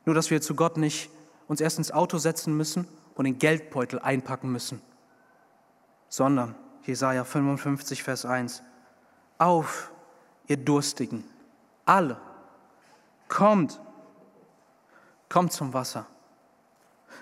Nur, 0.06 0.14
dass 0.14 0.30
wir 0.30 0.42
zu 0.42 0.54
Gott 0.54 0.78
nicht 0.78 1.10
uns 1.48 1.60
erst 1.60 1.80
ins 1.80 1.92
Auto 1.92 2.20
setzen 2.20 2.56
müssen 2.56 2.88
und 3.16 3.26
den 3.26 3.40
Geldbeutel 3.40 3.98
einpacken 3.98 4.52
müssen, 4.52 4.80
sondern, 6.08 6.54
Jesaja 6.84 7.24
55, 7.24 8.04
Vers 8.04 8.26
1, 8.26 8.62
auf, 9.40 9.92
ihr 10.46 10.58
Durstigen, 10.58 11.24
alle, 11.84 12.22
kommt 13.28 13.80
kommt 15.32 15.54
zum 15.54 15.74
Wasser. 15.74 16.06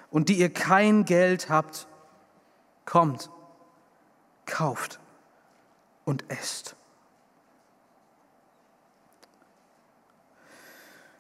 Und 0.10 0.30
die 0.30 0.40
ihr 0.40 0.52
kein 0.52 1.06
Geld 1.06 1.50
habt, 1.50 1.88
kommt, 2.86 3.30
kauft 4.46 5.00
und 6.06 6.30
esst. 6.30 6.76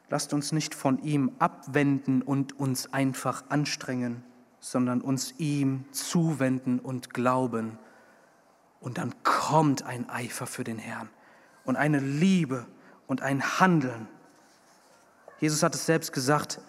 Lasst 0.09 0.33
uns 0.33 0.51
nicht 0.51 0.73
von 0.73 0.97
ihm 1.03 1.31
abwenden 1.37 2.23
und 2.23 2.59
uns 2.59 2.91
einfach 2.91 3.43
anstrengen, 3.49 4.23
sondern 4.59 5.01
uns 5.01 5.35
ihm 5.37 5.85
zuwenden 5.91 6.79
und 6.79 7.13
glauben. 7.13 7.77
Und 8.79 8.97
dann 8.97 9.13
kommt 9.21 9.83
ein 9.83 10.09
Eifer 10.09 10.47
für 10.47 10.63
den 10.63 10.79
Herrn 10.79 11.09
und 11.65 11.75
eine 11.75 11.99
Liebe 11.99 12.65
und 13.05 13.21
ein 13.21 13.59
Handeln. 13.59 14.07
Jesus 15.39 15.61
hat 15.61 15.75
es 15.75 15.85
selbst 15.85 16.11
gesagt 16.11 16.59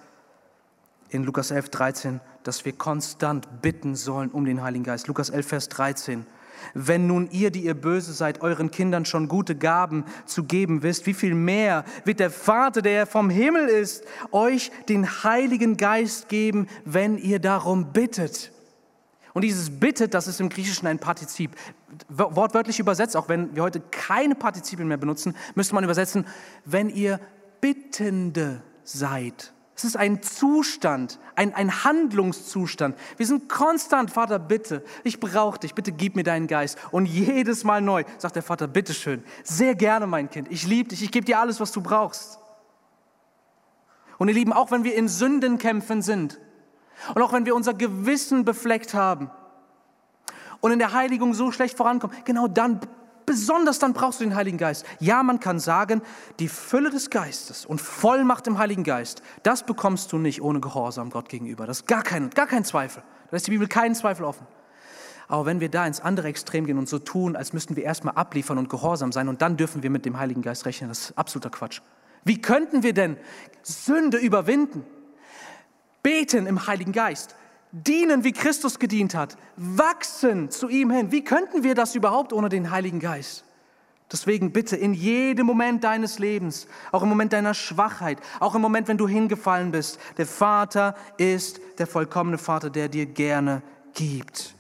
in 1.11 1.25
Lukas 1.25 1.51
11, 1.51 1.69
13, 1.71 2.21
dass 2.43 2.65
wir 2.65 2.73
konstant 2.73 3.63
bitten 3.63 3.95
sollen 3.95 4.31
um 4.31 4.45
den 4.45 4.63
Heiligen 4.63 4.85
Geist. 4.85 5.09
Lukas 5.09 5.31
11, 5.31 5.47
Vers 5.47 5.69
13. 5.69 6.27
Wenn 6.75 7.07
nun 7.07 7.29
ihr, 7.31 7.51
die 7.51 7.65
ihr 7.65 7.75
böse 7.75 8.13
seid, 8.13 8.43
euren 8.43 8.71
Kindern 8.71 9.05
schon 9.05 9.29
gute 9.29 9.57
Gaben 9.57 10.05
zu 10.27 10.45
geben 10.45 10.83
wisst, 10.83 11.07
wie 11.07 11.15
viel 11.15 11.35
mehr 11.35 11.85
wird 12.05 12.21
der 12.21 12.31
Vater, 12.31 12.83
der 12.83 13.07
vom 13.07 13.31
Himmel 13.31 13.67
ist, 13.67 14.05
euch 14.31 14.71
den 14.89 15.25
Heiligen 15.25 15.77
Geist 15.77 16.29
geben, 16.29 16.67
wenn 16.85 17.19
ihr 17.19 17.39
darum 17.39 17.93
bittet. 17.93 18.53
Und 19.33 19.43
dieses 19.43 19.71
bittet, 19.71 20.15
das 20.15 20.27
ist 20.27 20.41
im 20.41 20.49
Griechischen 20.49 20.87
ein 20.87 20.99
Partizip. 20.99 21.53
Wortwörtlich 22.09 22.81
übersetzt, 22.81 23.17
auch 23.17 23.29
wenn 23.29 23.55
wir 23.55 23.63
heute 23.63 23.81
keine 23.81 24.35
Partizipien 24.35 24.89
mehr 24.89 24.97
benutzen, 24.97 25.37
müsste 25.55 25.75
man 25.75 25.85
übersetzen, 25.85 26.27
wenn 26.65 26.89
ihr 26.89 27.21
Bittende 27.61 28.63
seid. 28.85 29.53
Es 29.81 29.85
ist 29.85 29.97
ein 29.97 30.23
Zustand, 30.23 31.19
ein, 31.37 31.55
ein 31.55 31.85
Handlungszustand. 31.85 32.99
Wir 33.17 33.25
sind 33.25 33.49
konstant, 33.49 34.11
Vater, 34.11 34.39
bitte, 34.39 34.85
ich 35.05 35.21
brauche 35.21 35.59
dich, 35.59 35.75
bitte 35.75 35.91
gib 35.91 36.17
mir 36.17 36.23
deinen 36.23 36.49
Geist. 36.49 36.77
Und 36.91 37.07
jedes 37.07 37.65
Mal 37.65 37.81
neu 37.81 38.05
sagt 38.19 38.37
der 38.37 38.43
Vater, 38.43 38.69
bitte 38.69 38.93
schön, 38.93 39.25
sehr 39.43 39.75
gerne, 39.75 40.07
mein 40.07 40.29
Kind, 40.29 40.53
ich 40.53 40.67
liebe 40.67 40.91
dich, 40.91 41.03
ich 41.03 41.11
gebe 41.11 41.25
dir 41.25 41.39
alles, 41.39 41.61
was 41.61 41.73
du 41.73 41.81
brauchst. 41.81 42.39
Und 44.19 44.29
ihr 44.29 44.35
Lieben, 44.35 44.53
auch 44.53 44.71
wenn 44.71 44.85
wir 44.85 44.95
in 44.95 45.09
Sündenkämpfen 45.09 46.03
sind 46.03 46.39
und 47.15 47.23
auch 47.23 47.33
wenn 47.33 47.47
wir 47.47 47.55
unser 47.55 47.73
Gewissen 47.73 48.45
befleckt 48.45 48.93
haben 48.93 49.31
und 50.61 50.73
in 50.73 50.79
der 50.79 50.93
Heiligung 50.93 51.33
so 51.33 51.53
schlecht 51.53 51.79
vorankommen, 51.79 52.15
genau 52.27 52.49
dann 52.49 52.81
Besonders 53.31 53.79
dann 53.79 53.93
brauchst 53.93 54.19
du 54.19 54.25
den 54.25 54.35
Heiligen 54.35 54.59
Geist. 54.59 54.85
Ja, 54.99 55.23
man 55.23 55.39
kann 55.39 55.61
sagen, 55.61 56.03
die 56.41 56.49
Fülle 56.49 56.91
des 56.91 57.11
Geistes 57.11 57.65
und 57.65 57.81
Vollmacht 57.81 58.49
im 58.49 58.59
Heiligen 58.59 58.83
Geist, 58.83 59.23
das 59.45 59.65
bekommst 59.65 60.11
du 60.11 60.19
nicht 60.19 60.43
ohne 60.43 60.59
Gehorsam 60.59 61.11
Gott 61.11 61.29
gegenüber. 61.29 61.65
Das 61.65 61.83
ist 61.83 61.87
gar 61.87 62.03
kein, 62.03 62.31
gar 62.31 62.49
kein 62.49 62.65
Zweifel. 62.65 63.05
Da 63.31 63.37
ist 63.37 63.47
die 63.47 63.53
Bibel 63.53 63.69
keinen 63.69 63.95
Zweifel 63.95 64.25
offen. 64.25 64.49
Aber 65.29 65.47
wenn 65.47 65.61
wir 65.61 65.69
da 65.69 65.87
ins 65.87 66.01
andere 66.01 66.27
Extrem 66.27 66.67
gehen 66.67 66.77
und 66.77 66.89
so 66.89 66.99
tun, 66.99 67.37
als 67.37 67.53
müssten 67.53 67.77
wir 67.77 67.85
erstmal 67.85 68.17
abliefern 68.17 68.59
und 68.59 68.69
gehorsam 68.69 69.13
sein 69.13 69.29
und 69.29 69.43
dann 69.43 69.57
dürfen 69.57 69.85
wir 69.85 69.91
mit 69.91 70.05
dem 70.05 70.19
Heiligen 70.19 70.43
Geist 70.43 70.67
rechnen, 70.67 70.89
das 70.89 71.11
ist 71.11 71.17
absoluter 71.19 71.51
Quatsch. 71.51 71.83
Wie 72.25 72.43
könnten 72.43 72.83
wir 72.83 72.95
denn 72.95 73.17
Sünde 73.63 74.19
überwinden? 74.19 74.85
Beten 76.03 76.49
im 76.49 76.67
Heiligen 76.67 76.91
Geist, 76.91 77.37
dienen, 77.73 78.25
wie 78.25 78.33
Christus 78.33 78.79
gedient 78.79 79.15
hat, 79.15 79.37
wachsen 79.57 80.51
zu 80.51 80.69
ihm 80.69 80.91
hin. 80.91 81.13
Wie 81.13 81.25
könnten 81.25 81.63
wir 81.63 81.75
das 81.75 81.95
überhaupt 81.95 82.33
ohne 82.33 82.49
den 82.49 82.71
Heiligen 82.71 83.01
Geist? 83.01 83.45
Deswegen 84.13 84.53
bitte 84.53 84.77
in 84.77 84.93
jedem 84.93 85.47
Moment 85.47 85.85
deines 85.85 86.19
Lebens, 86.19 86.67
auch 86.91 87.03
im 87.03 87.09
Moment 87.09 87.33
deiner 87.33 87.55
Schwachheit, 87.55 88.19
auch 88.41 88.57
im 88.57 88.61
Moment, 88.61 88.89
wenn 88.89 88.99
du 88.99 89.07
hingefallen 89.07 89.71
bist, 89.71 90.01
der 90.17 90.27
Vater 90.27 90.97
ist 91.17 91.61
der 91.79 91.87
vollkommene 91.87 92.37
Vater, 92.37 92.71
der 92.71 92.89
dir 92.89 93.07
gerne 93.07 93.63
gibt. 93.95 94.57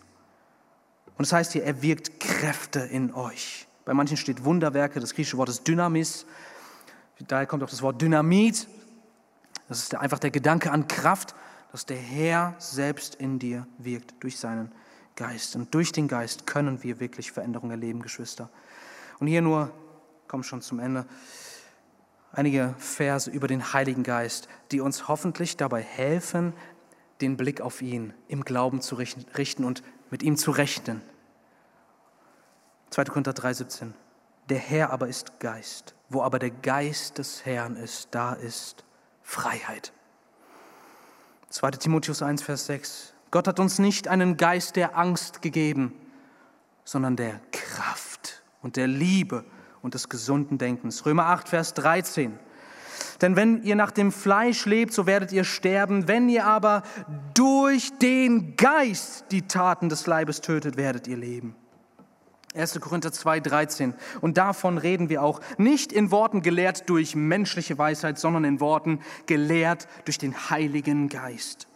Und 1.18 1.26
das 1.26 1.32
heißt 1.32 1.52
hier, 1.52 1.64
er 1.64 1.82
wirkt 1.82 2.20
Kräfte 2.20 2.80
in 2.80 3.12
euch. 3.12 3.66
Bei 3.84 3.92
manchen 3.92 4.16
steht 4.16 4.44
Wunderwerke, 4.44 5.00
das 5.00 5.14
griechische 5.14 5.36
Wort 5.36 5.48
ist 5.48 5.66
Dynamis. 5.66 6.26
Daher 7.26 7.46
kommt 7.46 7.62
auch 7.62 7.70
das 7.70 7.82
Wort 7.82 8.00
Dynamit. 8.00 8.68
Das 9.68 9.78
ist 9.78 9.94
einfach 9.94 10.18
der 10.18 10.30
Gedanke 10.30 10.70
an 10.70 10.88
Kraft 10.88 11.34
dass 11.72 11.86
der 11.86 11.96
Herr 11.96 12.54
selbst 12.58 13.14
in 13.14 13.38
dir 13.38 13.66
wirkt 13.78 14.14
durch 14.20 14.38
seinen 14.38 14.72
Geist. 15.16 15.54
Und 15.56 15.74
durch 15.74 15.92
den 15.92 16.08
Geist 16.08 16.46
können 16.46 16.82
wir 16.82 17.00
wirklich 17.00 17.32
Veränderung 17.32 17.70
erleben, 17.70 18.02
Geschwister. 18.02 18.48
Und 19.18 19.26
hier 19.26 19.42
nur, 19.42 19.70
komm 20.28 20.42
schon 20.42 20.62
zum 20.62 20.80
Ende, 20.80 21.06
einige 22.32 22.74
Verse 22.78 23.30
über 23.30 23.46
den 23.46 23.72
Heiligen 23.72 24.02
Geist, 24.02 24.48
die 24.72 24.80
uns 24.80 25.08
hoffentlich 25.08 25.56
dabei 25.56 25.82
helfen, 25.82 26.54
den 27.20 27.36
Blick 27.36 27.60
auf 27.60 27.82
ihn 27.82 28.14
im 28.28 28.44
Glauben 28.44 28.80
zu 28.80 28.94
richten 28.94 29.64
und 29.64 29.82
mit 30.10 30.22
ihm 30.22 30.36
zu 30.36 30.50
rechnen. 30.50 31.02
2. 32.90 33.04
Korinther 33.04 33.32
3,17. 33.32 33.92
Der 34.48 34.58
Herr 34.58 34.90
aber 34.90 35.06
ist 35.06 35.38
Geist. 35.38 35.94
Wo 36.08 36.22
aber 36.22 36.40
der 36.40 36.50
Geist 36.50 37.18
des 37.18 37.44
Herrn 37.46 37.76
ist, 37.76 38.08
da 38.10 38.32
ist 38.32 38.84
Freiheit. 39.22 39.92
2 41.50 41.72
Timotheus 41.72 42.22
1, 42.22 42.42
Vers 42.42 42.66
6. 42.66 43.12
Gott 43.32 43.48
hat 43.48 43.58
uns 43.58 43.80
nicht 43.80 44.06
einen 44.06 44.36
Geist 44.36 44.76
der 44.76 44.96
Angst 44.96 45.42
gegeben, 45.42 45.92
sondern 46.84 47.16
der 47.16 47.40
Kraft 47.50 48.42
und 48.62 48.76
der 48.76 48.86
Liebe 48.86 49.44
und 49.82 49.94
des 49.94 50.08
gesunden 50.08 50.58
Denkens. 50.58 51.04
Römer 51.06 51.26
8, 51.26 51.48
Vers 51.48 51.74
13. 51.74 52.38
Denn 53.20 53.34
wenn 53.34 53.64
ihr 53.64 53.74
nach 53.74 53.90
dem 53.90 54.12
Fleisch 54.12 54.64
lebt, 54.64 54.92
so 54.92 55.06
werdet 55.06 55.32
ihr 55.32 55.44
sterben. 55.44 56.06
Wenn 56.06 56.28
ihr 56.28 56.46
aber 56.46 56.82
durch 57.34 57.90
den 57.98 58.54
Geist 58.56 59.26
die 59.32 59.42
Taten 59.42 59.88
des 59.88 60.06
Leibes 60.06 60.40
tötet, 60.40 60.76
werdet 60.76 61.08
ihr 61.08 61.16
leben. 61.16 61.56
1. 62.54 62.80
Korinther 62.80 63.12
2, 63.12 63.40
13. 63.40 63.94
Und 64.20 64.36
davon 64.36 64.78
reden 64.78 65.08
wir 65.08 65.22
auch. 65.22 65.40
Nicht 65.56 65.92
in 65.92 66.10
Worten 66.10 66.42
gelehrt 66.42 66.88
durch 66.88 67.14
menschliche 67.14 67.78
Weisheit, 67.78 68.18
sondern 68.18 68.44
in 68.44 68.60
Worten 68.60 69.00
gelehrt 69.26 69.86
durch 70.04 70.18
den 70.18 70.50
Heiligen 70.50 71.08
Geist. 71.08 71.68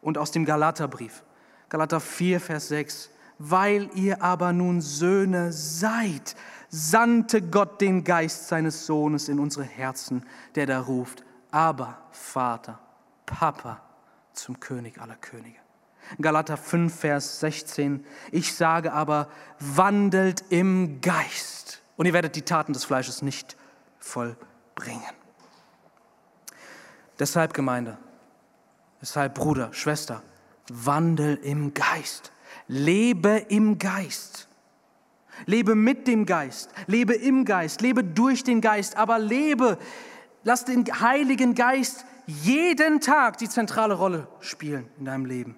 Und 0.00 0.16
aus 0.16 0.30
dem 0.30 0.44
Galaterbrief. 0.44 1.24
Galater 1.68 2.00
4, 2.00 2.40
Vers 2.40 2.68
6. 2.68 3.10
Weil 3.38 3.90
ihr 3.94 4.22
aber 4.22 4.52
nun 4.52 4.80
Söhne 4.80 5.52
seid, 5.52 6.36
sandte 6.68 7.42
Gott 7.42 7.80
den 7.80 8.04
Geist 8.04 8.48
seines 8.48 8.86
Sohnes 8.86 9.28
in 9.28 9.38
unsere 9.38 9.64
Herzen, 9.64 10.24
der 10.54 10.66
da 10.66 10.80
ruft, 10.80 11.24
aber 11.50 11.98
Vater, 12.10 12.78
Papa 13.26 13.80
zum 14.32 14.60
König 14.60 15.00
aller 15.00 15.16
Könige. 15.16 15.58
Galater 16.20 16.56
5, 16.56 16.94
Vers 16.94 17.40
16. 17.40 18.04
Ich 18.32 18.54
sage 18.54 18.92
aber, 18.92 19.28
wandelt 19.58 20.44
im 20.48 21.00
Geist 21.00 21.82
und 21.96 22.06
ihr 22.06 22.12
werdet 22.12 22.36
die 22.36 22.42
Taten 22.42 22.72
des 22.72 22.84
Fleisches 22.84 23.22
nicht 23.22 23.56
vollbringen. 23.98 25.02
Deshalb 27.18 27.52
Gemeinde, 27.52 27.98
deshalb 29.00 29.34
Bruder, 29.34 29.72
Schwester, 29.72 30.22
wandel 30.68 31.36
im 31.42 31.74
Geist. 31.74 32.32
Lebe 32.68 33.44
im 33.48 33.78
Geist. 33.78 34.48
Lebe 35.46 35.74
mit 35.74 36.08
dem 36.08 36.26
Geist, 36.26 36.70
lebe 36.86 37.14
im 37.14 37.44
Geist, 37.44 37.80
lebe 37.80 38.02
durch 38.02 38.42
den 38.42 38.60
Geist, 38.60 38.96
aber 38.96 39.20
lebe, 39.20 39.78
lass 40.42 40.64
den 40.64 40.84
Heiligen 41.00 41.54
Geist 41.54 42.04
jeden 42.26 43.00
Tag 43.00 43.38
die 43.38 43.48
zentrale 43.48 43.94
Rolle 43.94 44.26
spielen 44.40 44.88
in 44.98 45.04
deinem 45.04 45.26
Leben. 45.26 45.56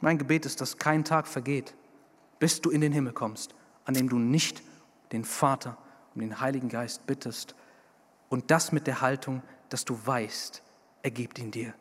Mein 0.00 0.18
Gebet 0.18 0.46
ist, 0.46 0.60
dass 0.60 0.78
kein 0.78 1.04
Tag 1.04 1.26
vergeht, 1.26 1.74
bis 2.38 2.60
du 2.60 2.70
in 2.70 2.80
den 2.80 2.92
Himmel 2.92 3.12
kommst, 3.12 3.54
an 3.84 3.94
dem 3.94 4.08
du 4.08 4.18
nicht 4.18 4.62
den 5.12 5.24
Vater 5.24 5.78
um 6.14 6.20
den 6.20 6.40
Heiligen 6.40 6.68
Geist 6.68 7.06
bittest 7.06 7.54
und 8.28 8.50
das 8.50 8.72
mit 8.72 8.86
der 8.86 9.00
Haltung, 9.00 9.42
dass 9.68 9.84
du 9.84 9.98
weißt, 10.04 10.62
er 11.02 11.10
gibt 11.10 11.38
ihn 11.38 11.50
dir. 11.50 11.74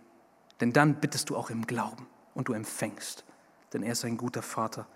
Denn 0.60 0.74
dann 0.74 0.96
bittest 0.96 1.30
du 1.30 1.36
auch 1.36 1.50
im 1.50 1.66
Glauben 1.66 2.08
und 2.34 2.48
du 2.48 2.54
empfängst, 2.54 3.24
denn 3.74 3.84
er 3.84 3.94
ist 3.94 4.06
ein 4.06 4.18
guter 4.18 4.42
Vater 4.42 4.88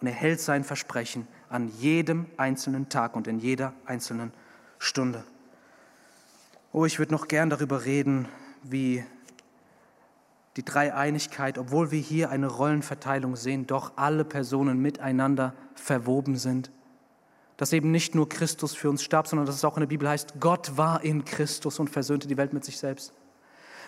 und 0.00 0.06
er 0.06 0.12
hält 0.12 0.40
sein 0.40 0.64
Versprechen 0.64 1.26
an 1.48 1.68
jedem 1.78 2.26
einzelnen 2.36 2.88
Tag 2.88 3.16
und 3.16 3.26
in 3.26 3.38
jeder 3.38 3.72
einzelnen 3.86 4.32
Stunde. 4.78 5.24
Oh, 6.72 6.84
ich 6.84 6.98
würde 6.98 7.12
noch 7.12 7.28
gern 7.28 7.50
darüber 7.50 7.84
reden, 7.84 8.28
wie 8.62 9.04
die 10.56 10.64
Dreieinigkeit, 10.64 11.58
obwohl 11.58 11.90
wir 11.90 11.98
hier 11.98 12.30
eine 12.30 12.46
Rollenverteilung 12.46 13.36
sehen, 13.36 13.66
doch 13.66 13.92
alle 13.96 14.24
Personen 14.24 14.80
miteinander 14.80 15.54
verwoben 15.74 16.36
sind. 16.36 16.70
Dass 17.56 17.72
eben 17.72 17.90
nicht 17.90 18.14
nur 18.14 18.28
Christus 18.28 18.74
für 18.74 18.90
uns 18.90 19.02
starb, 19.02 19.26
sondern 19.26 19.46
dass 19.46 19.56
es 19.56 19.64
auch 19.64 19.76
in 19.76 19.80
der 19.80 19.88
Bibel 19.88 20.08
heißt, 20.08 20.34
Gott 20.40 20.76
war 20.76 21.02
in 21.02 21.24
Christus 21.24 21.78
und 21.78 21.90
versöhnte 21.90 22.28
die 22.28 22.36
Welt 22.36 22.52
mit 22.52 22.64
sich 22.64 22.78
selbst. 22.78 23.12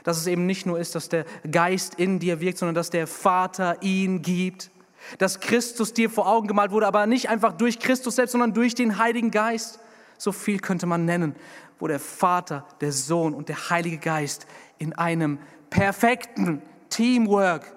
Dass 0.04 0.18
es 0.18 0.26
eben 0.26 0.46
nicht 0.46 0.66
nur 0.66 0.78
ist, 0.78 0.94
dass 0.94 1.08
der 1.08 1.24
Geist 1.50 1.94
in 1.96 2.18
dir 2.18 2.40
wirkt, 2.40 2.58
sondern 2.58 2.74
dass 2.74 2.90
der 2.90 3.06
Vater 3.06 3.82
ihn 3.82 4.22
gibt. 4.22 4.70
Dass 5.18 5.40
Christus 5.40 5.92
dir 5.92 6.10
vor 6.10 6.28
Augen 6.28 6.48
gemalt 6.48 6.70
wurde, 6.70 6.86
aber 6.86 7.06
nicht 7.06 7.28
einfach 7.28 7.52
durch 7.52 7.78
Christus 7.78 8.16
selbst, 8.16 8.32
sondern 8.32 8.54
durch 8.54 8.74
den 8.74 8.98
Heiligen 8.98 9.30
Geist. 9.30 9.78
So 10.18 10.32
viel 10.32 10.58
könnte 10.58 10.86
man 10.86 11.04
nennen, 11.04 11.34
wo 11.78 11.86
der 11.86 12.00
Vater, 12.00 12.66
der 12.80 12.92
Sohn 12.92 13.34
und 13.34 13.48
der 13.48 13.70
Heilige 13.70 13.98
Geist 13.98 14.46
in 14.78 14.92
einem 14.94 15.38
perfekten 15.70 16.62
Teamwork 16.88 17.72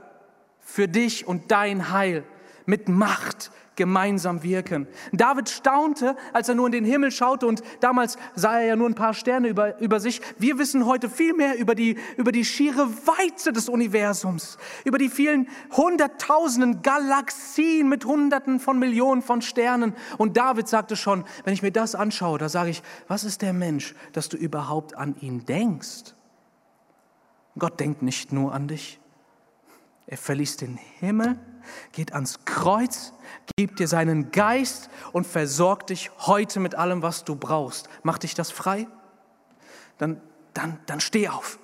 für 0.59 0.87
dich 0.87 1.27
und 1.27 1.51
dein 1.51 1.91
Heil 1.91 2.23
mit 2.65 2.87
Macht 2.87 3.51
gemeinsam 3.79 4.43
wirken. 4.43 4.87
David 5.13 5.47
staunte, 5.47 6.17
als 6.33 6.49
er 6.49 6.55
nur 6.55 6.65
in 6.65 6.73
den 6.73 6.83
Himmel 6.83 7.11
schaute 7.11 7.47
und 7.47 7.63
damals 7.79 8.17
sah 8.35 8.59
er 8.59 8.67
ja 8.67 8.75
nur 8.75 8.87
ein 8.87 8.93
paar 8.93 9.13
Sterne 9.13 9.47
über, 9.47 9.79
über 9.79 10.01
sich. 10.01 10.21
Wir 10.37 10.59
wissen 10.59 10.85
heute 10.85 11.09
viel 11.09 11.33
mehr 11.33 11.57
über 11.57 11.75
die, 11.75 11.97
über 12.17 12.33
die 12.33 12.43
schiere 12.43 12.89
Weite 13.07 13.53
des 13.53 13.69
Universums, 13.69 14.57
über 14.83 14.97
die 14.97 15.07
vielen 15.07 15.47
hunderttausenden 15.71 16.81
Galaxien 16.81 17.87
mit 17.87 18.03
hunderten 18.03 18.59
von 18.59 18.77
Millionen 18.77 19.21
von 19.21 19.41
Sternen. 19.41 19.95
Und 20.17 20.35
David 20.35 20.67
sagte 20.67 20.97
schon, 20.97 21.23
wenn 21.45 21.53
ich 21.53 21.61
mir 21.61 21.71
das 21.71 21.95
anschaue, 21.95 22.37
da 22.37 22.49
sage 22.49 22.71
ich, 22.71 22.83
was 23.07 23.23
ist 23.23 23.41
der 23.41 23.53
Mensch, 23.53 23.95
dass 24.11 24.27
du 24.27 24.35
überhaupt 24.35 24.97
an 24.97 25.15
ihn 25.21 25.45
denkst? 25.45 26.18
Gott 27.57 27.79
denkt 27.79 28.01
nicht 28.01 28.31
nur 28.31 28.53
an 28.53 28.67
dich. 28.67 28.99
Er 30.07 30.17
verließ 30.17 30.57
den 30.57 30.77
Himmel, 30.99 31.39
geht 31.91 32.13
ans 32.13 32.45
Kreuz, 32.45 33.13
gibt 33.57 33.79
dir 33.79 33.87
seinen 33.87 34.31
Geist 34.31 34.89
und 35.11 35.27
versorgt 35.27 35.91
dich 35.91 36.09
heute 36.19 36.59
mit 36.59 36.73
allem, 36.73 37.01
was 37.03 37.25
du 37.25 37.35
brauchst. 37.35 37.89
Macht 38.01 38.23
dich 38.23 38.33
das 38.33 38.49
frei? 38.49 38.87
Dann, 39.99 40.19
dann, 40.53 40.79
dann 40.87 40.99
steh 40.99 41.29
auf. 41.29 41.59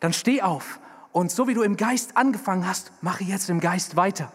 Dann 0.00 0.12
steh 0.12 0.42
auf. 0.42 0.80
Und 1.12 1.30
so 1.30 1.46
wie 1.46 1.54
du 1.54 1.62
im 1.62 1.76
Geist 1.76 2.16
angefangen 2.16 2.66
hast, 2.66 2.90
mache 3.02 3.22
jetzt 3.22 3.50
im 3.50 3.60
Geist 3.60 3.96
weiter. 3.96 4.32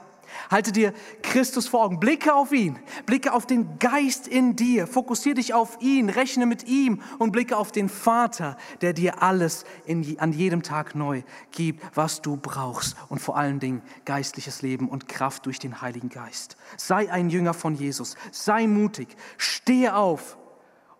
Halte 0.49 0.71
dir 0.71 0.93
Christus 1.21 1.67
vor 1.67 1.83
Augen. 1.83 1.99
Blicke 1.99 2.33
auf 2.33 2.51
ihn. 2.51 2.79
Blicke 3.05 3.33
auf 3.33 3.45
den 3.45 3.79
Geist 3.79 4.27
in 4.27 4.55
dir. 4.55 4.87
Fokussiere 4.87 5.35
dich 5.35 5.53
auf 5.53 5.77
ihn. 5.81 6.09
Rechne 6.09 6.45
mit 6.45 6.67
ihm 6.67 7.01
und 7.19 7.31
blicke 7.31 7.57
auf 7.57 7.71
den 7.71 7.89
Vater, 7.89 8.57
der 8.81 8.93
dir 8.93 9.21
alles 9.21 9.65
in, 9.85 10.19
an 10.19 10.33
jedem 10.33 10.63
Tag 10.63 10.95
neu 10.95 11.23
gibt, 11.51 11.83
was 11.95 12.21
du 12.21 12.37
brauchst. 12.37 12.95
Und 13.09 13.19
vor 13.19 13.37
allen 13.37 13.59
Dingen 13.59 13.81
geistliches 14.05 14.61
Leben 14.61 14.89
und 14.89 15.07
Kraft 15.07 15.45
durch 15.45 15.59
den 15.59 15.81
Heiligen 15.81 16.09
Geist. 16.09 16.57
Sei 16.77 17.11
ein 17.11 17.29
Jünger 17.29 17.53
von 17.53 17.75
Jesus. 17.75 18.15
Sei 18.31 18.67
mutig. 18.67 19.15
Stehe 19.37 19.95
auf. 19.95 20.37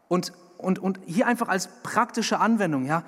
Und, 0.08 0.34
und, 0.58 0.80
und 0.80 1.00
hier 1.06 1.28
einfach 1.28 1.50
als 1.50 1.70
praktische 1.84 2.40
Anwendung, 2.40 2.86
ja. 2.86 3.04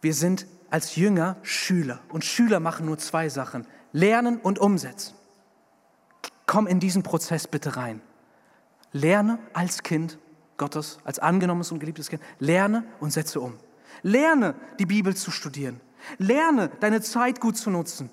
Wir 0.00 0.14
sind 0.14 0.46
als 0.70 0.96
Jünger 0.96 1.36
Schüler. 1.42 2.00
Und 2.08 2.24
Schüler 2.24 2.60
machen 2.60 2.86
nur 2.86 2.98
zwei 2.98 3.28
Sachen 3.28 3.66
lernen 3.92 4.38
und 4.38 4.58
umsetzen. 4.58 5.14
Komm 6.46 6.66
in 6.66 6.80
diesen 6.80 7.02
Prozess 7.02 7.46
bitte 7.46 7.76
rein. 7.76 8.00
Lerne 8.92 9.38
als 9.52 9.82
Kind 9.82 10.18
Gottes, 10.56 10.98
als 11.04 11.18
angenommenes 11.18 11.72
und 11.72 11.78
geliebtes 11.78 12.08
Kind. 12.08 12.22
Lerne 12.38 12.84
und 13.00 13.12
setze 13.12 13.40
um. 13.40 13.54
Lerne, 14.02 14.54
die 14.78 14.86
Bibel 14.86 15.14
zu 15.14 15.30
studieren. 15.30 15.80
Lerne, 16.18 16.70
deine 16.80 17.00
Zeit 17.00 17.40
gut 17.40 17.56
zu 17.56 17.70
nutzen. 17.70 18.10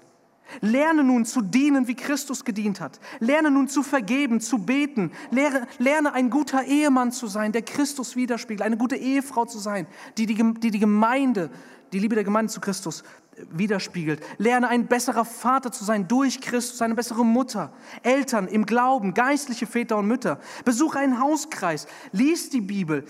Lerne 0.62 1.04
nun 1.04 1.26
zu 1.26 1.42
dienen, 1.42 1.88
wie 1.88 1.96
Christus 1.96 2.46
gedient 2.46 2.80
hat. 2.80 3.00
Lerne 3.20 3.50
nun 3.50 3.68
zu 3.68 3.84
vergeben, 3.84 4.42
zu 4.42 4.60
beten. 4.60 5.12
Lerne, 5.32 5.68
lerne 5.80 6.14
ein 6.14 6.30
guter 6.30 6.64
Ehemann 6.64 7.12
zu 7.12 7.28
sein, 7.28 7.52
der 7.52 7.64
Christus 7.64 8.16
widerspiegelt. 8.16 8.62
Eine 8.62 8.78
gute 8.78 8.96
Ehefrau 8.96 9.46
zu 9.46 9.60
sein, 9.60 9.88
die 10.18 10.26
die, 10.26 10.36
die, 10.36 10.72
die 10.72 10.80
Gemeinde, 10.80 11.50
die 11.94 12.00
Liebe 12.00 12.16
der 12.16 12.24
Gemeinde 12.24 12.52
zu 12.52 12.62
Christus 12.62 13.04
widerspiegelt. 13.52 14.22
Lerne 14.38 14.68
ein 14.68 14.88
besserer 14.88 15.26
Vater 15.26 15.72
zu 15.72 15.84
sein 15.84 16.08
durch 16.08 16.42
Christus, 16.42 16.82
eine 16.82 16.96
bessere 16.96 17.26
Mutter, 17.26 17.74
Eltern 18.04 18.48
im 18.48 18.66
Glauben, 18.66 19.14
geistliche 19.14 19.68
Väter 19.68 19.98
und 19.98 20.08
Mütter. 20.08 20.40
Besuche 20.64 21.00
einen 21.00 21.20
Hauskreis, 21.20 21.88
lies 22.12 22.50
die 22.50 22.62
Bibel, 22.62 23.06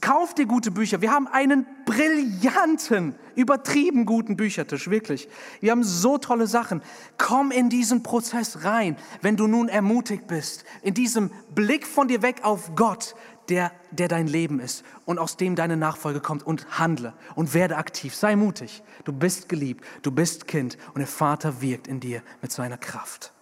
kauf 0.00 0.34
dir 0.34 0.46
gute 0.46 0.70
Bücher. 0.70 1.00
Wir 1.00 1.12
haben 1.12 1.26
einen 1.26 1.66
brillanten, 1.84 3.14
übertrieben 3.34 4.06
guten 4.06 4.36
Büchertisch, 4.36 4.88
wirklich. 4.90 5.28
Wir 5.60 5.70
haben 5.70 5.84
so 5.84 6.18
tolle 6.18 6.46
Sachen. 6.46 6.82
Komm 7.18 7.50
in 7.50 7.68
diesen 7.68 8.02
Prozess 8.02 8.64
rein, 8.64 8.96
wenn 9.22 9.36
du 9.36 9.46
nun 9.46 9.68
ermutigt 9.68 10.26
bist, 10.26 10.64
in 10.82 10.94
diesem 10.94 11.30
Blick 11.54 11.86
von 11.86 12.08
dir 12.08 12.22
weg 12.22 12.40
auf 12.42 12.74
Gott, 12.74 13.14
der, 13.48 13.72
der 13.90 14.08
dein 14.08 14.26
Leben 14.26 14.60
ist 14.60 14.84
und 15.04 15.18
aus 15.18 15.36
dem 15.36 15.56
deine 15.56 15.76
Nachfolge 15.76 16.20
kommt 16.20 16.46
und 16.46 16.78
handle 16.78 17.14
und 17.34 17.54
werde 17.54 17.76
aktiv. 17.76 18.14
Sei 18.14 18.36
mutig. 18.36 18.82
Du 19.04 19.12
bist 19.12 19.48
geliebt, 19.48 19.84
du 20.02 20.10
bist 20.10 20.46
Kind 20.46 20.76
und 20.88 20.98
der 20.98 21.06
Vater 21.06 21.60
wirkt 21.60 21.88
in 21.88 22.00
dir 22.00 22.22
mit 22.42 22.52
seiner 22.52 22.78
Kraft. 22.78 23.32